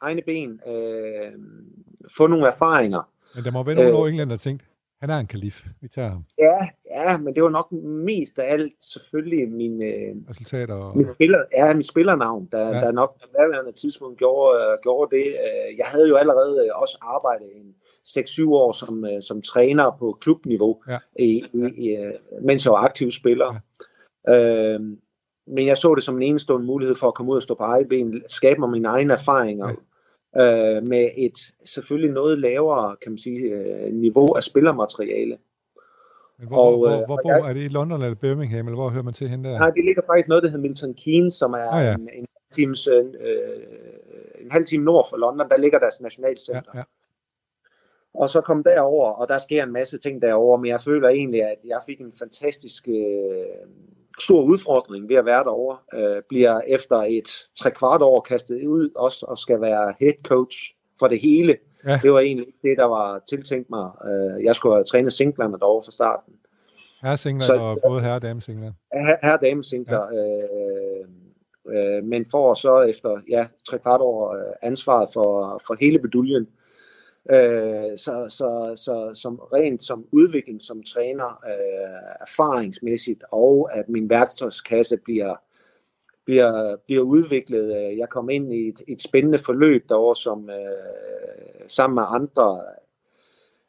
egne 0.00 0.22
ben, 0.22 0.60
øh, 0.66 1.32
få 2.16 2.26
nogle 2.26 2.46
erfaringer. 2.46 3.12
Men 3.34 3.44
der 3.44 3.50
må 3.50 3.62
være 3.62 3.74
nogen 3.74 3.90
Øh. 3.90 3.98
over 3.98 4.08
England, 4.08 4.30
der 4.30 4.36
tænkt, 4.36 4.62
han 5.00 5.10
er 5.10 5.18
en 5.18 5.26
kalif. 5.26 5.64
Vi 5.80 5.88
tager 5.88 6.08
ham. 6.08 6.24
Ja, 6.38 6.58
ja, 6.96 7.18
men 7.18 7.34
det 7.34 7.42
var 7.42 7.48
nok 7.50 7.72
mest 8.10 8.38
af 8.38 8.52
alt 8.52 8.72
selvfølgelig 8.92 9.48
min, 9.52 9.82
øh, 9.82 10.16
Resultater 10.30 10.74
og... 10.74 10.96
Mit, 10.98 11.10
spiller, 11.10 11.38
ja, 11.56 11.74
mit 11.74 11.86
spillernavn, 11.86 12.48
der, 12.52 12.58
Ja. 12.68 12.74
ja. 12.76 12.80
der 12.80 12.92
nok 12.92 13.20
på 13.22 13.28
daværende 13.38 13.72
tidspunkt 13.72 14.18
gjorde, 14.18 14.58
øh, 14.58 14.78
gjorde 14.82 15.16
det. 15.16 15.26
Øh, 15.26 15.78
jeg 15.78 15.86
havde 15.86 16.08
jo 16.08 16.16
allerede 16.16 16.64
øh, 16.66 16.70
også 16.82 16.98
arbejdet 17.00 17.48
en 17.56 17.74
6-7 18.08 18.48
år 18.48 18.72
som, 18.72 19.04
øh, 19.04 19.22
som 19.22 19.42
træner 19.42 19.96
på 19.98 20.16
klubniveau, 20.20 20.82
Ja. 20.88 20.98
i, 21.18 21.42
i, 21.54 21.58
i, 21.76 21.96
øh, 21.96 22.12
mens 22.42 22.64
jeg 22.64 22.72
var 22.72 22.78
aktiv 22.78 23.10
spiller. 23.10 23.60
Ja. 24.28 24.74
Øh, 24.74 24.80
men 25.46 25.66
jeg 25.66 25.76
så 25.76 25.94
det 25.94 26.02
som 26.04 26.16
en 26.16 26.22
enestående 26.22 26.66
mulighed 26.66 26.96
for 26.96 27.08
at 27.08 27.14
komme 27.14 27.32
ud 27.32 27.36
og 27.36 27.42
stå 27.42 27.54
på 27.54 27.62
eget 27.64 27.88
ben, 27.88 28.22
skabe 28.28 28.60
mig 28.60 28.70
mine 28.70 28.88
egne 28.88 29.12
erfaringer, 29.12 29.68
ja. 29.68 29.74
Øh, 30.36 30.86
med 30.88 31.08
et 31.16 31.38
selvfølgelig 31.64 32.10
noget 32.12 32.38
lavere 32.38 32.96
kan 33.02 33.12
man 33.12 33.18
sige, 33.18 33.38
øh, 33.40 33.92
niveau 33.94 34.26
af 34.36 34.42
spillermateriale. 34.42 35.38
Men 36.38 36.48
hvor, 36.48 36.56
og, 36.56 36.76
hvor, 36.78 36.86
øh, 36.88 36.96
hvor, 36.96 37.06
hvor 37.06 37.20
bor, 37.22 37.30
jeg- 37.30 37.48
er 37.50 37.52
det 37.52 37.64
i 37.64 37.68
London 37.68 38.02
eller 38.02 38.14
Birmingham, 38.14 38.66
eller 38.66 38.76
hvor 38.80 38.88
hører 38.88 39.02
man 39.02 39.14
til 39.14 39.28
hende 39.28 39.48
der? 39.48 39.58
Nej, 39.58 39.70
det 39.70 39.84
ligger 39.84 40.02
faktisk 40.06 40.28
noget, 40.28 40.42
der 40.42 40.50
hedder 40.50 40.62
Milton 40.62 40.94
Keynes, 40.94 41.34
som 41.34 41.52
er 41.52 41.68
Ah, 41.70 41.84
ja. 41.84 41.94
en, 41.94 42.08
en, 42.14 42.26
times, 42.50 42.86
øh, 42.86 43.04
en 44.40 44.50
halv 44.50 44.64
time 44.66 44.84
nord 44.84 45.06
for 45.10 45.16
London. 45.16 45.48
Der 45.50 45.56
ligger 45.58 45.78
deres 45.78 46.00
nationalcenter. 46.00 46.62
ja, 46.74 46.78
ja. 46.78 46.84
Og 48.14 48.28
så 48.28 48.40
kom 48.40 48.64
derover, 48.64 49.10
og 49.10 49.28
der 49.28 49.38
sker 49.38 49.62
en 49.64 49.72
masse 49.72 49.98
ting 49.98 50.22
derover, 50.22 50.56
men 50.56 50.66
jeg 50.68 50.80
føler 50.80 51.08
egentlig, 51.08 51.42
at 51.42 51.56
jeg 51.64 51.80
fik 51.86 52.00
en 52.00 52.12
fantastisk 52.18 52.88
øh, 52.88 52.94
stor 54.20 54.42
udfordring 54.42 55.08
ved 55.08 55.16
at 55.16 55.24
være 55.24 55.44
derovre. 55.44 55.78
Øh, 55.94 56.22
bliver 56.28 56.60
efter 56.68 56.96
et 56.96 57.28
tre 57.60 57.70
kvart 57.70 58.02
år 58.02 58.20
kastet 58.20 58.66
ud 58.66 58.90
også 58.96 59.26
og 59.28 59.38
skal 59.38 59.60
være 59.60 59.94
head 60.00 60.12
coach 60.24 60.56
for 60.98 61.08
det 61.08 61.20
hele. 61.20 61.56
Ja. 61.86 62.00
Det 62.02 62.12
var 62.12 62.20
egentlig 62.20 62.46
det, 62.62 62.76
der 62.76 62.84
var 62.84 63.22
tiltænkt 63.28 63.70
mig. 63.70 63.90
Øh, 64.06 64.44
jeg 64.44 64.54
skulle 64.54 64.74
have 64.74 64.84
trænet 64.84 65.12
singlerne 65.12 65.58
derovre 65.58 65.84
fra 65.86 65.92
starten. 65.92 66.34
Herresingler 67.02 67.46
Så- 67.46 67.54
og 67.56 67.78
både 67.86 68.00
herre- 68.00 68.14
og 68.14 68.22
damesingler. 68.22 68.72
her, 68.92 69.16
her 69.22 69.36
damesingler, 69.36 70.02
ja. 70.12 70.18
øh, 71.76 71.96
øh, 71.98 72.04
men 72.04 72.26
får 72.30 72.54
så 72.54 72.80
efter 72.80 73.20
ja, 73.28 73.46
tre 73.68 73.78
kvart 73.78 74.00
år 74.00 74.34
øh, 74.34 74.52
ansvaret 74.62 75.08
for, 75.12 75.60
for 75.66 75.76
hele 75.80 75.98
beduljen. 75.98 76.42
Øh, 76.42 76.61
Øh, 77.30 77.98
så, 77.98 78.24
så, 78.28 78.72
så 78.76 79.10
som 79.14 79.34
rent 79.36 79.82
som 79.82 80.06
udvikling 80.12 80.62
som 80.62 80.82
træner, 80.82 81.40
øh, 81.46 82.16
erfaringsmæssigt, 82.20 83.24
og 83.32 83.70
at 83.72 83.88
min 83.88 84.10
værktøjskasse 84.10 84.96
bliver, 84.96 85.34
bliver, 86.24 86.76
bliver 86.86 87.02
udviklet. 87.02 87.76
Øh, 87.76 87.98
jeg 87.98 88.08
kom 88.08 88.30
ind 88.30 88.52
i 88.52 88.68
et, 88.68 88.82
et 88.88 89.02
spændende 89.02 89.38
forløb 89.38 89.88
derovre, 89.88 90.16
som 90.16 90.50
øh, 90.50 91.66
sammen 91.66 91.94
med 91.94 92.02
andre 92.08 92.60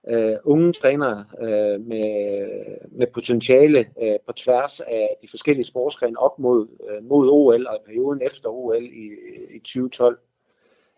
øh, 0.08 0.36
unge 0.43 0.74
trænere 0.74 1.26
øh, 1.41 1.82
med, 1.82 2.47
med 2.91 3.08
potentiale 3.14 3.80
øh, 4.01 4.16
på 4.28 4.34
tværs 4.34 4.80
af 4.80 5.18
de 5.24 5.28
forskellige 5.30 5.66
sportsgrene 5.66 6.20
op 6.20 6.39
mod, 6.39 6.68
øh, 6.89 7.04
mod 7.04 7.30
OL 7.30 7.68
og 7.68 7.80
perioden 7.86 8.22
efter 8.22 8.49
OL 8.49 8.84
i, 8.84 9.10
i 9.56 9.60
2012. 9.60 10.20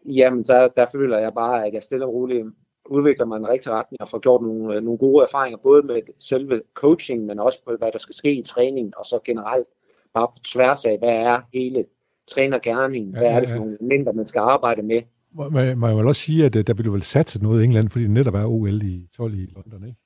Jamen, 0.05 0.43
der, 0.43 0.67
der 0.67 0.85
føler 0.91 1.17
jeg 1.19 1.29
bare, 1.35 1.65
at 1.67 1.73
jeg 1.73 1.83
stille 1.83 2.05
og 2.05 2.13
roligt 2.13 2.45
udvikler 2.89 3.25
mig 3.25 3.35
i 3.37 3.39
en 3.39 3.49
rigtig 3.49 3.71
retning 3.71 4.01
og 4.01 4.09
får 4.09 4.19
gjort 4.19 4.41
nogle, 4.41 4.75
øh, 4.75 4.83
nogle 4.83 4.97
gode 4.97 5.23
erfaringer, 5.23 5.57
både 5.63 5.83
med 5.83 6.01
selve 6.19 6.61
coaching, 6.73 7.25
men 7.25 7.39
også 7.39 7.63
på, 7.65 7.71
hvad 7.79 7.91
der 7.91 7.97
skal 7.97 8.15
ske 8.15 8.35
i 8.35 8.43
træningen, 8.43 8.93
og 8.97 9.05
så 9.05 9.19
generelt 9.25 9.67
bare 10.13 10.27
på 10.27 10.37
tværs 10.53 10.85
af, 10.85 10.97
hvad 10.99 11.09
er 11.15 11.41
hele 11.53 11.85
trænergærningen, 12.31 13.13
Ja, 13.13 13.19
hvad 13.19 13.29
ja, 13.29 13.35
er 13.35 13.39
det 13.39 13.49
for 13.49 13.55
ja. 13.55 13.59
nogle 13.59 13.77
elementer, 13.81 14.11
man 14.13 14.27
skal 14.27 14.39
arbejde 14.39 14.81
med. 14.81 15.01
Må 15.75 15.87
jeg 15.87 15.97
vel 15.97 16.07
også 16.07 16.21
sige, 16.21 16.45
at 16.45 16.55
øh, 16.55 16.67
der 16.67 16.73
blev 16.73 16.93
vel 16.93 17.03
sat 17.03 17.25
til 17.25 17.43
noget 17.43 17.61
i 17.61 17.63
England, 17.65 17.89
fordi 17.89 18.03
det 18.03 18.11
netop 18.11 18.33
er 18.35 18.45
OL 18.45 18.83
i 18.83 19.07
12 19.17 19.33
i 19.33 19.45
London, 19.55 19.87
ikke? 19.87 19.99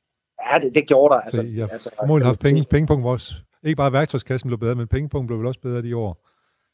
Ja, 0.51 0.59
det, 0.59 0.75
det 0.75 0.87
gjorde 0.87 1.13
der. 1.13 1.19
Altså, 1.21 1.41
så 1.41 1.47
jeg 1.47 1.67
har 1.67 1.91
formodentlig 1.99 2.27
haft 2.27 2.39
penge, 2.39 2.65
pengepunkt 2.69 3.05
også. 3.05 3.33
Ikke 3.63 3.75
bare 3.75 3.93
værktøjskassen 3.93 4.47
blev 4.47 4.57
bedre, 4.59 4.75
men 4.75 4.87
pengepunkt 4.87 5.27
blev 5.27 5.39
vel 5.39 5.47
også 5.47 5.59
bedre 5.59 5.81
de 5.81 5.95
år. 5.97 6.27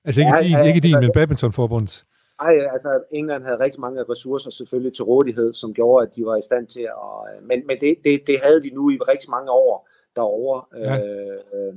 Altså 0.05 0.21
ikke 0.21 0.35
Ja, 0.35 0.43
din, 0.43 0.51
ja, 0.51 0.61
ikke 0.63 0.79
din, 0.79 0.95
altså- 0.95 1.01
men 1.07 1.11
badmintonforbundet. 1.13 2.05
Nej, 2.41 2.53
altså 2.73 3.03
England 3.11 3.43
havde 3.43 3.59
rigtig 3.59 3.81
mange 3.81 4.03
ressourcer 4.03 4.49
selvfølgelig 4.49 4.93
til 4.93 5.03
rådighed, 5.03 5.53
som 5.53 5.73
gjorde, 5.73 6.07
at 6.07 6.15
de 6.15 6.25
var 6.25 6.35
i 6.35 6.41
stand 6.41 6.67
til 6.67 6.81
at... 6.81 7.41
Men, 7.41 7.67
men 7.67 7.77
det, 7.81 7.97
det, 8.03 8.27
det 8.27 8.39
havde 8.43 8.63
de 8.63 8.69
nu 8.69 8.89
i 8.89 8.97
rigtig 8.97 9.29
mange 9.29 9.51
år 9.51 9.89
derovre. 10.15 10.79
Ja. 10.79 10.97
Øh, 10.99 11.73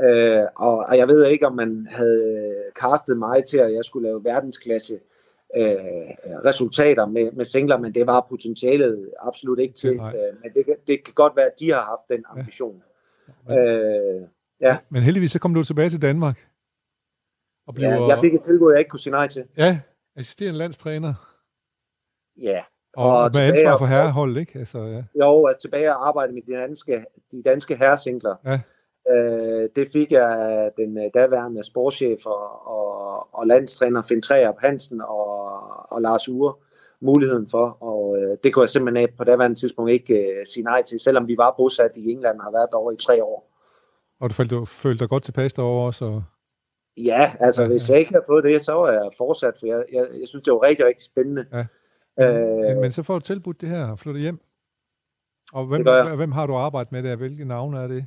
øh, 0.00 0.46
og, 0.56 0.78
og 0.78 0.98
jeg 0.98 1.08
ved 1.08 1.26
ikke, 1.26 1.46
om 1.46 1.56
man 1.56 1.86
havde 1.90 2.54
castet 2.80 3.18
mig 3.18 3.44
til, 3.44 3.58
at 3.58 3.74
jeg 3.74 3.84
skulle 3.84 4.08
lave 4.08 4.24
verdensklasse 4.24 4.94
øh, 5.56 5.64
resultater 6.44 7.06
med, 7.06 7.32
med 7.32 7.44
singler, 7.44 7.78
men 7.78 7.94
det 7.94 8.06
var 8.06 8.26
potentialet 8.28 9.10
absolut 9.20 9.58
ikke 9.58 9.74
til. 9.74 9.94
Øh, 9.94 10.42
men 10.42 10.52
det, 10.54 10.64
det 10.86 11.04
kan 11.04 11.14
godt 11.14 11.36
være, 11.36 11.46
at 11.46 11.60
de 11.60 11.72
har 11.72 11.80
haft 11.80 12.08
den 12.08 12.24
ambition. 12.28 12.82
Ja. 13.48 13.56
Øh, 13.56 14.22
Ja. 14.60 14.76
Men 14.88 15.02
heldigvis 15.02 15.32
så 15.32 15.38
kom 15.38 15.54
du 15.54 15.62
tilbage 15.62 15.90
til 15.90 16.02
Danmark. 16.02 16.46
Og 17.66 17.74
blev, 17.74 17.88
ja, 17.88 18.06
jeg 18.06 18.18
fik 18.18 18.34
et 18.34 18.42
tilbud, 18.42 18.72
jeg 18.72 18.78
ikke 18.78 18.88
kunne 18.88 19.00
sige 19.00 19.12
nej 19.12 19.28
til. 19.28 19.44
ja, 19.56 19.80
assisterende 20.16 20.58
landstræner. 20.58 21.14
Ja, 22.42 22.60
Og, 22.96 23.16
og 23.16 23.22
med 23.22 23.30
tilbage 23.30 23.52
ansvar 23.52 23.78
for 23.78 23.86
herreholdet, 23.86 24.40
ikke? 24.40 24.58
Altså, 24.58 24.78
ja. 24.78 25.02
Jo, 25.24 25.42
at 25.42 25.56
tilbage 25.60 25.96
og 25.96 26.08
arbejde 26.08 26.32
med 26.32 26.42
de 26.42 26.52
danske, 26.52 27.04
de 27.32 27.42
danske 27.42 27.76
herresingler. 27.76 28.36
Ja. 28.44 28.60
Øh, 29.12 29.68
det 29.76 29.88
fik 29.92 30.12
jeg 30.12 30.38
af 30.40 30.70
den 30.76 30.98
øh, 30.98 31.10
daværende 31.14 31.62
sportschef 31.64 32.26
og, 32.26 32.66
og, 32.66 33.34
og 33.34 33.46
landstræner 33.46 34.02
Finn 34.02 34.22
Trerup 34.22 34.54
Hansen 34.58 35.00
og, 35.00 35.92
og 35.92 36.02
Lars 36.02 36.28
Ure 36.28 36.54
muligheden 37.00 37.48
for, 37.50 37.66
og 37.80 38.18
øh, 38.18 38.36
det 38.44 38.54
kunne 38.54 38.62
jeg 38.62 38.68
simpelthen 38.68 39.08
på 39.18 39.24
daværende 39.24 39.60
tidspunkt 39.60 39.90
ikke 39.90 40.14
øh, 40.14 40.46
sige 40.46 40.64
nej 40.64 40.82
til, 40.82 41.00
selvom 41.00 41.28
vi 41.28 41.36
var 41.36 41.54
bosat 41.56 41.90
i 41.96 42.10
England 42.10 42.38
og 42.38 42.44
har 42.44 42.50
været 42.50 42.68
derovre 42.72 42.94
i 42.94 42.96
tre 42.96 43.24
år. 43.24 43.50
Og 44.20 44.30
du 44.30 44.34
følte, 44.34 44.54
du 44.54 44.64
følte 44.64 45.00
dig 45.00 45.08
godt 45.08 45.22
tilpas 45.22 45.52
derovre 45.52 45.86
også. 45.86 46.04
Og, 46.04 46.22
Ja, 46.96 47.32
altså 47.40 47.62
Ja, 47.62 47.66
ja, 47.66 47.70
hvis 47.70 47.90
jeg 47.90 47.98
ikke 47.98 48.12
havde 48.12 48.24
fået 48.28 48.44
det, 48.44 48.64
så 48.64 48.72
var 48.72 48.90
jeg 48.90 49.10
fortsat, 49.18 49.54
for 49.60 49.66
jeg, 49.66 49.84
jeg, 49.92 50.08
jeg 50.20 50.28
synes, 50.28 50.44
det 50.44 50.52
var 50.52 50.62
rigtig, 50.62 50.86
rigtig 50.86 51.04
spændende. 51.04 51.46
Ja. 51.52 51.64
Øh, 52.20 52.66
men, 52.66 52.80
men 52.80 52.92
så 52.92 53.02
får 53.02 53.14
du 53.14 53.20
tilbudt 53.20 53.60
det 53.60 53.68
her 53.68 53.86
og 53.86 53.98
flytter 53.98 54.20
hjem. 54.20 54.38
Og 55.52 55.66
hvem, 55.66 55.86
hvem 56.16 56.32
har 56.32 56.46
du 56.46 56.54
arbejdet 56.54 56.92
med 56.92 57.02
der? 57.02 57.16
Hvilke 57.16 57.44
navne 57.44 57.78
er 57.78 57.86
det? 57.86 58.06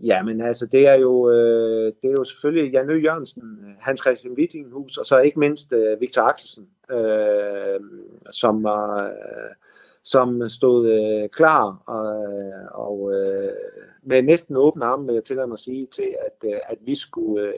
Ja, 0.00 0.22
men 0.22 0.40
altså, 0.40 0.66
det 0.66 0.88
er 0.88 0.94
jo, 0.94 1.30
øh, 1.30 1.92
det 2.02 2.08
er 2.08 2.14
jo 2.18 2.24
selvfølgelig 2.24 2.72
Jan 2.72 2.90
Ø. 2.90 2.98
Jørgensen, 2.98 3.42
Hans 3.80 4.00
Christian 4.00 4.34
Wittinghus, 4.34 4.96
og 4.96 5.06
så 5.06 5.18
ikke 5.18 5.38
mindst 5.38 5.72
øh, 5.72 6.00
Victor 6.00 6.22
Axelsen, 6.22 6.68
øh, 6.90 7.80
som, 8.30 8.66
øh, 8.66 9.50
som 10.04 10.48
stod 10.48 10.88
øh, 10.88 11.28
klar 11.28 11.82
og, 11.86 12.22
øh, 12.22 12.66
og 12.72 13.12
øh, 13.14 13.52
med 14.02 14.22
næsten 14.22 14.56
åbne 14.56 14.84
arme, 14.84 15.06
vil 15.06 15.14
jeg 15.14 15.24
tillade 15.24 15.46
mig 15.46 15.54
at 15.54 15.58
sige, 15.58 15.86
til 15.86 16.16
at, 16.26 16.50
øh, 16.50 16.60
at 16.68 16.78
vi 16.80 16.94
skulle, 16.94 17.48
øh, 17.48 17.54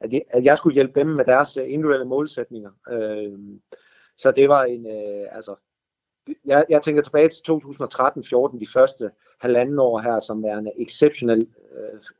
at, 0.00 0.12
jeg, 0.12 0.22
at 0.30 0.44
jeg 0.44 0.58
skulle 0.58 0.74
hjælpe 0.74 1.00
dem 1.00 1.06
med 1.06 1.24
deres 1.24 1.56
øh, 1.56 1.64
individuelle 1.72 2.06
målsætninger. 2.06 2.70
Øh, 2.90 3.38
så 4.16 4.30
det 4.30 4.48
var 4.48 4.62
en, 4.62 4.86
øh, 4.86 5.26
altså, 5.36 5.54
jeg, 6.44 6.64
jeg 6.68 6.82
tænker 6.82 7.02
tilbage 7.02 7.28
til 7.28 7.52
2013-14, 7.52 8.58
de 8.60 8.72
første 8.72 9.10
halvanden 9.40 9.78
år 9.78 9.98
her, 9.98 10.18
som 10.18 10.44
er 10.44 10.58
en 10.58 10.70
exceptionelt 10.78 11.48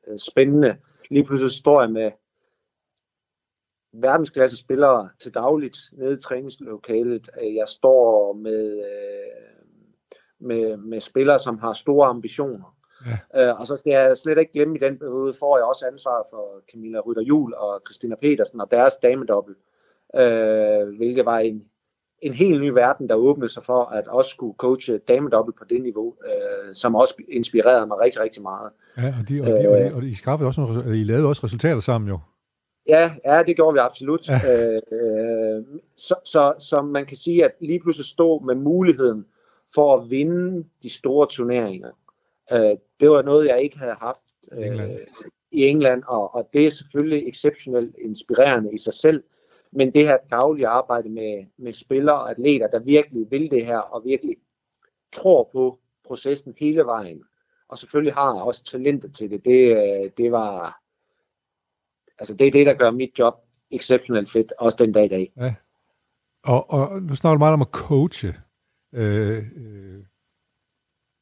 øh, 0.07 0.19
spændende. 0.19 0.77
Lige 1.11 1.25
pludselig 1.25 1.53
står 1.53 1.81
jeg 1.81 1.91
med 1.91 2.11
verdensklasse 3.93 4.57
spillere 4.57 5.09
til 5.19 5.35
dagligt 5.35 5.79
nede 5.93 6.13
i 6.13 6.17
træningslokalet. 6.17 7.31
Øh, 7.43 7.55
jeg 7.55 7.69
står 7.69 8.33
med, 8.33 8.79
øh, 8.79 9.67
med, 10.39 10.77
med 10.77 11.01
spillere, 11.01 11.39
som 11.39 11.59
har 11.59 11.73
store 11.73 12.07
ambitioner. 12.07 12.77
Ja. 13.07 13.49
Øh, 13.49 13.61
og 13.61 13.67
så 13.67 13.77
skal 13.77 13.91
jeg 13.91 14.17
slet 14.17 14.39
ikke 14.39 14.53
glemme, 14.53 14.77
i 14.77 14.81
den 14.81 14.99
periode 14.99 15.35
får 15.41 15.57
jeg 15.57 15.65
også 15.65 15.87
ansvar 15.87 16.27
for 16.31 16.63
Camilla 16.73 17.01
Rytter 17.01 17.23
Jul 17.23 17.55
og 17.55 17.81
Christina 17.87 18.15
Petersen 18.15 18.61
og 18.61 18.71
deres 18.71 18.97
damedobbel. 18.97 19.55
Øh, 20.17 20.97
hvilket 20.97 21.25
var 21.25 21.39
en, 21.39 21.65
en 22.23 22.33
helt 22.33 22.61
ny 22.61 22.71
verden, 22.71 23.09
der 23.09 23.15
åbnede 23.15 23.53
sig 23.53 23.65
for 23.65 23.85
at 23.85 24.09
også 24.09 24.31
skulle 24.31 24.55
coache 24.57 24.99
damedobbelt 24.99 25.59
på 25.59 25.65
det 25.71 25.83
niveau, 25.83 26.15
øh, 26.27 26.75
som 26.75 26.95
også 26.95 27.15
inspirerede 27.29 27.87
mig 27.87 28.01
rigtig, 28.01 28.23
rigtig 28.23 28.43
meget. 28.43 28.71
Ja, 28.97 29.15
og, 29.21 29.29
de, 29.29 29.41
og, 29.41 29.47
de, 29.47 29.69
og, 29.69 29.79
de, 29.79 29.95
og 29.95 30.05
I, 30.05 30.15
skaffede 30.15 30.49
også 30.49 30.61
nogle, 30.61 31.01
I 31.01 31.05
lavede 31.05 31.29
også 31.29 31.45
resultater 31.45 31.81
sammen 31.81 32.09
jo. 32.09 32.19
Ja, 32.89 33.11
ja, 33.25 33.43
det 33.43 33.57
gjorde 33.57 33.75
vi 33.75 33.79
absolut. 33.79 34.29
Ja. 34.29 34.41
Ja. 34.45 34.73
Øh, 34.97 35.65
så, 35.97 36.15
så, 36.25 36.55
så 36.59 36.83
man 36.83 37.07
kan 37.07 37.17
sige, 37.17 37.45
at 37.45 37.51
lige 37.61 37.81
pludselig 37.81 38.07
stå 38.07 38.39
med 38.39 38.55
muligheden 38.55 39.27
for 39.75 39.97
at 39.97 40.11
vinde 40.11 40.65
de 40.83 40.91
store 40.91 41.27
turneringer. 41.31 41.91
Øh, 42.53 42.77
det 43.01 43.11
var 43.11 43.23
noget, 43.23 43.47
jeg 43.47 43.63
ikke 43.63 43.79
havde 43.79 43.95
haft 43.95 44.23
øh, 44.53 44.67
England. 44.67 44.99
i 45.51 45.67
England, 45.67 46.03
og, 46.07 46.35
og 46.35 46.51
det 46.53 46.67
er 46.67 46.71
selvfølgelig 46.71 47.29
exceptionelt 47.29 47.97
inspirerende 47.99 48.73
i 48.73 48.79
sig 48.79 48.95
selv. 48.95 49.25
Men 49.73 49.95
det 49.95 50.07
her 50.07 50.17
daglige 50.31 50.69
arbejde 50.69 51.09
med, 51.09 51.45
med 51.59 51.73
spillere 51.73 52.17
og 52.17 52.31
atleter, 52.31 52.69
der 52.69 52.79
virkelig 52.79 53.31
vil 53.31 53.51
det 53.51 53.67
her, 53.67 53.79
og 53.79 54.05
virkelig 54.05 54.37
tror 55.13 55.49
på 55.53 55.79
processen 56.07 56.55
hele 56.59 56.85
vejen, 56.85 57.23
og 57.69 57.79
selvfølgelig 57.79 58.15
har 58.15 58.33
også 58.33 58.65
talentet 58.65 59.15
til 59.15 59.31
det, 59.31 59.45
det, 59.45 59.77
øh, 59.77 60.11
det 60.17 60.33
var, 60.33 60.81
altså 62.19 62.35
det 62.35 62.47
er 62.47 62.51
det, 62.51 62.67
der 62.67 62.75
gør 62.75 62.91
mit 62.91 63.19
job 63.19 63.35
exceptionelt 63.71 64.31
fedt, 64.31 64.53
også 64.59 64.77
den 64.85 64.93
dag 64.93 65.05
i 65.05 65.09
dag. 65.09 65.33
Og, 66.45 66.71
og 66.71 67.03
nu 67.03 67.15
snakker 67.15 67.35
du 67.35 67.39
meget 67.39 67.53
om 67.53 67.63
at 67.63 67.69
coache. 67.73 68.35
Øh, 68.93 69.45
øh, 69.57 70.05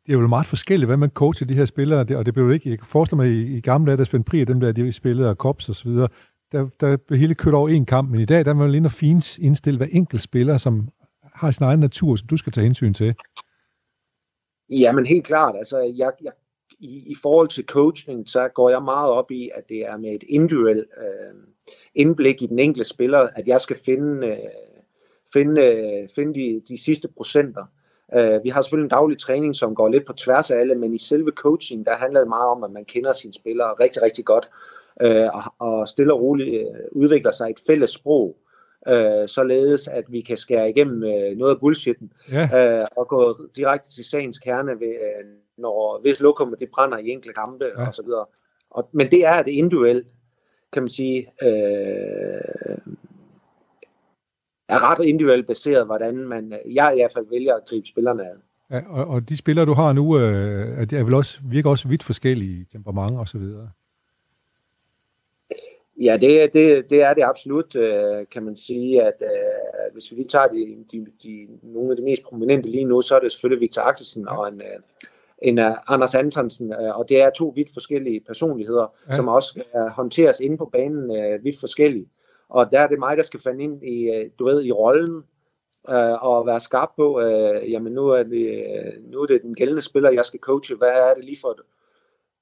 det 0.09 0.15
er 0.15 0.19
jo 0.19 0.27
meget 0.27 0.47
forskelligt, 0.47 0.89
hvad 0.89 0.97
man 0.97 1.11
coacher 1.11 1.47
de 1.47 1.55
her 1.55 1.65
spillere, 1.65 2.05
det, 2.05 2.17
og 2.17 2.27
det 2.27 2.35
blev 2.35 2.45
jo 2.45 2.51
ikke, 2.51 2.71
jeg 2.71 2.79
kan 2.79 2.87
forestille 2.87 3.17
mig, 3.17 3.31
i, 3.31 3.57
i 3.57 3.61
gamle 3.61 3.91
dage, 3.91 3.97
da 3.97 4.05
Svend 4.05 4.25
Pri, 4.25 4.45
dem 4.45 4.61
der, 4.61 4.73
de 4.73 4.93
spillede, 4.93 5.31
og 5.31 5.39
Kops 5.39 5.69
og 5.69 5.75
så 5.75 5.89
videre, 5.89 6.09
der, 6.53 6.69
der 6.81 6.97
blev 6.97 7.19
hele 7.19 7.35
kørt 7.35 7.55
over 7.55 7.69
en 7.69 7.87
kamp, 7.87 8.11
men 8.11 8.21
i 8.21 8.25
dag, 8.25 8.45
der 8.45 8.51
er 8.51 8.55
man 8.55 8.67
jo 8.67 8.73
lige 8.73 8.91
fint 8.91 9.39
indstille 9.39 9.77
hver 9.77 9.87
enkelt 9.91 10.23
spiller, 10.23 10.57
som 10.57 10.89
har 11.35 11.51
sin 11.51 11.65
egen 11.65 11.81
natur, 11.81 12.17
som 12.17 12.29
du 12.29 12.37
skal 12.37 12.53
tage 12.53 12.65
hensyn 12.65 12.95
til. 12.95 13.15
Ja, 14.71 14.93
men 14.93 15.07
helt 15.07 15.27
klart, 15.27 15.57
altså 15.57 15.79
jeg, 15.97 16.11
jeg, 16.23 16.33
i, 16.81 17.11
i 17.11 17.15
forhold 17.23 17.49
til 17.49 17.65
coaching, 17.65 18.29
så 18.29 18.49
går 18.55 18.71
jeg 18.71 18.83
meget 18.83 19.11
op 19.11 19.31
i, 19.31 19.51
at 19.55 19.69
det 19.69 19.81
er 19.81 19.97
med 19.97 20.11
et 20.11 20.25
individuelt 20.29 20.85
øh, 20.99 21.35
indblik 21.95 22.43
i 22.43 22.47
den 22.47 22.59
enkelte 22.59 22.89
spiller, 22.89 23.19
at 23.19 23.49
jeg 23.49 23.61
skal 23.61 23.77
finde, 23.85 24.27
øh, 24.27 24.39
finde, 25.33 25.63
øh, 25.63 26.09
finde 26.15 26.35
de, 26.35 26.63
de 26.69 26.85
sidste 26.85 27.09
procenter. 27.17 27.65
Øh, 28.17 28.45
vi 28.45 28.49
har 28.49 28.63
selvfølgelig 28.63 28.85
en 28.87 28.91
daglig 28.91 29.19
træning, 29.19 29.55
som 29.55 29.75
går 29.75 29.89
lidt 29.89 30.07
på 30.07 30.13
tværs 30.13 30.51
af 30.51 30.59
alle, 30.59 30.75
men 30.75 30.95
i 30.95 30.99
selve 30.99 31.31
coaching, 31.37 31.87
der 31.87 31.97
handler 31.97 32.21
det 32.21 32.29
meget 32.29 32.49
om, 32.51 32.65
at 32.65 32.71
man 32.71 32.85
kender 32.85 33.13
sine 33.13 33.33
spillere 33.33 33.73
rigtig, 33.81 34.03
rigtig 34.03 34.25
godt, 34.25 34.51
øh, 35.01 35.29
og, 35.35 35.43
og 35.59 35.89
stille 35.89 36.13
og 36.15 36.21
roligt 36.21 36.55
øh, 36.69 36.75
udvikler 36.93 37.33
sig 37.33 37.51
et 37.51 37.61
fælles 37.67 37.91
sprog, 37.91 38.37
øh, 38.89 39.29
således 39.29 39.89
at 39.89 40.05
vi 40.09 40.21
kan 40.21 40.37
skære 40.37 40.71
igennem 40.71 41.03
øh, 41.03 41.37
noget 41.37 41.55
af 41.55 41.61
bullshitten, 41.61 42.13
Ja, 42.33 42.79
øh, 42.79 42.85
og 42.97 43.09
gå 43.09 43.37
direkte 43.57 43.95
til 43.95 44.05
sagens 44.05 44.39
kerne, 44.39 44.81
ved, 44.81 44.89
øh, 44.89 45.25
når, 45.59 46.01
hvis 46.03 46.21
lokummet 46.21 46.61
det 46.61 46.69
brænder 46.75 46.99
i 46.99 47.09
enkelte 47.09 47.35
kampe 47.35 47.65
Ja. 47.65 47.87
og 47.87 47.95
så 47.95 48.03
videre. 48.03 48.25
Og, 48.71 48.89
men 48.93 49.11
det 49.11 49.25
er 49.27 49.43
det 49.43 49.53
individuelt, 49.53 50.07
kan 50.73 50.83
man 50.83 50.91
sige, 50.91 51.33
øh, 51.43 52.79
er 54.69 54.91
ret 54.91 55.05
individuelt 55.05 55.47
baseret, 55.47 55.87
hvordan 55.87 56.15
man, 56.17 56.53
jeg 56.67 56.93
i 56.95 56.99
hvert 57.01 57.13
fald 57.13 57.27
vælger 57.31 57.55
at 57.55 57.63
gribe 57.69 57.87
spillerne 57.89 58.23
ad. 58.27 58.37
ja 58.71 58.81
og, 58.89 59.07
og 59.07 59.29
de 59.29 59.37
spillere, 59.37 59.67
du 59.67 59.73
har 59.75 59.93
nu, 59.93 60.19
øh, 60.19 60.87
er, 60.93 61.05
vel 61.05 61.15
også, 61.15 61.39
virker 61.45 61.71
også 61.71 61.89
vidt 61.89 62.03
forskellige 62.03 62.61
i 62.61 62.65
temperament 62.73 63.19
og 63.19 63.29
så 63.29 63.39
videre. 63.39 63.71
Ja, 66.01 66.17
det, 66.21 66.53
det, 66.53 66.91
det 66.91 67.03
er 67.03 67.15
det 67.15 67.23
absolut, 67.23 67.77
øh, 67.77 68.27
kan 68.33 68.43
man 68.43 68.57
sige, 68.57 69.03
at 69.03 69.23
øh, 69.23 69.93
hvis 69.93 70.11
vi 70.11 70.17
lige 70.17 70.29
tager 70.29 70.47
de, 70.47 70.77
de, 70.93 71.07
de, 71.23 71.47
nogle 71.63 71.91
af 71.91 71.97
de 71.97 72.03
mest 72.03 72.23
prominente 72.23 72.69
lige 72.71 72.85
nu, 72.85 73.03
så 73.03 73.17
er 73.17 73.21
det 73.21 73.33
selvfølgelig 73.33 73.61
Victor 73.61 73.83
Axelsen 73.83 74.23
Ja. 74.23 74.37
og 74.39 74.49
en, 74.49 74.61
øh, 74.61 74.81
en 75.43 75.59
uh, 75.59 75.65
Anders 75.87 76.15
Antonsen, 76.15 76.73
øh, 76.73 76.99
og 76.99 77.09
det 77.09 77.21
er 77.23 77.31
to 77.31 77.53
vidt 77.57 77.73
forskellige 77.73 78.21
personligheder, 78.21 78.93
Ja. 79.09 79.17
som 79.17 79.29
også 79.29 79.49
skal 79.49 79.89
håndteres 79.91 80.41
inde 80.41 80.57
på 80.57 80.65
banen 80.73 81.17
øh, 81.17 81.45
vidt 81.45 81.61
forskellige. 81.61 82.07
Og 82.49 82.71
der 82.71 82.81
er 82.81 82.87
det 82.87 82.99
mig, 82.99 83.17
der 83.17 83.23
skal 83.23 83.41
finde 83.41 83.65
ind 83.65 83.83
i, 83.83 84.11
øh, 84.11 84.31
du 84.39 84.45
ved, 84.45 84.65
i 84.65 84.73
rollen, 84.73 85.25
øh, 85.89 86.23
og 86.23 86.47
være 86.47 86.61
skarp 86.61 86.89
på, 86.97 87.21
øh, 87.21 87.73
jamen 87.73 87.93
nu 87.93 88.09
er, 88.09 88.23
det, 88.23 88.47
øh, 88.49 89.11
nu 89.11 89.21
er 89.21 89.27
det 89.27 89.43
den 89.43 89.55
gældende 89.55 89.83
spiller, 89.83 90.11
jeg 90.11 90.25
skal 90.25 90.41
coache, 90.41 90.77
hvad 90.77 90.89
er 90.89 91.15
det 91.15 91.25
lige 91.25 91.39
for 91.41 91.57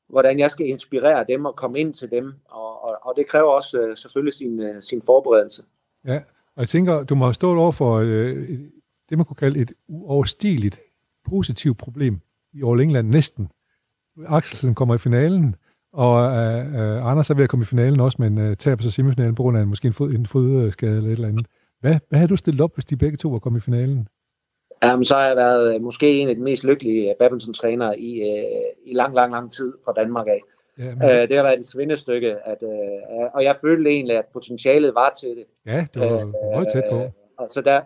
hvordan 0.09 0.38
jeg 0.38 0.50
skal 0.50 0.66
inspirere 0.66 1.24
dem 1.28 1.44
og 1.44 1.57
komme 1.57 1.78
ind 1.78 1.94
til 1.94 2.11
dem, 2.11 2.34
og, 2.48 2.84
og, 2.84 2.98
og 3.02 3.14
det 3.16 3.28
kræver 3.28 3.50
også 3.50 3.80
øh, 3.80 3.96
selvfølgelig 3.96 4.34
sin, 4.34 4.62
øh, 4.62 4.82
sin 4.82 5.02
forberedelse. 5.02 5.62
Ja, 6.04 6.16
og 6.54 6.61
jeg 6.61 6.68
tænker, 6.68 7.04
du 7.04 7.14
må 7.14 7.24
have 7.24 7.34
stået 7.34 7.59
over 7.59 7.72
for 7.72 7.94
øh, 7.94 8.48
det, 9.09 9.18
man 9.18 9.24
kunne 9.24 9.36
kalde 9.36 9.61
et 9.61 9.72
uoverstigeligt 9.88 10.80
positivt 11.30 11.78
problem 11.78 12.20
i 12.52 12.62
All 12.66 12.80
England 12.80 13.09
næsten. 13.09 13.48
Axelsen 14.26 14.74
kommer 14.74 14.94
i 14.94 14.98
finalen, 14.98 15.57
og 15.97 16.36
øh, 16.36 16.59
øh, 16.59 17.11
Anders 17.11 17.30
er 17.30 17.34
ved 17.34 17.44
at 17.44 17.51
komme 17.51 17.62
i 17.62 17.66
finalen 17.66 18.01
også, 18.01 18.16
men 18.20 18.38
øh, 18.38 18.57
taber 18.57 18.82
sig 18.82 18.92
semifinalen 18.92 19.34
på 19.34 19.42
grund 19.42 19.59
af 19.59 19.62
en, 19.62 19.68
måske 19.68 19.86
en, 19.88 19.94
fod, 19.94 20.11
en 20.11 20.26
fodskade 20.26 20.97
eller 20.97 21.09
et 21.09 21.12
eller 21.12 21.28
andet. 21.28 21.47
Hvad, 21.80 21.97
hvad 22.09 22.18
havde 22.18 22.28
du 22.28 22.36
stillet 22.36 22.61
op, 22.61 22.74
hvis 22.74 22.84
de 22.84 22.97
begge 22.97 23.16
to 23.16 23.28
var 23.28 23.38
kommet 23.38 23.61
i 23.61 23.64
finalen? 23.64 24.09
Um, 24.94 25.05
så 25.05 25.14
har 25.14 25.26
jeg 25.26 25.36
været 25.36 25.74
øh, 25.74 25.82
måske 25.82 26.18
en 26.18 26.28
af 26.28 26.34
de 26.34 26.42
mest 26.42 26.64
lykkelige 26.64 27.14
badminton-trænere 27.18 28.01
i, 28.01 28.20
øh, 28.20 28.90
i 28.92 28.94
lang, 28.94 29.14
lang, 29.14 29.32
lang 29.32 29.53
tid 29.53 29.72
fra 29.84 29.92
Danmark 29.92 30.26
af. 30.26 30.40
Ja, 30.78 30.94
men, 30.94 31.03
Øh, 31.03 31.28
det 31.28 31.36
har 31.36 31.42
været 31.42 31.59
et 31.59 31.66
svindestykke, 31.66 32.36
at, 32.44 32.59
øh, 32.62 33.28
og 33.34 33.44
jeg 33.44 33.57
følte 33.61 33.90
egentlig, 33.90 34.16
at 34.16 34.24
potentialet 34.32 34.94
var 34.94 35.12
til 35.20 35.28
det. 35.28 35.44
ja, 35.66 35.86
det 35.94 36.03
var 36.03 36.12
øh, 36.12 36.32
meget 36.53 36.68
tæt 36.72 36.84
på. 36.90 36.97
Og 37.38 37.47
så, 37.51 37.61
der, 37.61 37.80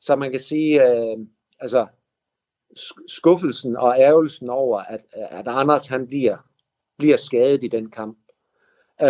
så 0.00 0.16
man 0.16 0.30
kan 0.30 0.40
sige, 0.40 0.90
øh, 0.90 1.16
altså 1.60 1.86
sk- 2.78 3.04
skuffelsen 3.08 3.76
og 3.76 3.94
ærgelsen 3.98 4.50
over, 4.50 4.78
at, 4.78 5.00
at 5.12 5.48
Anders 5.48 5.86
han 5.86 6.06
bliver, 6.06 6.36
bliver 6.98 7.16
skadet 7.16 7.64
i 7.64 7.68
den 7.68 7.90
kamp. 7.90 8.18
Øh, 9.02 9.08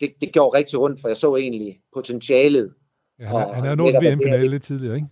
det, 0.00 0.12
det 0.20 0.32
gjorde 0.32 0.58
rigtig 0.58 0.78
ondt, 0.78 1.00
for 1.00 1.08
jeg 1.08 1.16
så 1.16 1.36
egentlig 1.36 1.80
potentialet. 1.94 2.72
Ja, 3.18 3.24
han, 3.26 3.36
er- 3.36 3.44
og 3.44 3.54
han 3.54 3.64
det 3.68 3.78
nået 3.78 3.94
VM-finale 3.94 4.48
lidt 4.48 4.62
tidligere, 4.62 4.94
ikke? 4.94 5.06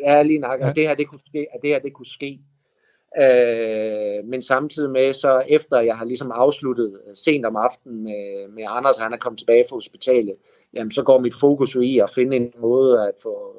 Ja, 0.00 0.22
lige 0.22 0.38
nok, 0.38 0.60
Ja. 0.60 0.68
at 0.70 0.76
det 0.76 0.88
her, 0.88 0.94
det 0.94 1.08
kunne 1.08 1.20
ske, 1.26 1.46
at 1.54 1.60
det 1.62 1.70
her, 1.70 1.78
det 1.78 1.92
kunne 1.92 2.06
ske. 2.06 2.40
Øh, 3.20 4.24
men 4.24 4.42
samtidig 4.42 4.90
med, 4.90 5.12
så 5.12 5.42
efter 5.48 5.80
jeg 5.80 5.96
har 5.98 6.04
ligesom 6.04 6.30
afsluttet 6.34 7.00
øh, 7.08 7.16
sent 7.16 7.46
om 7.46 7.56
aftenen 7.56 8.02
med, 8.04 8.48
med 8.48 8.64
Anders, 8.66 8.96
og 8.96 9.02
han 9.02 9.12
er 9.12 9.16
kommet 9.16 9.38
tilbage 9.38 9.64
fra 9.68 9.76
hospitalet, 9.76 10.36
jamen 10.74 10.90
så 10.90 11.02
går 11.02 11.20
mit 11.20 11.34
fokus 11.40 11.74
jo 11.74 11.80
i 11.80 11.98
at 11.98 12.10
finde 12.14 12.36
en 12.36 12.52
måde 12.58 13.02
at 13.08 13.12
få, 13.22 13.56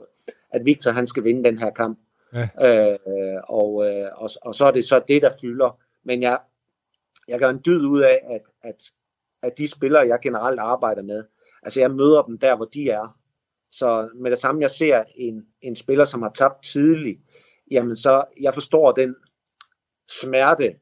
at 0.52 0.62
Victor 0.66 0.92
han 0.92 1.08
skal 1.08 1.24
vinde 1.24 1.44
den 1.44 1.58
her 1.60 1.70
kamp. 1.70 2.00
Ja. 2.34 2.48
Øh, 2.92 2.98
og, 3.44 3.86
øh, 3.90 4.08
og, 4.16 4.30
og 4.42 4.56
så 4.56 4.66
er 4.66 4.72
det 4.72 4.84
så 4.84 5.02
det, 5.08 5.22
der 5.22 5.30
fylder. 5.42 5.78
Men 6.04 6.22
jeg, 6.22 6.38
jeg 7.30 7.40
gør 7.40 7.50
en 7.50 7.62
dyd 7.66 7.86
ud 7.86 8.02
af, 8.02 8.20
at, 8.30 8.42
at, 8.70 8.84
at 9.44 9.58
de 9.58 9.68
spillere, 9.68 10.08
jeg 10.08 10.20
generelt 10.24 10.60
arbejder 10.60 11.02
med, 11.02 11.24
altså 11.64 11.80
jeg 11.82 11.92
møder 11.92 12.22
dem 12.22 12.38
der, 12.38 12.56
hvor 12.56 12.66
de 12.66 12.90
er. 12.90 13.18
Så 13.72 14.10
med 14.16 14.32
det 14.32 14.40
samme, 14.40 14.62
jeg 14.62 14.70
ser 14.70 15.04
en, 15.16 15.46
en 15.62 15.76
spiller, 15.76 16.06
som 16.06 16.22
har 16.22 16.32
tabt 16.32 16.64
tidligt, 16.64 17.20
jamen 17.72 17.96
så, 17.96 18.24
jeg 18.42 18.54
forstår 18.54 18.92
den 18.92 19.16
smerte, 20.22 20.76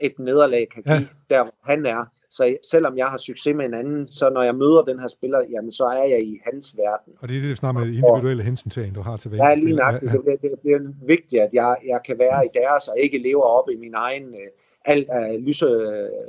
et 0.00 0.18
nederlag 0.18 0.68
kan 0.68 0.82
give, 0.82 0.94
Ja. 0.94 1.00
ja. 1.00 1.34
der 1.34 1.42
hvor 1.42 1.54
han 1.72 1.86
er. 1.86 2.04
Så 2.30 2.56
selvom 2.70 2.98
jeg 2.98 3.06
har 3.06 3.16
succes 3.18 3.54
med 3.56 3.64
en 3.64 3.74
anden, 3.74 4.06
så 4.06 4.30
når 4.30 4.42
jeg 4.42 4.54
møder 4.54 4.82
den 4.82 4.98
her 4.98 5.08
spiller, 5.08 5.40
jamen 5.50 5.72
så 5.72 5.84
er 5.84 6.04
jeg 6.08 6.22
i 6.22 6.40
hans 6.44 6.76
verden. 6.76 7.12
Og 7.20 7.28
det 7.28 7.36
er 7.36 7.40
det 7.42 7.58
snart 7.58 7.74
med 7.74 7.86
individuelle 7.86 8.42
hensyntagen, 8.42 8.94
du 8.94 9.00
har 9.00 9.16
til 9.16 9.28
hver 9.28 9.48
Ja, 9.48 9.54
lige 9.54 9.76
nøjagtigt. 9.76 10.12
Det, 10.12 10.20
bliver- 10.24 10.36
det 10.36 10.60
bliver 10.62 10.78
vigtigt, 11.06 11.42
at 11.42 11.50
jeg, 11.52 11.76
jeg 11.86 12.00
kan 12.06 12.18
være 12.18 12.44
i 12.46 12.48
deres, 12.54 12.88
og 12.88 12.98
ikke 12.98 13.18
lever 13.18 13.42
op 13.42 13.68
i 13.70 13.76
min 13.76 13.94
egen, 13.94 14.24
øh, 14.24 14.48
alt 14.84 15.08
er 15.10 15.38
lyse, 15.38 15.66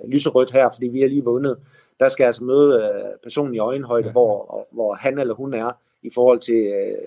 lyserødt 0.08 0.52
her, 0.52 0.70
fordi 0.74 0.88
vi 0.88 1.02
har 1.02 1.08
lige 1.08 1.24
vundet. 1.24 1.58
Der 2.00 2.08
skal 2.08 2.24
jeg 2.24 2.28
altså 2.28 2.44
møde 2.44 2.92
øh, 2.96 3.12
personen 3.24 3.56
i 3.56 3.60
øjenhøjde, 3.60 4.06
Ja. 4.08 4.12
hvor, 4.12 4.68
hvor 4.72 4.94
han 4.94 5.20
eller 5.20 5.34
hun 5.34 5.54
er, 5.54 5.72
i 6.04 6.10
forhold 6.14 6.40
til 6.40 6.56
øh, 6.56 6.98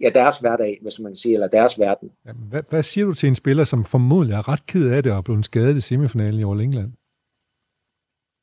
ja, 0.00 0.10
deres 0.14 0.38
hverdag, 0.38 0.78
hvis 0.82 1.00
man 1.00 1.10
kan 1.12 1.16
sige, 1.16 1.34
eller 1.34 1.48
deres 1.48 1.78
verden. 1.78 2.12
Jamen, 2.26 2.42
hvad, 2.50 2.62
hvad 2.70 2.82
siger 2.82 3.04
du 3.06 3.12
til 3.12 3.26
en 3.28 3.34
spiller, 3.34 3.64
som 3.64 3.84
formodentlig 3.84 4.34
er 4.34 4.48
ret 4.48 4.66
ked 4.66 4.90
af 4.90 5.02
det 5.02 5.12
og 5.12 5.18
er 5.18 5.22
blevet 5.22 5.44
skadet 5.44 5.76
i 5.76 5.80
semifinalen 5.80 6.40
i 6.40 6.50
All 6.50 6.60
England? 6.60 6.92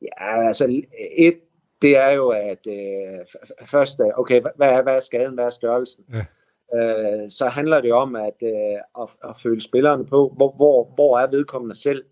Ja, 0.01 0.47
altså 0.47 0.81
et, 1.17 1.39
det 1.81 1.97
er 1.97 2.09
jo, 2.11 2.29
at 2.29 2.67
øh, 2.67 3.19
først, 3.65 3.99
okay, 4.17 4.41
hvad- 4.41 4.51
hvad 4.55 4.67
er, 4.69 4.81
hvad 4.83 4.95
er 4.95 4.99
skaden, 4.99 5.33
hvad 5.33 5.45
er 5.45 5.49
størrelsen? 5.49 6.03
Ja. 6.13 6.25
Øh, 6.77 7.29
så 7.29 7.47
handler 7.47 7.81
det 7.81 7.91
om 7.93 8.15
at, 8.15 8.33
øh, 8.43 8.49
at, 9.01 9.09
at 9.29 9.35
følge 9.43 9.61
spillerne 9.61 10.05
på, 10.05 10.33
hvor, 10.37 10.53
hvor, 10.55 10.91
hvor 10.95 11.19
er 11.19 11.27
vedkommende 11.29 11.75
selv? 11.75 12.03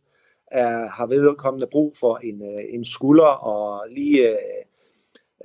Er, 0.54 0.88
har 0.90 1.06
vedkommende 1.06 1.68
brug 1.72 1.94
for 2.00 2.18
en, 2.24 2.42
øh, 2.42 2.66
en 2.70 2.86
skulder 2.86 3.26
og 3.26 3.90
lige 3.90 4.30
øh, 4.30 4.38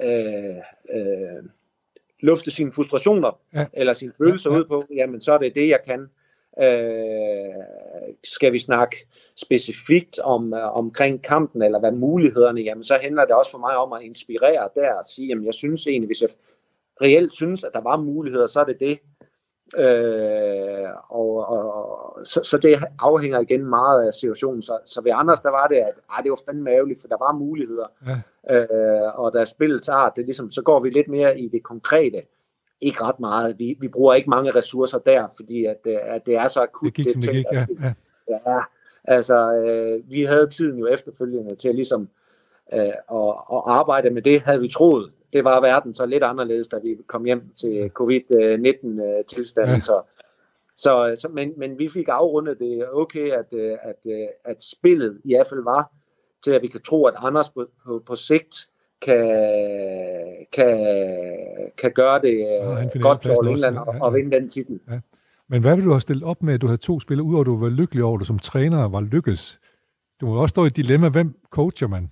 øh, 0.02 0.56
øh, 0.92 1.42
lufte 2.20 2.50
sine 2.50 2.72
frustrationer 2.72 3.40
Ja. 3.54 3.66
eller 3.72 3.92
sine 3.92 4.12
følelser 4.18 4.50
Ja, 4.50 4.56
ja. 4.56 4.60
ud 4.60 4.64
på, 4.68 4.84
jamen 4.94 5.20
så 5.20 5.32
er 5.32 5.38
det 5.38 5.54
det, 5.54 5.68
jeg 5.68 5.80
kan. 5.86 6.00
Øh, 6.62 7.64
skal 8.24 8.52
vi 8.52 8.58
snakke 8.58 8.96
specifikt 9.36 10.18
om 10.18 10.54
øh, 10.54 10.76
omkring 10.78 11.22
kampen, 11.22 11.62
eller 11.62 11.80
hvad 11.80 11.92
mulighederne, 11.92 12.60
jamen 12.60 12.84
så 12.84 12.98
handler 13.02 13.24
det 13.24 13.34
også 13.34 13.50
for 13.50 13.58
mig 13.58 13.76
om 13.76 13.92
at 13.92 14.02
inspirere 14.02 14.68
der 14.74 14.94
og 14.94 15.06
sige, 15.06 15.28
jamen 15.28 15.44
jeg 15.46 15.54
synes 15.54 15.86
egentlig, 15.86 16.06
hvis 16.08 16.22
jeg 16.22 16.30
reelt 17.02 17.32
synes, 17.32 17.64
at 17.64 17.70
der 17.74 17.80
var 17.80 17.96
muligheder, 17.96 18.46
så 18.46 18.60
er 18.60 18.64
det 18.64 18.80
det. 18.80 18.98
Øh, 19.76 20.88
og, 21.08 21.48
og, 21.48 22.26
så, 22.26 22.40
så 22.42 22.58
det 22.58 22.78
afhænger 22.98 23.40
igen 23.40 23.64
meget 23.64 24.06
af 24.06 24.14
situationen. 24.14 24.62
Så, 24.62 24.78
så 24.86 25.00
ved 25.00 25.12
Anders, 25.14 25.40
der 25.40 25.50
var 25.50 25.66
det, 25.66 25.76
at 25.76 25.92
ej, 26.10 26.20
det 26.22 26.30
var 26.30 26.38
fandme 26.46 26.70
ærgerligt, 26.70 27.00
for 27.00 27.08
der 27.08 27.16
var 27.20 27.32
muligheder. 27.32 27.86
Ja. 28.06 28.56
Øh, 28.56 29.18
og 29.18 29.32
da 29.32 29.44
spillets 29.44 29.88
art, 29.88 30.12
det 30.16 30.24
ligesom, 30.24 30.50
så 30.50 30.62
går 30.62 30.80
vi 30.80 30.90
lidt 30.90 31.08
mere 31.08 31.40
i 31.40 31.48
det 31.48 31.62
konkrete. 31.62 32.22
Ikke 32.80 33.04
ret 33.04 33.20
meget. 33.20 33.58
Vi, 33.58 33.76
vi 33.80 33.88
bruger 33.88 34.14
ikke 34.14 34.30
mange 34.30 34.50
ressourcer 34.50 34.98
der, 34.98 35.28
fordi 35.36 35.64
at, 35.64 35.80
øh, 35.86 35.98
at 36.02 36.26
det 36.26 36.36
er 36.36 36.48
så 36.48 36.60
akut. 36.60 36.86
Det 36.86 36.94
gik, 36.94 37.12
som 37.12 37.22
det 37.22 37.32
gik, 37.32 37.44
ja. 37.52 37.66
ja. 37.80 37.92
Ja, 38.30 38.60
altså 39.04 39.52
øh, 39.52 40.10
vi 40.10 40.22
havde 40.22 40.46
tiden 40.46 40.78
jo 40.78 40.86
efterfølgende 40.86 41.54
til 41.54 41.74
ligesom 41.74 42.08
øh, 42.72 42.80
at, 42.80 43.28
at 43.52 43.62
arbejde 43.66 44.10
med 44.10 44.22
det, 44.22 44.40
havde 44.40 44.60
vi 44.60 44.68
troet. 44.68 45.12
Det 45.32 45.44
var 45.44 45.60
verden 45.60 45.94
så 45.94 46.06
lidt 46.06 46.22
anderledes, 46.22 46.68
da 46.68 46.76
vi 46.82 46.96
kom 47.06 47.24
hjem 47.24 47.50
til 47.54 47.90
covid-19 48.00 49.02
øh, 49.02 49.24
tilstanden. 49.28 49.70
Ja. 49.70 49.74
Ja. 49.74 49.80
Så, 49.80 50.02
så, 50.76 51.14
så, 51.20 51.28
men, 51.28 51.52
men 51.56 51.78
vi 51.78 51.88
fik 51.88 52.08
afrundet 52.08 52.58
det 52.58 52.84
okay, 52.92 53.30
at, 53.30 53.46
øh, 53.52 53.76
at, 53.82 53.96
øh, 54.06 54.26
at 54.44 54.62
spillet 54.62 55.20
i 55.24 55.34
hvert 55.34 55.46
fald 55.46 55.64
var 55.64 55.92
til, 56.44 56.52
at 56.52 56.62
vi 56.62 56.68
kan 56.68 56.80
tro, 56.80 57.04
at 57.04 57.14
Anders 57.16 57.50
på, 57.50 57.66
på, 57.86 58.02
på 58.06 58.16
sigt 58.16 58.68
kan, 59.02 59.26
kan, 60.52 60.78
kan 61.78 61.92
gøre 61.94 62.20
det 62.20 62.46
finder 62.92 63.08
godt 63.08 63.24
for 63.24 63.48
England 63.48 63.76
ja, 63.76 63.80
og, 63.80 63.94
ja. 63.94 64.02
og 64.02 64.14
vinde 64.14 64.30
den 64.30 64.48
titel. 64.48 64.80
Men 65.48 65.62
hvad 65.62 65.76
vil 65.76 65.84
du 65.84 65.90
have 65.90 66.00
stillet 66.00 66.24
op 66.24 66.42
med, 66.42 66.54
at 66.54 66.60
du 66.60 66.66
havde 66.66 66.78
to 66.78 67.00
spillere, 67.00 67.26
udover 67.26 67.40
at 67.40 67.46
du 67.46 67.56
var 67.56 67.68
lykkelig 67.68 68.04
over, 68.04 68.14
at 68.14 68.20
du 68.20 68.24
som 68.24 68.38
træner 68.38 68.88
var 68.88 69.00
lykkes? 69.00 69.60
Du 70.20 70.26
må 70.26 70.42
også 70.42 70.50
stå 70.50 70.64
i 70.64 70.66
et 70.66 70.76
dilemma, 70.76 71.08
hvem 71.08 71.34
coacher 71.50 71.88
man 71.88 72.10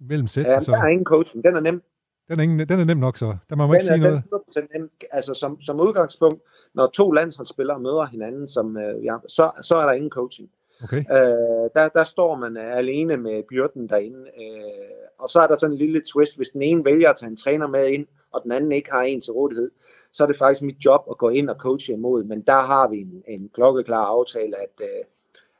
mellem 0.00 0.26
sæt? 0.26 0.44
Ja, 0.46 0.52
Ja, 0.52 0.58
der 0.58 0.76
er 0.76 0.86
ingen 0.86 1.04
coaching. 1.04 1.44
Den 1.44 1.56
er 1.56 1.60
nem. 1.60 1.82
Den, 2.28 2.38
er 2.38 2.42
ingen, 2.42 2.68
den 2.68 2.80
er 2.80 2.84
nem 2.84 2.96
nok 2.96 3.16
så. 3.16 3.36
Der 3.50 3.56
må 3.56 3.66
man 3.66 3.76
ikke 3.76 3.86
Den 3.88 3.94
sige 4.02 4.06
er, 4.06 4.10
noget. 4.10 4.44
den 4.54 4.62
100% 4.62 4.78
nem. 4.78 4.90
Altså 5.10 5.34
som, 5.34 5.60
som 5.60 5.80
udgangspunkt, 5.80 6.42
når 6.74 6.86
to 6.86 7.10
landsholdsspillere 7.10 7.80
møder 7.80 8.04
hinanden, 8.04 8.48
som, 8.48 8.76
øh, 8.76 9.04
ja, 9.04 9.16
så, 9.28 9.50
så 9.62 9.76
er 9.76 9.86
der 9.86 9.92
ingen 9.92 10.10
coaching. 10.10 10.50
Okay. 10.82 10.98
Øh, 10.98 11.70
der, 11.74 11.88
der 11.94 12.04
står 12.04 12.34
man 12.36 12.56
øh, 12.56 12.76
alene 12.76 13.16
med 13.16 13.42
byrden 13.48 13.88
derinde. 13.88 14.18
Øh, 14.18 15.14
og 15.18 15.28
så 15.28 15.40
er 15.40 15.46
der 15.46 15.56
sådan 15.56 15.74
en 15.74 15.78
lille 15.78 16.02
twist, 16.12 16.36
hvis 16.36 16.48
den 16.48 16.62
ene 16.62 16.84
vælger 16.84 17.10
at 17.10 17.16
tage 17.16 17.30
en 17.30 17.36
træner 17.36 17.66
med 17.66 17.86
ind, 17.88 18.06
og 18.32 18.40
den 18.44 18.52
anden 18.52 18.72
ikke 18.72 18.90
har 18.92 19.02
en 19.02 19.20
til 19.20 19.32
rådighed, 19.32 19.70
så 20.12 20.22
er 20.22 20.26
det 20.26 20.36
faktisk 20.36 20.62
mit 20.62 20.84
job 20.84 21.00
at 21.10 21.18
gå 21.18 21.28
ind 21.28 21.50
og 21.50 21.56
coache 21.56 21.94
imod. 21.94 22.24
Men 22.24 22.40
der 22.42 22.60
har 22.62 22.88
vi 22.88 22.96
en, 23.00 23.22
en 23.28 23.50
klokkeklar 23.54 24.04
aftale, 24.04 24.56
at, 24.56 24.80
øh, 24.80 25.04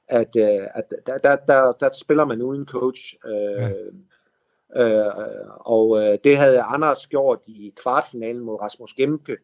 at, 0.09 0.37
øh, 0.37 0.67
at 0.75 0.85
der, 1.07 1.19
der, 1.19 1.37
der, 1.37 1.73
der 1.73 1.89
spiller 2.01 2.25
man 2.25 2.43
uden 2.43 2.67
coach. 2.67 3.15
Øh, 3.27 3.33
Ja. 3.35 3.71
Øh, 4.77 5.05
og 5.61 6.03
øh, 6.03 6.19
det 6.25 6.37
havde 6.39 6.63
Anders 6.63 7.07
gjort 7.07 7.39
i 7.47 7.73
kvartfinalen 7.83 8.45
mod 8.45 8.61
Rasmus 8.61 8.93
Gemke. 8.93 9.37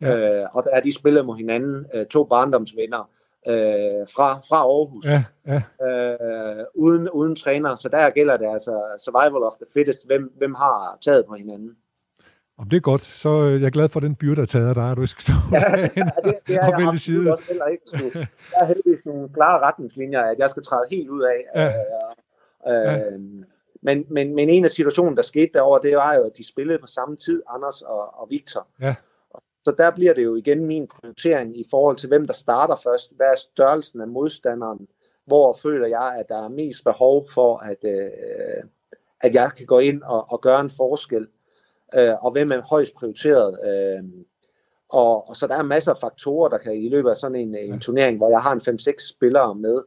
Ja. 0.00 0.40
Øh, 0.42 0.46
og 0.52 0.64
der 0.64 0.70
er 0.70 0.80
de 0.80 0.94
spillet 0.94 1.26
mod 1.26 1.36
hinanden, 1.36 1.86
øh, 1.94 2.06
to 2.06 2.24
barndomsvenner 2.24 3.10
øh, 3.48 4.06
fra, 4.14 4.34
fra 4.48 4.56
Aarhus 4.56 5.04
Ja, 5.04 5.24
ja. 5.46 5.62
øh, 5.86 6.64
uden, 6.74 7.10
uden 7.10 7.36
træner. 7.36 7.74
Så 7.74 7.88
der 7.88 8.10
gælder 8.10 8.36
det 8.36 8.46
altså 8.52 8.82
survival 9.04 9.42
of 9.42 9.52
the 9.52 9.66
fittest. 9.74 10.06
Hvem, 10.06 10.32
hvem 10.38 10.54
har 10.54 10.98
taget 11.04 11.26
på 11.26 11.34
hinanden? 11.34 11.76
Om 12.58 12.68
det 12.68 12.76
er 12.76 12.80
godt, 12.80 13.02
så 13.02 13.28
er 13.28 13.50
jeg 13.50 13.72
glad 13.72 13.88
for 13.88 14.00
den 14.00 14.14
byrde, 14.14 14.36
der 14.36 14.42
er 14.42 14.46
taget 14.46 14.68
af 14.68 14.74
dig, 14.74 14.90
at 14.90 14.96
du 14.96 15.02
ikke 15.02 15.10
skal 15.10 15.22
stå 15.22 15.32
Ja, 15.52 15.58
det, 16.24 16.38
det 16.46 16.56
er 16.56 16.74
og 16.74 16.80
jeg 16.80 16.98
side. 16.98 17.32
også 17.32 17.48
heller 17.48 17.66
ikke. 17.66 17.84
Der 17.92 18.58
er 18.60 18.64
heldigvis 18.64 19.04
nogle 19.06 19.28
klare 19.28 19.66
retningslinjer, 19.66 20.22
at 20.22 20.38
jeg 20.38 20.48
skal 20.50 20.62
træde 20.62 20.86
helt 20.90 21.08
ud 21.08 21.22
af. 21.22 21.40
Ja. 21.54 21.72
Øh, 22.68 23.00
øh, 23.12 23.20
men, 23.84 24.04
men, 24.08 24.34
men 24.34 24.48
en 24.48 24.64
af 24.64 24.70
situationen, 24.70 25.16
der 25.16 25.22
skete 25.22 25.50
derovre, 25.54 25.88
det 25.88 25.96
var 25.96 26.14
jo, 26.14 26.24
at 26.24 26.36
de 26.36 26.48
spillede 26.48 26.78
på 26.78 26.86
samme 26.86 27.16
tid, 27.16 27.42
Anders 27.48 27.82
og, 27.82 28.20
og 28.20 28.30
Victor. 28.30 28.66
Ja. 28.80 28.94
Så 29.64 29.74
der 29.78 29.90
bliver 29.90 30.14
det 30.14 30.24
jo 30.24 30.34
igen 30.34 30.66
min 30.66 30.86
prioritering 30.86 31.58
i 31.58 31.64
forhold 31.70 31.96
til, 31.96 32.08
hvem 32.08 32.26
der 32.26 32.32
starter 32.32 32.76
først. 32.76 33.16
Hvad 33.16 33.26
er 33.26 33.36
størrelsen 33.36 34.00
af 34.00 34.08
modstanderen? 34.08 34.88
Hvor 35.26 35.52
føler 35.62 35.86
jeg, 35.86 36.14
at 36.18 36.28
der 36.28 36.44
er 36.44 36.48
mest 36.48 36.84
behov 36.84 37.28
for, 37.28 37.56
at, 37.56 37.84
øh, 37.84 38.64
at 39.20 39.34
jeg 39.34 39.50
kan 39.56 39.66
gå 39.66 39.78
ind 39.78 40.02
og, 40.02 40.32
og 40.32 40.40
gøre 40.40 40.60
en 40.60 40.70
forskel? 40.70 41.28
Øh, 41.94 42.24
og 42.24 42.32
hvem 42.32 42.50
er 42.50 42.62
højst 42.62 42.94
prioriteret? 42.94 43.58
Øh, 43.64 44.04
og, 44.88 45.28
og 45.28 45.36
så 45.36 45.46
der 45.46 45.56
er 45.56 45.62
masser 45.62 45.92
af 45.92 45.98
faktorer, 45.98 46.48
der 46.48 46.58
kan 46.58 46.74
i 46.74 46.88
løbet 46.88 47.10
af 47.10 47.16
sådan 47.16 47.36
en, 47.36 47.54
en 47.54 47.80
turnering, 47.80 48.16
hvor 48.16 48.30
jeg 48.30 48.40
har 48.40 48.52
en 48.52 48.78
5-6 48.78 49.08
spillere 49.08 49.54
med, 49.54 49.82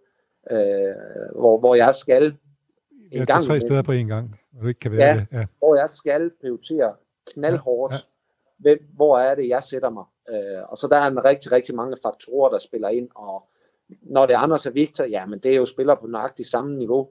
øh, 0.52 1.40
hvor, 1.40 1.60
hvor 1.60 1.76
jeg 1.76 1.96
skal 1.96 2.38
en 3.12 3.26
gang 3.26 3.44
tre 3.44 3.62
steder 3.62 3.82
på 3.82 3.92
en 3.92 4.08
gang, 4.08 4.40
og 4.56 4.62
du 4.64 4.68
ikke 4.68 4.80
kan 4.80 4.92
være 4.92 5.08
Ja. 5.08 5.14
det. 5.16 5.28
Ja. 5.32 5.46
hvor 5.58 5.76
jeg 5.76 5.90
skal 5.90 6.32
prioritere 6.42 6.94
knaldhårdt, 7.34 7.94
Ja, 7.94 7.98
ja. 7.98 8.04
Hvem, 8.58 8.78
hvor 8.96 9.20
er 9.20 9.36
det, 9.36 9.48
jeg 9.50 9.64
sætter 9.64 9.90
mig. 9.90 10.04
Øh, 10.30 10.64
og 10.70 10.78
så 10.78 10.88
der 10.88 10.98
er 10.98 11.08
en 11.08 11.26
rigtig, 11.26 11.52
rigtig 11.52 11.76
mange 11.76 11.98
faktorer, 12.04 12.50
der 12.50 12.58
spiller 12.58 12.90
ind, 12.90 13.10
og 13.16 13.50
når 14.02 14.26
det 14.26 14.34
er 14.34 14.38
Anders 14.38 14.66
og 14.66 14.76
Victor, 14.76 15.04
ja, 15.04 15.26
men 15.26 15.40
det 15.40 15.52
er 15.52 15.56
jo 15.58 15.66
spillere 15.66 15.98
på 15.98 16.08
nøjagtigt 16.08 16.50
samme 16.50 16.78
niveau. 16.78 17.10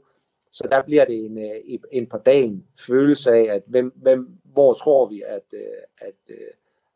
Så 0.53 0.69
der 0.71 0.83
bliver 0.83 1.05
det 1.05 1.25
en, 1.25 1.39
øh, 1.39 1.79
en 1.93 2.07
par 2.07 2.19
dagen 2.19 2.65
følelse 2.87 3.31
af, 3.33 3.55
at 3.55 3.63
hvem, 3.67 3.93
hvem, 3.97 4.29
hvor 4.45 4.75
tror 4.75 5.07
vi, 5.09 5.23
at, 5.27 5.43
øh, 5.53 5.61
at 5.99 6.15
øh, 6.29 6.37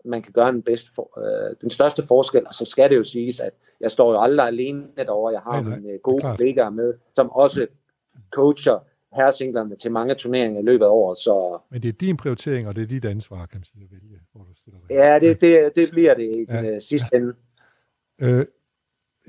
man 0.05 0.23
kan 0.23 0.33
gøre 0.33 0.53
den, 0.53 0.63
bedste 0.63 0.91
for, 0.95 1.19
øh, 1.19 1.57
den 1.61 1.71
største 1.71 2.03
forskel. 2.09 2.47
Og 2.47 2.55
så 2.55 2.65
skal 2.65 2.91
det 2.91 2.97
jo 2.97 3.05
siges, 3.05 3.41
at 3.41 3.53
jeg 3.81 3.91
står 3.91 4.13
jo 4.13 4.21
aldrig 4.21 4.47
alene 4.47 4.87
derovre. 4.97 5.33
Jeg 5.33 5.41
har 5.41 5.61
Nej, 5.61 5.71
nej, 5.71 5.79
mine 5.79 5.99
gode 5.99 6.23
kollegaer 6.23 6.71
med, 6.71 6.95
som 7.17 7.31
også 7.31 7.67
coacher 8.33 8.79
herresinglerne 9.17 9.77
til 9.77 9.93
mange 9.93 10.15
turneringer 10.15 10.61
i 10.61 10.63
løbet 10.65 10.85
af 10.85 10.89
året. 10.91 11.19
Så 11.19 11.59
Men 11.71 11.83
det 11.83 11.89
er 11.89 11.93
din 11.93 12.17
prioritering, 12.17 12.69
og 12.69 12.77
det 12.77 12.83
er 12.83 12.87
dit 12.87 13.05
ansvar, 13.05 13.47
kan 13.47 13.59
man 13.59 13.65
sige, 13.65 13.85
at 13.85 13.91
vælge, 13.91 14.19
hvor 14.33 14.45
du 14.45 14.51
stiller 14.57 14.79
dig. 14.89 14.95
ja, 14.95 15.19
det, 15.19 15.41
det, 15.41 15.71
det 15.77 15.91
bliver 15.91 16.15
det 16.15 16.23
i 16.23 16.47
Ja. 16.49 16.57
den 16.57 16.65
ja. 16.65 16.81
sidste 16.81 17.09
ende. 17.17 17.33
Øh, 18.21 18.47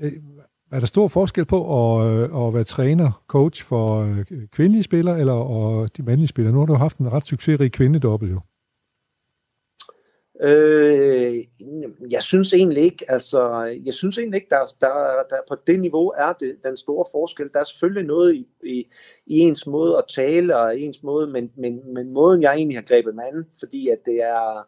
øh, 0.00 0.12
er 0.72 0.80
der 0.80 0.86
stor 0.86 1.08
forskel 1.08 1.44
på 1.44 1.58
at, 2.00 2.06
øh, 2.06 2.46
at 2.46 2.54
være 2.54 2.64
træner, 2.64 3.22
coach 3.26 3.64
for 3.64 4.00
øh, 4.02 4.24
kvindelige 4.52 4.82
spillere 4.82 5.20
eller 5.20 5.32
og 5.32 5.96
de 5.96 6.02
mandlige 6.02 6.28
spillere? 6.28 6.52
Nu 6.54 6.58
har 6.58 6.66
du 6.66 6.74
haft 6.74 6.98
en 6.98 7.12
ret 7.12 7.26
succesrig 7.26 7.72
kvindedobbel 7.72 8.30
jo. 8.30 8.40
Øh, 10.44 11.44
jeg 12.10 12.22
synes 12.22 12.52
egentlig 12.52 12.82
ikke, 12.82 13.04
altså, 13.08 13.62
jeg 13.84 13.94
synes 13.94 14.18
egentlig 14.18 14.36
ikke, 14.36 14.50
der, 14.50 14.74
der, 14.80 14.94
der 15.30 15.36
på 15.48 15.56
det 15.66 15.80
niveau 15.80 16.12
er 16.16 16.32
det 16.32 16.56
den 16.64 16.76
store 16.76 17.04
forskel. 17.12 17.50
Der 17.54 17.60
er 17.60 17.64
selvfølgelig 17.64 18.06
noget 18.06 18.34
i, 18.34 18.46
i, 18.62 18.86
i 19.26 19.38
ens 19.38 19.66
måde 19.66 19.98
at 19.98 20.04
tale 20.08 20.56
og 20.56 20.78
ens 20.78 21.02
måde, 21.02 21.26
men, 21.30 21.50
men, 21.56 21.94
men 21.94 22.12
måden 22.12 22.42
jeg 22.42 22.54
egentlig 22.54 22.76
har 22.76 22.82
grebet 22.82 23.14
an, 23.32 23.46
fordi 23.60 23.88
at 23.88 23.98
det 24.06 24.22
er, 24.22 24.66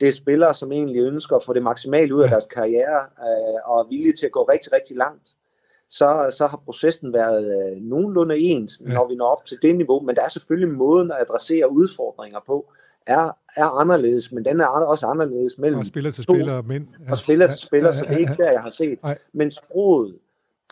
det 0.00 0.08
er 0.08 0.12
spillere, 0.12 0.54
som 0.54 0.72
egentlig 0.72 1.02
ønsker 1.02 1.36
at 1.36 1.44
få 1.44 1.52
det 1.52 1.62
maksimalt 1.62 2.12
ud 2.12 2.22
af 2.22 2.28
deres 2.28 2.46
karriere 2.46 3.00
øh, 3.00 3.60
og 3.70 3.80
er 3.80 3.88
villige 3.88 4.12
til 4.12 4.26
at 4.26 4.32
gå 4.32 4.42
rigtig, 4.42 4.72
rigtig 4.72 4.96
langt. 4.96 5.28
Så, 5.88 6.34
så 6.38 6.46
har 6.46 6.62
processen 6.64 7.12
været 7.12 7.44
øh, 7.46 7.82
nogenlunde 7.82 8.38
ens, 8.38 8.80
når 8.80 9.08
vi 9.08 9.14
når 9.14 9.26
op 9.26 9.44
til 9.44 9.58
det 9.62 9.76
niveau, 9.76 10.00
men 10.00 10.16
der 10.16 10.22
er 10.22 10.28
selvfølgelig 10.28 10.76
måden 10.76 11.10
at 11.10 11.20
adressere 11.20 11.72
udfordringer 11.72 12.40
på, 12.46 12.72
er, 13.06 13.38
er 13.56 13.80
anderledes, 13.80 14.32
men 14.32 14.44
den 14.44 14.60
er 14.60 14.66
også 14.66 15.06
anderledes 15.06 15.58
mellem 15.58 15.78
Fra 15.78 15.84
spiller 15.84 16.10
til 16.10 16.24
spiller, 16.24 16.62
mænd. 16.62 16.86
Ja. 17.04 17.10
og 17.10 17.16
spiller 17.16 17.46
til 17.46 17.58
spiller, 17.58 17.90
så 17.90 18.04
ja, 18.04 18.10
det 18.10 18.14
er 18.14 18.18
ikke 18.18 18.36
ja, 18.38 18.44
der, 18.44 18.52
jeg 18.52 18.62
har 18.62 18.70
set. 18.70 19.02
Nej. 19.02 19.18
Men 19.32 19.50
sproget 19.50 20.18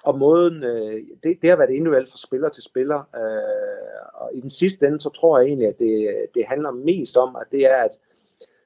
og 0.03 0.19
måden, 0.19 0.65
øh, 0.65 1.03
det, 1.23 1.39
det 1.43 1.51
har 1.51 1.57
været 1.57 1.71
individuelt 1.71 2.11
fra 2.11 2.17
spiller 2.17 2.49
til 2.49 2.63
spiller. 2.63 2.99
Øh, 3.17 4.05
og 4.15 4.31
i 4.35 4.41
den 4.41 4.51
sidste 4.51 4.87
ende, 4.87 5.01
så 5.01 5.11
tror 5.11 5.39
jeg 5.39 5.47
egentlig, 5.47 5.69
at 5.69 5.79
det, 5.79 6.17
det 6.35 6.45
handler 6.47 6.71
mest 6.71 7.17
om, 7.17 7.37
at 7.37 7.47
det 7.53 7.73
er, 7.73 7.77
at 7.77 7.99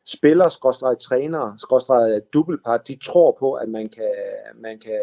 spillere, 0.05 0.51
skråstreget 0.51 0.99
træner, 0.99 1.55
skråstreget 1.57 2.33
dubbelpar, 2.33 2.77
de 2.77 2.99
tror 3.05 3.37
på, 3.39 3.53
at 3.53 3.69
man 3.69 3.89
kan, 3.89 4.13
man 4.61 4.79
kan 4.79 5.01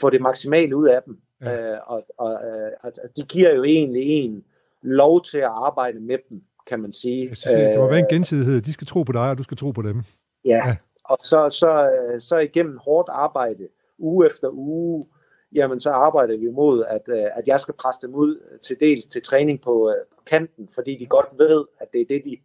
få 0.00 0.10
det 0.10 0.20
maksimale 0.20 0.76
ud 0.76 0.88
af 0.88 1.02
dem. 1.02 1.18
Ja. 1.40 1.50
Ja. 1.50 1.72
Øh, 1.72 1.78
og, 1.86 2.06
og 2.18 2.32
øh, 2.32 2.72
at 2.82 3.16
de 3.16 3.22
giver 3.22 3.54
jo 3.54 3.64
egentlig 3.64 4.02
en 4.02 4.44
lov 4.82 5.24
til 5.24 5.38
at 5.38 5.50
arbejde 5.54 6.00
med 6.00 6.18
dem, 6.28 6.42
kan 6.68 6.80
man 6.80 6.92
sige. 6.92 7.36
Synes, 7.36 7.54
det 7.54 7.78
må 7.78 7.88
være 7.88 7.98
en 7.98 8.06
gensidighed. 8.10 8.60
De 8.60 8.72
skal 8.72 8.86
tro 8.86 9.02
på 9.02 9.12
dig, 9.12 9.30
og 9.30 9.38
du 9.38 9.42
skal 9.42 9.56
tro 9.56 9.70
på 9.70 9.82
dem. 9.82 10.02
Ja, 10.44 10.62
Ja. 10.66 10.76
og 11.04 11.18
så, 11.20 11.48
så, 11.48 11.90
øh, 11.90 12.20
så 12.20 12.38
igennem 12.38 12.78
hårdt 12.78 13.08
arbejde, 13.12 13.68
uge 13.98 14.26
efter 14.26 14.48
uge, 14.52 15.06
jamen 15.52 15.80
så 15.80 15.90
arbejder 15.90 16.36
vi 16.36 16.50
mod, 16.50 16.84
at, 16.84 17.02
øh, 17.08 17.24
at 17.34 17.42
jeg 17.46 17.60
skal 17.60 17.74
presse 17.74 18.00
dem 18.06 18.14
ud 18.14 18.58
til 18.62 18.76
dels 18.80 19.06
til 19.06 19.22
træning 19.22 19.60
på, 19.60 19.90
øh, 19.90 19.96
på 20.16 20.22
kanten, 20.26 20.68
fordi 20.74 20.96
de 20.96 21.06
godt 21.06 21.28
ved, 21.38 21.64
at 21.80 21.88
det 21.92 22.00
er 22.00 22.04
det, 22.08 22.22
de 22.24 22.36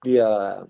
bliver 0.00 0.64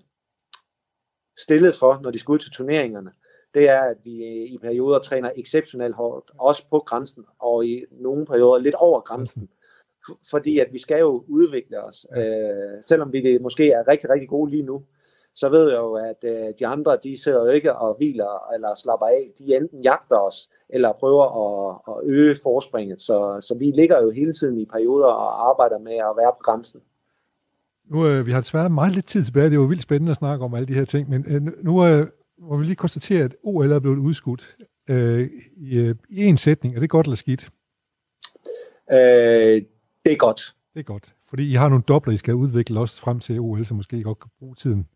stillet 1.37 1.75
for, 1.75 1.99
når 2.03 2.11
de 2.11 2.19
skal 2.19 2.31
ud 2.31 2.39
til 2.39 2.51
turneringerne. 2.51 3.11
Det 3.53 3.69
er, 3.69 3.81
at 3.81 3.97
vi 4.03 4.11
i 4.45 4.57
perioder 4.57 4.99
træner 4.99 5.31
exceptionelt 5.35 5.95
hårdt, 5.95 6.31
også 6.37 6.63
på 6.69 6.79
grænsen, 6.79 7.25
og 7.39 7.65
i 7.65 7.85
nogle 7.91 8.25
perioder 8.25 8.59
lidt 8.59 8.75
over 8.75 8.99
grænsen. 8.99 9.49
Fordi 10.31 10.59
at 10.59 10.67
vi 10.71 10.77
skal 10.77 10.99
jo 10.99 11.23
udvikle 11.27 11.83
os. 11.83 12.05
Øh, 12.17 12.81
selvom 12.81 13.13
vi 13.13 13.37
måske 13.41 13.71
er 13.71 13.87
rigtig, 13.87 14.09
rigtig 14.09 14.29
gode 14.29 14.51
lige 14.51 14.63
nu, 14.63 14.81
så 15.35 15.49
ved 15.49 15.69
jeg 15.69 15.77
jo, 15.77 15.93
at 15.93 16.23
øh, 16.23 16.53
de 16.59 16.67
andre, 16.67 16.97
de 17.03 17.23
sidder 17.23 17.41
jo 17.45 17.51
ikke 17.51 17.75
og 17.75 17.97
hviler 17.97 18.53
eller 18.53 18.73
slapper 18.75 19.05
af. 19.05 19.31
De 19.39 19.55
enten 19.55 19.81
jagter 19.81 20.17
os, 20.17 20.49
eller 20.69 20.91
prøver 20.91 21.25
at, 21.43 21.79
at 21.87 22.11
øge 22.11 22.35
forspringet. 22.43 23.01
Så, 23.01 23.37
så 23.41 23.55
vi 23.59 23.65
ligger 23.65 24.03
jo 24.03 24.09
hele 24.11 24.33
tiden 24.33 24.57
i 24.57 24.65
perioder 24.65 25.07
og 25.07 25.49
arbejder 25.49 25.79
med 25.79 25.95
at 25.95 26.13
være 26.17 26.31
på 26.31 26.41
grænsen. 26.43 26.81
Nu, 27.91 28.07
øh, 28.07 28.25
vi 28.25 28.31
har 28.31 28.39
desværre 28.41 28.69
meget 28.69 28.93
lidt 28.93 29.05
tid 29.05 29.23
tilbage. 29.23 29.45
Det 29.45 29.51
er 29.51 29.55
jo 29.55 29.61
vildt 29.61 29.81
spændende 29.81 30.09
at 30.09 30.17
snakke 30.17 30.45
om 30.45 30.53
alle 30.53 30.67
de 30.67 30.73
her 30.73 30.85
ting, 30.85 31.09
men 31.09 31.25
øh, 31.27 31.41
nu 31.63 31.85
øh, 31.85 32.07
må 32.39 32.57
vi 32.57 32.65
lige 32.65 32.75
konstatere, 32.75 33.23
at 33.23 33.35
OL 33.43 33.71
er 33.71 33.79
blevet 33.79 33.97
udskudt 33.97 34.57
øh, 34.89 35.29
i, 35.57 35.79
øh, 35.79 35.95
i 36.09 36.25
en 36.25 36.37
sætning. 36.37 36.75
Er 36.75 36.79
det 36.79 36.89
godt 36.89 37.05
eller 37.05 37.15
skidt? 37.15 37.49
Øh, 38.91 39.61
det 40.05 40.13
er 40.13 40.17
godt. 40.17 40.55
Det 40.73 40.79
er 40.79 40.83
godt. 40.83 41.15
Fordi 41.29 41.51
I 41.51 41.53
har 41.55 41.69
nogle 41.69 41.83
dobler, 41.87 42.13
I 42.13 42.17
skal 42.17 42.35
udvikle 42.35 42.79
også 42.79 43.01
frem 43.01 43.19
til 43.19 43.39
OL, 43.39 43.65
så 43.65 43.73
måske 43.73 43.97
I 43.97 44.01
godt 44.01 44.19
kan 44.19 44.29
bruge 44.39 44.55
tiden. 44.55 44.87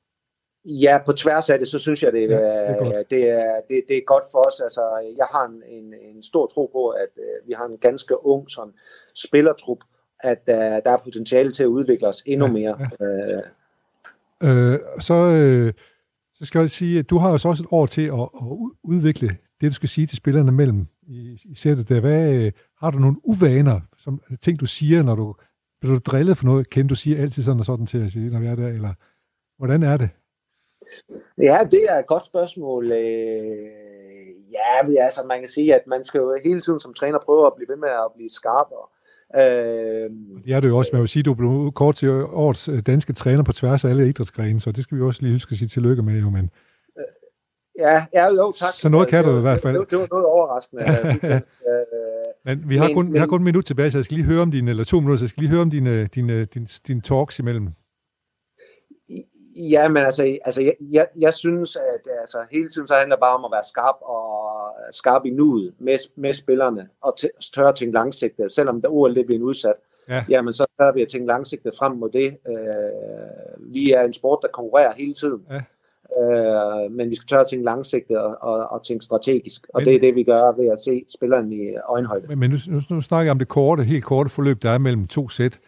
Ja, 0.66 0.98
på 1.06 1.12
tværs 1.12 1.50
af 1.50 1.60
det, 1.60 1.68
så 1.68 1.80
synes 1.80 2.04
jeg, 2.04 2.14
det, 2.14 2.30
Ja, 2.30 2.38
ja, 2.38 2.72
det 2.72 2.80
er 2.80 3.04
det, 3.10 3.30
er, 3.30 3.62
det, 3.70 3.78
er, 3.78 3.82
det, 3.88 3.98
er 3.98 4.02
godt 4.06 4.24
for 4.32 4.48
os. 4.48 4.60
Altså, 4.60 4.82
jeg 5.18 5.28
har 5.32 5.46
en, 5.46 5.64
en, 5.68 5.94
en 6.16 6.24
stor 6.24 6.48
tro 6.48 6.70
på, 6.74 6.90
at 6.90 7.10
uh, 7.18 7.48
vi 7.48 7.54
har 7.54 7.66
en 7.66 7.78
ganske 7.78 8.26
ung 8.26 8.50
sådan, 8.50 8.74
spillertrup, 9.16 9.78
at 10.20 10.42
uh, 10.48 10.54
der 10.56 10.92
er 10.92 10.98
potentiale 11.04 11.52
til 11.52 11.64
at 11.64 11.68
udvikle 11.68 12.08
os 12.08 12.24
endnu 12.26 12.46
Ja, 12.46 12.52
mere. 12.52 12.90
Uh, 13.00 13.40
Øh, 14.44 14.80
så, 15.00 15.14
øh, 15.14 15.74
så 16.36 16.46
skal 16.46 16.60
jeg 16.60 16.70
sige, 16.70 17.00
at 17.00 17.10
du 17.10 17.18
har 17.18 17.30
jo 17.30 17.38
så 17.38 17.50
også 17.50 17.64
et 17.64 17.68
år 17.72 17.86
til 17.86 18.02
at, 18.02 18.22
at 18.22 18.48
udvikle 18.84 19.38
det, 19.62 19.72
du 19.72 19.76
skal 19.76 19.90
sige 19.90 20.08
til 20.08 20.18
spillerne 20.18 20.52
mellem 20.52 20.88
i, 21.08 21.38
i 21.46 21.56
sættet 21.56 21.90
der. 21.90 22.00
Hvad, 22.00 22.34
øh, 22.34 22.52
har 22.80 22.92
du 22.92 23.00
nogle 23.00 23.18
uvaner, 23.24 23.80
som 24.04 24.22
ting, 24.42 24.60
du 24.60 24.66
siger, 24.66 25.04
når 25.04 25.16
du 25.16 25.36
bliver 25.82 25.96
du 25.96 26.02
drillet 26.12 26.38
for 26.38 26.46
noget? 26.46 26.70
Kender 26.70 26.88
du 26.88 26.96
siger 26.96 27.22
altid 27.22 27.44
sådan 27.44 27.60
og 27.60 27.66
sådan 27.66 27.86
til 27.86 28.06
at 28.06 28.12
sige, 28.12 28.30
når 28.30 28.40
vi 28.40 28.48
er 28.48 28.56
der? 28.56 28.68
Eller 28.68 28.94
hvordan 29.58 29.84
er 29.84 29.98
det? 29.98 30.10
ja, 31.38 31.60
det 31.72 31.84
er 31.90 32.00
et 32.00 32.08
godt 32.08 32.26
spørgsmål. 32.26 32.86
Uh, 32.86 32.92
ja, 34.52 35.04
altså, 35.04 35.24
man 35.28 35.40
kan 35.40 35.50
sige, 35.50 35.76
at 35.76 35.82
man 35.88 36.04
skal 36.04 36.20
jo 36.20 36.38
hele 36.46 36.62
tiden 36.62 36.80
som 36.80 36.94
træner 36.94 37.20
prøve 37.20 37.46
at 37.46 37.54
blive 37.56 37.70
ved 37.70 37.76
med 37.76 37.90
at 37.90 38.12
blive 38.16 38.30
skarpere. 38.30 38.86
Uh, 39.34 40.44
Det 40.46 40.54
er 40.54 40.60
det 40.60 40.70
jo 40.70 40.78
også, 40.78 40.90
man 40.94 41.02
vil 41.02 41.10
sige, 41.10 41.24
du 41.24 41.34
blev 41.34 41.72
kort 41.76 41.96
til 41.96 42.10
årets 42.12 42.70
øh, 42.70 42.82
danske 42.82 43.14
træner 43.14 43.44
på 43.44 43.54
tværs 43.54 43.86
af 43.86 43.90
alle 43.90 44.10
idrætsgrene, 44.10 44.60
så 44.60 44.72
det 44.72 44.84
skal 44.84 44.98
vi 44.98 45.04
også 45.04 45.22
lige 45.22 45.34
huske 45.34 45.52
at 45.52 45.58
sige 45.58 45.68
tillykke 45.68 46.04
med. 46.04 46.20
Jo, 46.20 46.30
men 46.30 46.52
ja, 47.78 48.06
ja, 48.14 48.28
jo, 48.28 48.52
tak. 48.52 48.74
Så 48.74 48.90
noget 48.90 49.08
kan 49.08 49.24
Det 49.24 49.32
du 49.32 49.38
i 49.38 49.42
hvert 49.42 49.62
fald. 49.62 49.80
Det, 49.80 49.90
det 49.92 50.00
var 50.00 50.08
noget 50.12 50.26
overraskende. 50.26 50.84
Men 52.46 52.70
vi 52.70 52.78
har, 52.78 52.86
Men- 52.88 52.96
kun, 52.96 53.14
vi 53.14 53.18
har 53.18 53.26
men- 53.26 53.30
kun 53.30 53.40
en 53.40 53.44
minut 53.46 53.66
tilbage, 53.66 53.92
så 53.92 53.98
jeg 53.98 54.06
skal 54.06 54.16
lige 54.18 54.26
høre 54.26 54.42
om 54.42 54.52
dine, 54.52 54.70
eller 54.72 54.84
to 54.84 55.00
minutter, 55.00 55.18
så 55.18 55.24
jeg 55.26 55.30
skal 55.30 55.42
lige 55.42 55.52
høre 55.52 55.62
om 55.62 55.70
dine, 55.70 56.06
dine, 56.08 56.46
dine, 56.46 56.66
dine 56.88 57.02
talks 57.02 57.40
imellem. 57.40 57.68
Ja, 59.56 59.88
men 59.90 59.98
altså, 59.98 60.38
altså 60.46 60.62
jeg, 60.62 60.74
jeg, 60.82 61.08
jeg 61.18 61.34
synes, 61.34 61.76
at 61.76 62.12
altså, 62.22 62.38
hele 62.52 62.70
tiden 62.70 62.88
så 62.88 62.94
handler 62.96 63.16
det 63.16 63.22
bare 63.22 63.36
om 63.38 63.46
at 63.46 63.52
være 63.54 63.64
skarp 63.64 63.96
og 64.02 64.26
skarp 64.92 65.26
i 65.26 65.30
nuet 65.30 65.74
med, 65.80 65.98
med 66.18 66.34
spillerne 66.34 66.90
og 67.02 67.16
t- 67.20 67.52
tør 67.56 67.68
at 67.68 67.76
tænke 67.76 67.94
langsigtet. 67.94 68.52
Selvom 68.52 68.82
der 68.82 68.90
OL 68.90 69.16
det 69.16 69.26
bliver 69.26 69.44
udsat, 69.44 69.74
Ja. 70.10 70.26
jamen 70.30 70.54
så 70.54 70.66
tør 70.80 70.94
vi 70.94 71.02
at 71.02 71.08
tænke 71.08 71.28
langsigtet 71.28 71.74
frem 71.80 71.98
mod 71.98 72.10
det. 72.10 72.38
Øh, 72.50 73.74
vi 73.74 73.92
er 73.92 74.02
en 74.02 74.14
sport, 74.14 74.40
der 74.42 74.48
konkurrerer 74.48 74.94
hele 74.94 75.14
tiden. 75.14 75.46
Ja. 75.50 75.62
Øh, 76.18 76.92
men 76.92 77.10
vi 77.10 77.16
skal 77.16 77.28
tør 77.28 77.40
at 77.40 77.48
tænke 77.48 77.66
langsigtet 77.66 78.18
og, 78.18 78.38
og, 78.42 78.72
og 78.72 78.84
tænke 78.84 79.06
strategisk. 79.06 79.68
Og 79.74 79.80
Men- 79.82 79.86
det 79.86 79.96
er 79.96 80.00
det, 80.00 80.16
vi 80.16 80.24
gør 80.24 80.62
ved 80.62 80.68
at 80.72 80.80
se 80.80 81.06
spilleren 81.18 81.52
i 81.54 81.76
øjenhøjde. 81.90 82.28
Men, 82.28 82.40
men 82.40 82.50
nu, 82.50 82.58
nu, 82.68 82.82
nu 82.90 83.02
snakker 83.02 83.24
jeg 83.26 83.32
om 83.32 83.40
det 83.40 83.48
korte, 83.48 83.84
helt 83.84 84.04
korte 84.04 84.30
forløb, 84.30 84.64
der 84.64 84.70
er 84.72 84.78
mellem 84.78 85.08
to 85.08 85.30
sæt. 85.30 85.60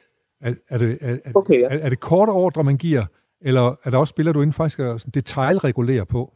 Er, 0.42 0.54
er, 0.70 0.78
det, 0.78 0.98
er, 1.02 1.14
er, 1.26 1.32
Okay, 1.36 1.60
ja. 1.60 1.66
er, 1.66 1.78
er 1.80 1.89
det 1.89 2.00
korte 2.00 2.30
ordre, 2.30 2.64
man 2.64 2.78
giver, 2.78 3.06
eller 3.42 3.76
er 3.84 3.89
der 3.89 3.98
også 3.98 4.12
spillere, 4.12 4.34
du 4.34 4.42
inden 4.42 4.54
faktisk 4.54 4.78
sådan 4.78 5.00
detaljregulere 5.14 6.06
på? 6.06 6.34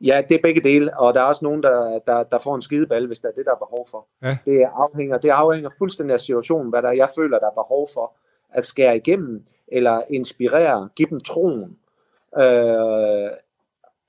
Ja, 0.00 0.22
det 0.28 0.34
er 0.34 0.42
begge 0.42 0.60
dele, 0.60 0.98
og 0.98 1.14
der 1.14 1.20
er 1.20 1.24
også 1.24 1.44
nogen, 1.44 1.62
der, 1.62 1.98
der, 2.06 2.22
der 2.22 2.38
får 2.38 2.54
en 2.54 2.62
skideball, 2.62 3.06
hvis 3.06 3.18
der 3.18 3.28
er 3.28 3.32
det, 3.32 3.44
der 3.44 3.50
er 3.52 3.56
behov 3.66 3.86
for. 3.90 4.06
Ja. 4.22 4.38
Det 4.44 4.64
afhænger, 4.74 5.18
det 5.18 5.28
afhænger 5.28 5.70
fuldstændig 5.78 6.14
af 6.14 6.20
situationen, 6.20 6.70
hvad 6.70 6.82
der 6.82 6.90
jeg 6.92 7.08
føler, 7.16 7.38
der 7.38 7.46
er 7.46 7.54
behov 7.62 7.86
for 7.94 8.16
at 8.50 8.64
skære 8.64 8.96
igennem, 8.96 9.42
eller 9.68 10.02
inspirere, 10.10 10.88
give 10.96 11.08
dem 11.10 11.20
troen, 11.20 11.76
øh, 12.38 13.30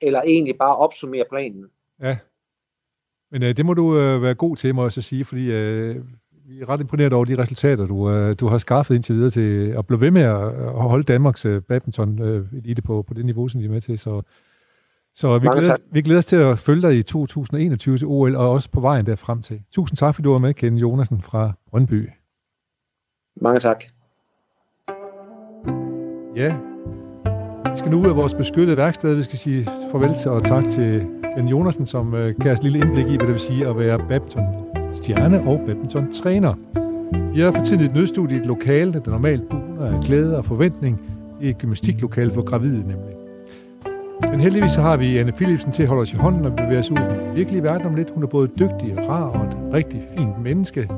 eller 0.01 0.21
egentlig 0.21 0.57
bare 0.57 0.76
opsummere 0.76 1.26
planen. 1.30 1.65
Ja. 2.01 2.17
Men 3.32 3.43
øh, 3.43 3.57
det 3.57 3.65
må 3.65 3.73
du 3.73 3.97
øh, 3.99 4.21
være 4.21 4.36
god 4.36 4.55
til, 4.55 4.76
må 4.76 4.84
jeg 4.84 4.91
så 4.91 5.01
sige, 5.01 5.26
fordi 5.26 5.51
øh, 5.51 5.95
vi 6.47 6.61
er 6.61 6.69
ret 6.69 6.82
imponeret 6.82 7.13
over 7.13 7.26
de 7.26 7.38
resultater, 7.38 7.86
du, 7.86 8.09
øh, 8.09 8.36
du 8.39 8.47
har 8.47 8.57
skaffet 8.57 8.95
indtil 8.95 9.15
videre 9.15 9.30
til 9.30 9.69
at 9.78 9.88
blive 9.88 10.01
ved 10.01 10.11
med 10.11 10.23
at, 10.23 10.47
at 10.47 10.89
holde 10.89 11.03
Danmarks 11.03 11.45
øh, 11.45 11.61
badminton 11.61 12.21
øh, 12.21 12.76
på, 12.86 13.01
på 13.01 13.13
det 13.13 13.26
niveau, 13.26 13.47
som 13.47 13.61
de 13.61 13.65
er 13.65 13.71
med 13.71 13.82
til. 13.82 13.99
Så, 13.99 14.21
så 15.15 15.39
vi, 15.39 15.45
Mange 15.45 15.61
glæder, 15.61 15.78
tak. 15.78 15.82
vi 15.91 16.01
glæder 16.01 16.17
os 16.17 16.26
til 16.26 16.36
at 16.36 16.59
følge 16.59 16.82
dig 16.82 16.97
i 16.97 17.03
2021 17.03 17.97
til 17.97 18.07
OL, 18.07 18.36
og 18.36 18.51
også 18.51 18.69
på 18.71 18.80
vejen 18.80 19.05
derfrem 19.05 19.41
til. 19.41 19.61
Tusind 19.71 19.97
tak, 19.97 20.15
fordi 20.15 20.23
du 20.23 20.32
var 20.32 20.38
med, 20.38 20.53
Ken 20.53 20.78
Jonasen 20.78 21.21
fra 21.21 21.51
Brøndby. 21.69 22.09
Mange 23.41 23.59
tak. 23.59 23.84
Ja, 26.36 26.74
vi 27.76 27.80
skal 27.80 27.91
nu 27.91 27.99
ud 28.01 28.05
af 28.05 28.15
vores 28.15 28.34
beskyttede 28.34 28.78
værksted. 28.78 29.15
Vi 29.15 29.23
skal 29.23 29.38
sige 29.38 29.67
farvel 29.91 30.13
til 30.21 30.32
og 30.32 30.43
tak 30.43 30.69
til 30.69 31.05
Ben 31.36 31.47
Jonasen, 31.47 31.86
som 31.86 32.15
øh, 32.15 32.36
kan 32.41 32.51
os 32.51 32.63
lille 32.63 32.80
indblik 32.80 33.05
i, 33.05 33.09
hvad 33.09 33.19
det 33.19 33.28
vil 33.28 33.39
sige 33.39 33.67
at 33.67 33.80
være 33.80 33.99
badminton-stjerne 34.09 35.47
og 35.47 35.61
badminton-træner. 35.67 36.53
Vi 37.34 37.39
har 37.39 37.51
for 37.51 37.63
tiden 37.63 37.84
et 37.84 37.93
nødstudie 37.93 38.38
i 38.38 38.39
et 38.39 38.45
lokale, 38.45 38.93
der 38.93 39.11
normalt 39.11 39.49
buner 39.49 39.86
af 39.86 40.03
glæde 40.03 40.38
og 40.38 40.45
forventning. 40.45 41.01
Det 41.39 41.45
er 41.45 41.49
et 41.49 41.57
gymnastiklokale 41.57 42.32
for 42.34 42.41
gravide 42.41 42.80
nemlig. 42.80 43.15
Men 44.32 44.39
heldigvis 44.39 44.71
så 44.71 44.82
har 44.82 44.97
vi 44.97 45.17
Anne 45.17 45.32
Philipsen 45.32 45.71
til 45.71 45.84
at 45.84 45.89
holde 45.89 46.01
os 46.01 46.13
i 46.13 46.17
hånden 46.17 46.45
og 46.45 46.55
bevæge 46.55 46.80
os 46.80 46.91
ud 46.91 46.97
i 46.97 47.01
den 47.01 47.36
virkelige 47.36 47.63
verden 47.63 47.88
om 47.88 47.95
lidt. 47.95 48.09
Hun 48.09 48.23
er 48.23 48.28
både 48.28 48.47
dygtig 48.47 48.93
og 48.97 49.09
rar 49.09 49.23
og 49.23 49.45
et 49.45 49.73
rigtig 49.73 50.03
fint 50.17 50.43
menneske. 50.43 50.89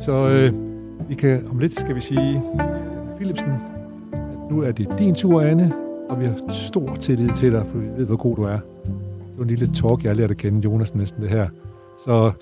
Så 0.00 0.28
øh, 0.30 0.52
Vi 1.08 1.14
kan, 1.14 1.46
om 1.50 1.58
lidt 1.58 1.80
skal 1.80 1.94
vi 1.94 2.00
sige, 2.00 2.42
Philipsen, 3.16 3.52
at 4.12 4.50
nu 4.50 4.62
er 4.62 4.72
det 4.72 4.88
din 4.98 5.14
tur, 5.14 5.42
Anne, 5.42 5.72
og 6.10 6.20
vi 6.20 6.26
har 6.26 6.52
stor 6.52 6.96
tillid 7.00 7.28
til 7.36 7.52
dig, 7.52 7.66
for 7.70 7.78
vi 7.78 7.86
ved, 7.86 8.06
hvor 8.06 8.16
god 8.16 8.36
du 8.36 8.42
er. 8.42 8.58
Det 8.84 9.36
var 9.36 9.42
en 9.42 9.48
lille 9.48 9.66
talk, 9.74 10.04
jeg 10.04 10.16
lærte 10.16 10.30
at 10.30 10.36
kende, 10.36 10.60
Jonas, 10.60 10.94
næsten 10.94 11.22
det 11.22 11.30
her. 11.30 11.48
Så 12.04 12.32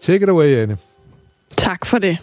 take 0.00 0.22
it 0.22 0.28
away, 0.28 0.56
Anne. 0.56 0.78
Tak 1.56 1.86
for 1.86 1.98
det. 1.98 2.18